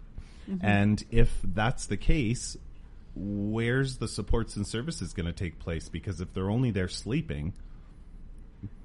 Mhm. 0.49 0.61
and 0.63 1.05
if 1.11 1.39
that's 1.43 1.87
the 1.87 1.97
case 1.97 2.57
where's 3.15 3.99
the 3.99 4.09
supports 4.09 4.57
and 4.57 4.67
services 4.67 5.13
going 5.13 5.27
to 5.27 5.33
take 5.33 5.59
place 5.59 5.89
because 5.89 6.21
if 6.21 6.33
they're 6.33 6.51
only 6.51 6.71
there 6.71 6.89
sleeping 6.89 7.53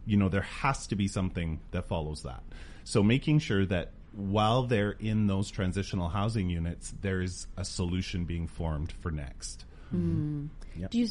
you 0.05 0.17
know 0.17 0.27
there 0.29 0.41
has 0.41 0.87
to 0.87 0.95
be 0.95 1.07
something 1.07 1.59
that 1.71 1.87
follows 1.87 2.23
that 2.23 2.43
so 2.83 3.01
making 3.03 3.39
sure 3.39 3.65
that 3.65 3.91
while 4.11 4.63
they're 4.63 4.91
in 4.99 5.27
those 5.27 5.49
transitional 5.49 6.09
housing 6.09 6.49
units 6.49 6.93
there 7.01 7.21
is 7.21 7.47
a 7.57 7.63
solution 7.65 8.25
being 8.25 8.47
formed 8.47 8.91
for 8.91 9.11
next 9.11 9.65
Hmm. 9.91 10.47
Yep. 10.75 10.89
Do 10.89 10.97
you? 10.97 11.07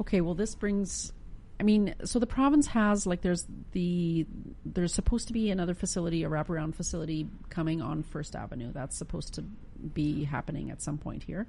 Okay, 0.00 0.22
well, 0.22 0.34
this 0.34 0.54
brings. 0.54 1.12
I 1.62 1.64
mean, 1.64 1.94
so 2.04 2.18
the 2.18 2.26
province 2.26 2.66
has 2.66 3.06
like 3.06 3.20
there's 3.20 3.46
the 3.70 4.26
there's 4.64 4.92
supposed 4.92 5.28
to 5.28 5.32
be 5.32 5.48
another 5.52 5.74
facility, 5.74 6.24
a 6.24 6.28
wraparound 6.28 6.74
facility 6.74 7.28
coming 7.50 7.80
on 7.80 8.02
First 8.02 8.34
Avenue. 8.34 8.72
That's 8.72 8.98
supposed 8.98 9.34
to 9.34 9.42
be 9.42 10.24
happening 10.24 10.72
at 10.72 10.82
some 10.82 10.98
point 10.98 11.22
here. 11.22 11.46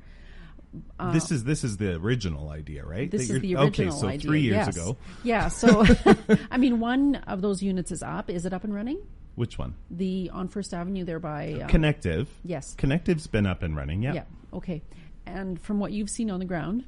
Uh, 0.99 1.13
this 1.13 1.31
is 1.31 1.45
this 1.45 1.63
is 1.63 1.77
the 1.77 1.95
original 1.95 2.49
idea 2.49 2.85
right 2.85 3.09
This 3.09 3.23
is 3.27 3.39
the 3.41 3.55
original 3.55 3.63
okay 3.69 3.89
so 3.89 4.07
idea. 4.07 4.19
three 4.19 4.41
years 4.41 4.67
yes. 4.67 4.75
ago 4.75 4.97
Yeah. 5.23 5.47
So, 5.47 5.83
I 6.51 6.57
mean, 6.57 6.79
one 6.79 7.15
of 7.15 7.41
those 7.41 7.63
units 7.63 7.91
is 7.91 8.03
up. 8.03 8.29
Is 8.29 8.45
it 8.45 8.53
up 8.53 8.63
and 8.63 8.73
running? 8.73 8.99
which 9.33 9.57
one 9.57 9.73
The 9.89 10.29
on 10.31 10.47
First 10.47 10.75
Avenue 10.75 11.05
there 11.05 11.19
by 11.19 11.53
um, 11.53 11.69
connective 11.69 12.29
Yes. 12.43 12.75
connective's 12.75 13.25
been 13.25 13.47
up 13.47 13.63
and 13.63 13.75
running 13.75 14.03
yeah 14.03 14.13
Yeah. 14.13 14.23
Okay. 14.53 14.83
And 15.25 15.59
from 15.59 15.79
what 15.79 15.91
you've 15.91 16.11
seen 16.11 16.29
on 16.29 16.39
the 16.39 16.45
ground, 16.45 16.83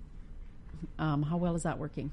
um, 1.00 1.24
how 1.24 1.38
well 1.38 1.56
is 1.56 1.64
that 1.64 1.80
working? 1.80 2.12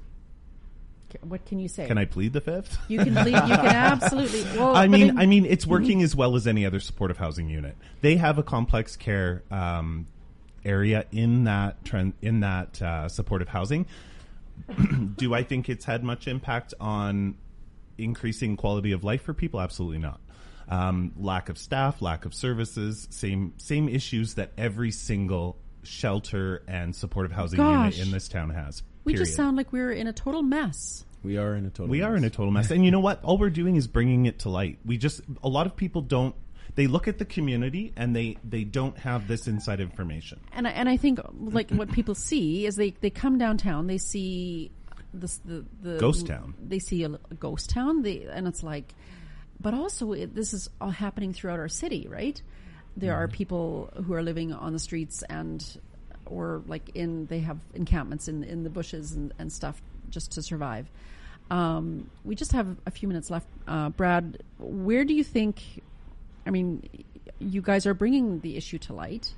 What 1.21 1.45
can 1.45 1.59
you 1.59 1.67
say? 1.67 1.87
Can 1.87 1.97
I 1.97 2.05
plead 2.05 2.33
the 2.33 2.41
fifth? 2.41 2.77
You 2.87 2.99
can 2.99 3.13
plead. 3.13 3.33
You 3.33 3.41
can 3.41 3.51
absolutely. 3.65 4.43
Well, 4.57 4.75
I 4.75 4.87
mean, 4.87 5.17
I 5.17 5.25
mean, 5.25 5.45
it's 5.45 5.65
working 5.65 6.01
as 6.01 6.15
well 6.15 6.35
as 6.35 6.47
any 6.47 6.65
other 6.65 6.79
supportive 6.79 7.17
housing 7.17 7.49
unit. 7.49 7.77
They 8.01 8.15
have 8.17 8.37
a 8.37 8.43
complex 8.43 8.95
care 8.95 9.43
um, 9.51 10.07
area 10.65 11.05
in 11.11 11.45
that 11.45 11.83
trend 11.85 12.13
in 12.21 12.41
that 12.41 12.81
uh, 12.81 13.09
supportive 13.09 13.49
housing. 13.49 13.85
Do 15.15 15.33
I 15.33 15.43
think 15.43 15.69
it's 15.69 15.85
had 15.85 16.03
much 16.03 16.27
impact 16.27 16.73
on 16.79 17.35
increasing 17.97 18.57
quality 18.57 18.91
of 18.91 19.03
life 19.03 19.21
for 19.23 19.33
people? 19.33 19.59
Absolutely 19.59 19.99
not. 19.99 20.19
Um, 20.69 21.11
lack 21.17 21.49
of 21.49 21.57
staff, 21.57 22.01
lack 22.01 22.25
of 22.25 22.33
services, 22.33 23.07
same 23.11 23.53
same 23.57 23.89
issues 23.89 24.35
that 24.35 24.51
every 24.57 24.91
single 24.91 25.57
shelter 25.83 26.63
and 26.67 26.95
supportive 26.95 27.31
housing 27.31 27.57
Gosh. 27.57 27.97
unit 27.97 28.07
in 28.07 28.13
this 28.13 28.27
town 28.27 28.49
has. 28.49 28.83
We 29.03 29.13
period. 29.13 29.25
just 29.25 29.35
sound 29.35 29.57
like 29.57 29.71
we're 29.71 29.91
in 29.91 30.07
a 30.07 30.13
total 30.13 30.41
mess. 30.41 31.05
We 31.23 31.37
are 31.37 31.55
in 31.55 31.65
a 31.65 31.69
total. 31.69 31.87
We 31.87 32.01
are 32.01 32.15
in 32.15 32.23
a 32.23 32.29
total 32.29 32.51
mess. 32.51 32.69
And 32.69 32.83
you 32.83 32.91
know 32.91 32.99
what? 32.99 33.23
All 33.23 33.37
we're 33.37 33.49
doing 33.49 33.75
is 33.75 33.87
bringing 33.87 34.25
it 34.25 34.39
to 34.39 34.49
light. 34.49 34.79
We 34.85 34.97
just 34.97 35.21
a 35.41 35.49
lot 35.49 35.65
of 35.65 35.75
people 35.75 36.01
don't 36.01 36.35
they 36.75 36.87
look 36.87 37.07
at 37.07 37.17
the 37.17 37.25
community 37.25 37.93
and 37.95 38.15
they 38.15 38.37
they 38.43 38.63
don't 38.63 38.97
have 38.97 39.27
this 39.27 39.47
inside 39.47 39.79
information. 39.79 40.39
And 40.51 40.67
I, 40.67 40.71
and 40.71 40.89
I 40.89 40.97
think 40.97 41.19
like 41.33 41.71
what 41.71 41.91
people 41.91 42.15
see 42.15 42.65
is 42.65 42.75
they, 42.75 42.91
they 42.91 43.09
come 43.09 43.37
downtown, 43.37 43.87
they 43.87 43.97
see 43.97 44.71
this 45.13 45.37
the 45.45 45.65
the 45.81 45.97
Ghost 45.97 46.27
town. 46.27 46.55
They 46.61 46.79
see 46.79 47.03
a, 47.03 47.11
a 47.11 47.35
ghost 47.35 47.69
town, 47.69 48.01
they 48.01 48.27
and 48.29 48.47
it's 48.47 48.63
like, 48.63 48.93
but 49.61 49.73
also 49.73 50.13
it, 50.13 50.33
this 50.33 50.53
is 50.53 50.69
all 50.81 50.89
happening 50.89 51.33
throughout 51.33 51.59
our 51.59 51.69
city, 51.69 52.07
right? 52.09 52.41
There 52.97 53.13
mm-hmm. 53.13 53.21
are 53.21 53.27
people 53.27 53.91
who 54.05 54.13
are 54.13 54.23
living 54.23 54.53
on 54.53 54.73
the 54.73 54.79
streets 54.79 55.23
and 55.29 55.63
or 56.25 56.61
like 56.67 56.89
in 56.95 57.25
they 57.27 57.39
have 57.39 57.59
encampments 57.73 58.27
in 58.27 58.43
in 58.43 58.63
the 58.63 58.69
bushes 58.69 59.13
and, 59.13 59.33
and 59.39 59.51
stuff 59.51 59.81
just 60.09 60.31
to 60.33 60.41
survive. 60.41 60.87
Um, 61.51 62.09
we 62.23 62.35
just 62.35 62.53
have 62.53 62.67
a 62.85 62.91
few 62.91 63.07
minutes 63.07 63.29
left, 63.29 63.47
uh, 63.67 63.89
Brad. 63.89 64.41
Where 64.59 65.03
do 65.03 65.13
you 65.13 65.23
think? 65.23 65.61
I 66.45 66.49
mean, 66.49 66.87
you 67.39 67.61
guys 67.61 67.85
are 67.85 67.93
bringing 67.93 68.39
the 68.39 68.57
issue 68.57 68.77
to 68.79 68.93
light 68.93 69.33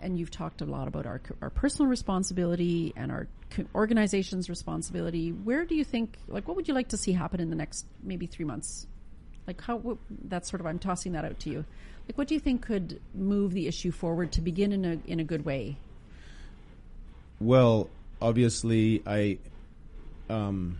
and 0.00 0.18
you've 0.18 0.30
talked 0.30 0.60
a 0.60 0.64
lot 0.64 0.88
about 0.88 1.06
our 1.06 1.20
our 1.42 1.50
personal 1.50 1.88
responsibility 1.88 2.92
and 2.96 3.10
our 3.10 3.28
organization's 3.74 4.48
responsibility. 4.48 5.30
Where 5.30 5.64
do 5.64 5.74
you 5.74 5.84
think, 5.84 6.16
like, 6.28 6.46
what 6.46 6.56
would 6.56 6.68
you 6.68 6.74
like 6.74 6.88
to 6.88 6.96
see 6.96 7.12
happen 7.12 7.40
in 7.40 7.50
the 7.50 7.56
next 7.56 7.86
maybe 8.02 8.26
three 8.26 8.44
months? 8.44 8.86
Like, 9.48 9.60
how 9.62 9.76
what, 9.78 9.96
that's 10.26 10.48
sort 10.48 10.60
of 10.60 10.66
I'm 10.66 10.78
tossing 10.78 11.12
that 11.12 11.24
out 11.24 11.40
to 11.40 11.50
you. 11.50 11.64
Like, 12.06 12.16
what 12.16 12.28
do 12.28 12.34
you 12.34 12.40
think 12.40 12.62
could 12.62 13.00
move 13.14 13.52
the 13.52 13.66
issue 13.66 13.90
forward 13.90 14.30
to 14.32 14.40
begin 14.40 14.72
in 14.72 14.84
a 14.84 14.98
in 15.10 15.18
a 15.18 15.24
good 15.24 15.44
way? 15.44 15.76
Well, 17.40 17.88
obviously, 18.20 19.02
I, 19.06 19.38
um, 20.28 20.78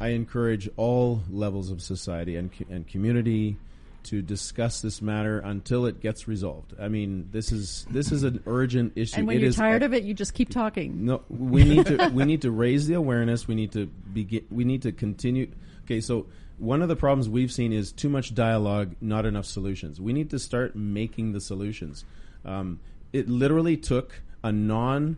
I 0.00 0.08
encourage 0.08 0.68
all 0.76 1.22
levels 1.30 1.70
of 1.70 1.82
society 1.82 2.36
and 2.36 2.50
and 2.70 2.88
community 2.88 3.56
to 4.04 4.22
discuss 4.22 4.80
this 4.80 5.02
matter 5.02 5.40
until 5.40 5.84
it 5.84 6.00
gets 6.00 6.26
resolved. 6.26 6.72
I 6.80 6.88
mean, 6.88 7.28
this 7.32 7.52
is 7.52 7.86
this 7.90 8.12
is 8.12 8.22
an 8.22 8.42
urgent 8.46 8.94
issue. 8.96 9.18
And 9.18 9.26
when 9.26 9.36
It 9.36 9.42
you're 9.42 9.52
tired 9.52 9.82
a- 9.82 9.86
of 9.86 9.92
it, 9.94 10.04
you 10.04 10.14
just 10.14 10.32
keep 10.32 10.48
talking. 10.48 11.04
no, 11.04 11.22
we 11.28 11.64
need 11.64 11.84
to 11.86 12.08
we 12.14 12.24
need 12.24 12.42
to 12.42 12.50
raise 12.50 12.86
the 12.86 12.94
awareness. 12.94 13.46
We 13.46 13.54
need 13.54 13.72
to 13.72 13.86
begin. 13.86 14.46
We 14.50 14.64
need 14.64 14.82
to 14.82 14.92
continue. 14.92 15.50
Okay, 15.84 16.00
so 16.00 16.26
one 16.60 16.82
of 16.82 16.88
the 16.88 16.96
problems 16.96 17.28
we've 17.28 17.50
seen 17.50 17.72
is 17.72 17.90
too 17.90 18.10
much 18.10 18.34
dialogue, 18.34 18.94
not 19.00 19.24
enough 19.24 19.46
solutions. 19.46 20.00
We 20.00 20.12
need 20.12 20.30
to 20.30 20.38
start 20.38 20.76
making 20.76 21.32
the 21.32 21.40
solutions. 21.40 22.04
Um, 22.44 22.80
it 23.12 23.28
literally 23.28 23.76
took 23.76 24.22
a 24.44 24.52
non. 24.52 25.16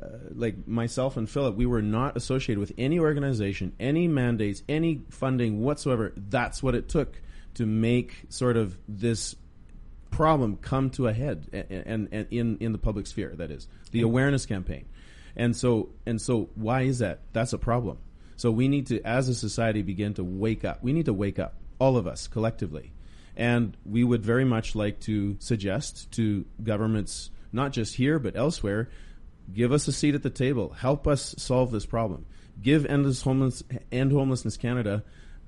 Uh, 0.00 0.06
like 0.34 0.66
myself 0.66 1.18
and 1.18 1.28
Phillip, 1.28 1.54
we 1.54 1.66
were 1.66 1.82
not 1.82 2.16
associated 2.16 2.58
with 2.58 2.72
any 2.78 2.98
organization, 2.98 3.74
any 3.78 4.08
mandates, 4.08 4.62
any 4.66 5.02
funding 5.10 5.60
whatsoever. 5.60 6.14
That's 6.16 6.62
what 6.62 6.74
it 6.74 6.88
took 6.88 7.20
to 7.54 7.66
make 7.66 8.22
sort 8.30 8.56
of 8.56 8.78
this 8.88 9.36
problem 10.10 10.56
come 10.56 10.90
to 10.90 11.08
a 11.08 11.12
head 11.12 11.46
and, 11.52 11.66
and, 11.70 12.08
and 12.12 12.26
in 12.30 12.58
in 12.58 12.72
the 12.72 12.78
public 12.78 13.06
sphere 13.06 13.34
that 13.36 13.50
is 13.50 13.66
the 13.92 14.02
awareness 14.02 14.44
campaign 14.44 14.84
and 15.36 15.56
so 15.56 15.88
and 16.04 16.20
so 16.20 16.50
why 16.54 16.82
is 16.82 16.98
that 16.98 17.20
that's 17.32 17.54
a 17.54 17.58
problem 17.58 17.96
so 18.42 18.50
we 18.50 18.66
need 18.66 18.88
to 18.88 19.00
as 19.02 19.28
a 19.28 19.36
society 19.36 19.82
begin 19.82 20.14
to 20.14 20.24
wake 20.24 20.64
up. 20.64 20.82
We 20.82 20.92
need 20.92 21.04
to 21.04 21.12
wake 21.12 21.38
up 21.38 21.54
all 21.78 21.96
of 21.96 22.08
us 22.08 22.26
collectively. 22.26 22.92
And 23.36 23.76
we 23.86 24.02
would 24.02 24.24
very 24.24 24.44
much 24.44 24.74
like 24.74 24.98
to 25.02 25.36
suggest 25.38 26.10
to 26.14 26.44
governments 26.60 27.30
not 27.52 27.70
just 27.70 27.94
here 27.94 28.18
but 28.18 28.34
elsewhere 28.34 28.88
give 29.54 29.70
us 29.70 29.86
a 29.86 29.92
seat 29.92 30.16
at 30.16 30.24
the 30.24 30.30
table. 30.30 30.70
Help 30.70 31.06
us 31.06 31.36
solve 31.38 31.70
this 31.70 31.86
problem. 31.86 32.26
Give 32.60 32.84
endless 32.84 33.22
homeless 33.22 33.62
end 33.92 34.10
homelessness 34.10 34.56
canada 34.56 35.04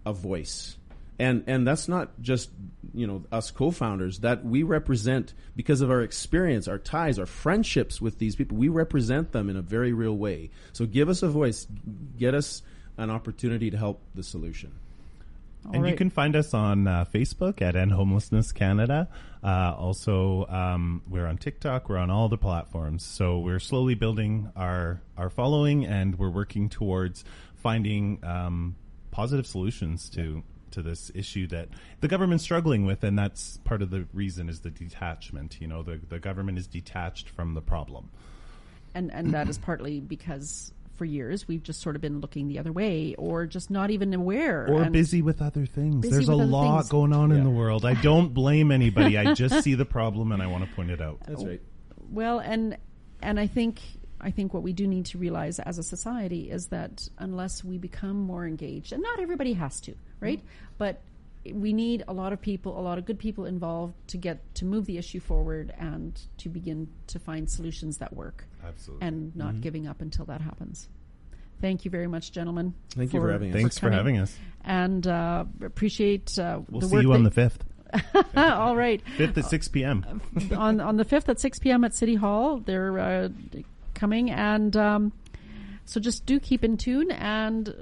a 0.07 0.13
voice. 0.13 0.77
And 1.19 1.43
and 1.49 1.67
that's 1.67 1.89
not 1.89 2.21
just 2.21 2.51
you 2.95 3.09
know 3.09 3.25
us 3.33 3.51
co-founders 3.51 4.21
that 4.21 4.45
we 4.45 4.63
represent 4.63 5.35
because 5.57 5.81
of 5.81 5.91
our 5.91 6.03
experience 6.03 6.69
our 6.69 6.79
ties 6.79 7.19
our 7.19 7.27
friendships 7.27 8.01
with 8.01 8.19
these 8.19 8.37
people 8.37 8.57
we 8.57 8.69
represent 8.69 9.33
them 9.33 9.51
in 9.51 9.57
a 9.57 9.63
very 9.63 9.93
real 9.93 10.17
way. 10.17 10.51
So 10.73 10.87
give 10.87 11.09
us 11.09 11.25
a 11.25 11.29
voice. 11.29 11.67
Get 12.17 12.35
us 12.35 12.63
an 12.97 13.11
opportunity 13.11 13.71
to 13.71 13.77
help 13.77 14.01
the 14.15 14.23
solution 14.23 14.73
and 15.73 15.87
you 15.87 15.95
can 15.95 16.11
find 16.11 16.37
us 16.37 16.53
on 16.53 16.87
uh, 16.87 17.05
Facebook 17.13 17.63
at 17.63 17.77
End 17.77 17.93
Homelessness 17.93 18.53
Canada. 18.53 19.09
Uh, 19.43 19.75
also, 19.77 20.47
um, 20.49 21.03
we're 21.09 21.27
on 21.27 21.39
TikTok. 21.39 21.89
We're 21.89 21.99
on 21.99 22.11
all 22.11 22.29
the 22.29 22.39
platforms. 22.39 23.05
So 23.05 23.39
we're 23.39 23.61
slowly 23.61 23.95
building 23.95 24.51
our 24.57 25.01
our 25.17 25.31
following, 25.31 25.85
and 25.87 26.19
we're 26.19 26.31
working 26.31 26.69
towards 26.69 27.25
finding 27.57 28.21
um, 28.23 28.77
positive 29.11 29.47
solutions 29.47 30.11
to 30.11 30.43
to 30.73 30.83
this 30.83 31.11
issue 31.15 31.47
that 31.47 31.69
the 32.01 32.09
government's 32.09 32.45
struggling 32.45 32.85
with, 32.85 33.05
and 33.05 33.19
that's 33.19 33.59
part 33.59 33.81
of 33.81 33.91
the 33.91 34.07
reason 34.13 34.49
is 34.49 34.61
the 34.61 34.71
detachment. 34.71 35.61
You 35.61 35.69
know, 35.69 35.83
the 35.83 36.01
the 36.09 36.19
government 36.19 36.59
is 36.59 36.67
detached 36.67 37.29
from 37.29 37.55
the 37.55 37.63
problem. 37.63 38.11
and 38.95 39.13
and 39.13 39.33
that 39.33 39.49
is 39.49 39.59
partly 39.59 40.01
because 40.01 40.73
for 40.97 41.05
years 41.05 41.47
we've 41.47 41.63
just 41.63 41.81
sort 41.81 41.97
of 41.97 42.03
been 42.03 42.21
looking 42.21 42.49
the 42.49 42.59
other 42.59 42.73
way 42.73 43.15
or 43.19 43.47
just 43.47 43.71
not 43.71 43.91
even 43.91 44.13
aware 44.15 44.67
or 44.69 44.83
and 44.83 44.93
busy 44.93 45.23
with 45.23 45.43
other 45.43 45.67
things. 45.67 46.03
busy 46.03 46.15
There's 46.15 46.29
a 46.29 46.33
other 46.33 46.45
lot 46.45 46.81
things. 46.81 46.91
going 46.91 47.13
on 47.13 47.33
in 47.33 47.45
the 47.45 47.51
world. 47.51 47.85
I 47.85 47.95
don't 47.95 48.33
blame 48.33 48.71
anybody. 48.71 49.19
I 49.19 49.35
just 49.35 49.63
see 49.63 49.75
the 49.75 49.85
problem 49.85 50.33
and 50.33 50.43
I 50.43 50.47
want 50.47 50.69
to 50.69 50.75
point 50.75 50.91
it 50.91 51.01
out. 51.01 51.21
That's 51.27 51.45
right. 51.45 51.61
well 52.11 52.39
and 52.39 52.77
and 53.23 53.41
i 53.41 53.47
think 53.47 53.81
i 54.21 54.31
think 54.31 54.55
what 54.55 54.63
we 54.63 54.73
do 54.73 54.87
need 54.87 55.07
to 55.07 55.19
realize 55.19 55.59
as 55.59 55.79
a 55.79 55.83
society 55.83 56.51
is 56.51 56.69
that 56.69 57.09
unless 57.19 57.65
we 57.65 57.79
become 57.79 58.17
more 58.17 58.47
engaged 58.47 58.93
and 58.93 59.03
not 59.03 59.19
everybody 59.19 59.55
has 59.55 59.81
to 59.81 59.95
right 60.21 60.39
mm-hmm. 60.39 60.75
but 60.79 61.01
we 61.53 61.73
need 61.73 62.05
a 62.09 62.13
lot 62.13 62.33
of 62.33 62.41
people 62.41 62.79
a 62.79 62.81
lot 62.81 62.99
of 62.99 63.05
good 63.05 63.19
people 63.19 63.45
involved 63.45 63.95
to 64.07 64.17
get 64.17 64.55
to 64.55 64.65
move 64.65 64.87
the 64.87 64.99
issue 64.99 65.21
forward 65.21 65.75
and 65.79 66.21
to 66.39 66.49
begin 66.49 66.89
to 67.07 67.19
find 67.19 67.51
solutions 67.51 67.99
that 67.99 68.15
work 68.15 68.47
Absolutely. 68.67 69.07
and 69.07 69.37
not 69.37 69.55
Mhm. 69.55 69.61
giving 69.61 69.87
up 69.87 70.01
until 70.01 70.25
that 70.27 70.41
happens 70.41 70.89
thank 71.61 71.85
you 71.85 71.91
very 71.91 72.07
much 72.07 72.33
gentlemen 72.33 72.75
Thank 72.95 73.13
you 73.13 73.21
for 73.21 73.31
having 73.33 73.51
us. 73.51 73.55
Thanks 73.57 73.79
for 73.79 73.87
coming. 73.87 73.97
having 73.99 74.19
us. 74.19 74.39
and 74.65 75.07
uh, 75.07 75.45
appreciate 75.63 76.39
uh, 76.39 76.61
We'll 76.71 76.81
the 76.81 76.89
see 76.89 76.95
work 76.95 77.03
you 77.03 77.13
on 77.13 77.23
the 77.25 77.31
5th. 77.31 77.61
all 78.37 78.77
right 78.77 79.01
5th 79.19 79.39
at 79.39 79.45
6 79.47 79.69
p.m. 79.69 80.21
on 80.57 80.81
on 80.81 80.97
the 80.97 81.05
fifth 81.05 81.29
at 81.29 81.39
six 81.39 81.59
p.m. 81.61 81.85
at 81.85 81.95
City 81.95 82.17
Hall. 82.17 82.59
They're 82.59 82.99
uh, 82.99 83.29
coming, 83.95 84.33
and 84.33 84.77
um, 84.77 85.13
so 85.85 86.01
just 86.01 86.27
do 86.27 86.41
keep 86.41 86.65
in 86.65 86.77
tune. 86.77 87.13
And 87.13 87.73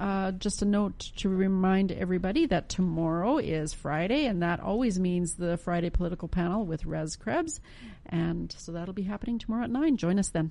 uh, 0.00 0.32
just 0.32 0.62
a 0.62 0.64
note 0.64 0.98
to 1.18 1.28
remind 1.28 1.92
everybody 1.92 2.46
that 2.46 2.70
tomorrow 2.70 3.36
is 3.36 3.74
Friday, 3.74 4.24
and 4.24 4.42
that 4.42 4.60
always 4.60 4.98
means 4.98 5.34
the 5.34 5.58
Friday 5.58 5.90
political 5.90 6.26
panel 6.26 6.64
with 6.64 6.86
Rez 6.86 7.16
Krebs, 7.16 7.60
and 8.06 8.50
so 8.56 8.72
that'll 8.72 8.94
be 8.94 9.02
happening 9.02 9.38
tomorrow 9.38 9.64
at 9.64 9.70
nine. 9.70 9.98
Join 9.98 10.18
us 10.18 10.30
then. 10.30 10.50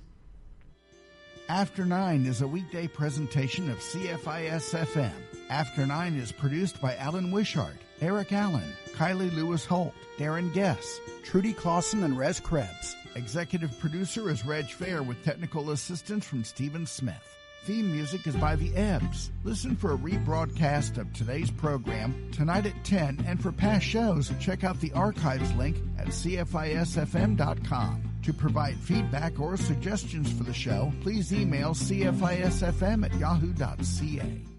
After 1.49 1.83
Nine 1.83 2.27
is 2.27 2.41
a 2.41 2.47
weekday 2.47 2.87
presentation 2.87 3.71
of 3.71 3.79
CFIS 3.79 4.85
FM. 4.85 5.11
After 5.49 5.87
Nine 5.87 6.13
is 6.13 6.31
produced 6.31 6.79
by 6.79 6.95
Alan 6.97 7.31
Wishart, 7.31 7.77
Eric 8.01 8.31
Allen, 8.31 8.71
Kylie 8.93 9.33
Lewis 9.33 9.65
Holt, 9.65 9.95
Darren 10.19 10.53
Guess, 10.53 10.99
Trudy 11.23 11.53
Klassen, 11.53 12.03
and 12.03 12.15
Rez 12.15 12.39
Krebs. 12.39 12.95
Executive 13.15 13.77
producer 13.79 14.29
is 14.29 14.45
Reg 14.45 14.67
Fair 14.67 15.01
with 15.01 15.23
technical 15.25 15.71
assistance 15.71 16.23
from 16.23 16.43
Stephen 16.43 16.85
Smith. 16.85 17.38
Theme 17.65 17.91
music 17.91 18.25
is 18.25 18.35
by 18.37 18.55
The 18.55 18.73
Ebbs. 18.75 19.31
Listen 19.43 19.75
for 19.75 19.93
a 19.93 19.97
rebroadcast 19.97 20.97
of 20.97 21.11
today's 21.13 21.51
program 21.51 22.31
tonight 22.31 22.65
at 22.65 22.83
10, 22.83 23.23
and 23.27 23.41
for 23.41 23.51
past 23.51 23.85
shows, 23.85 24.31
check 24.39 24.63
out 24.63 24.79
the 24.79 24.93
archives 24.93 25.53
link 25.53 25.77
at 25.97 26.07
CFISFM.com. 26.07 28.03
To 28.23 28.33
provide 28.33 28.75
feedback 28.75 29.39
or 29.39 29.57
suggestions 29.57 30.31
for 30.31 30.43
the 30.43 30.53
show, 30.53 30.91
please 31.01 31.33
email 31.33 31.73
CFISFM 31.73 33.05
at 33.05 33.13
yahoo.ca. 33.19 34.58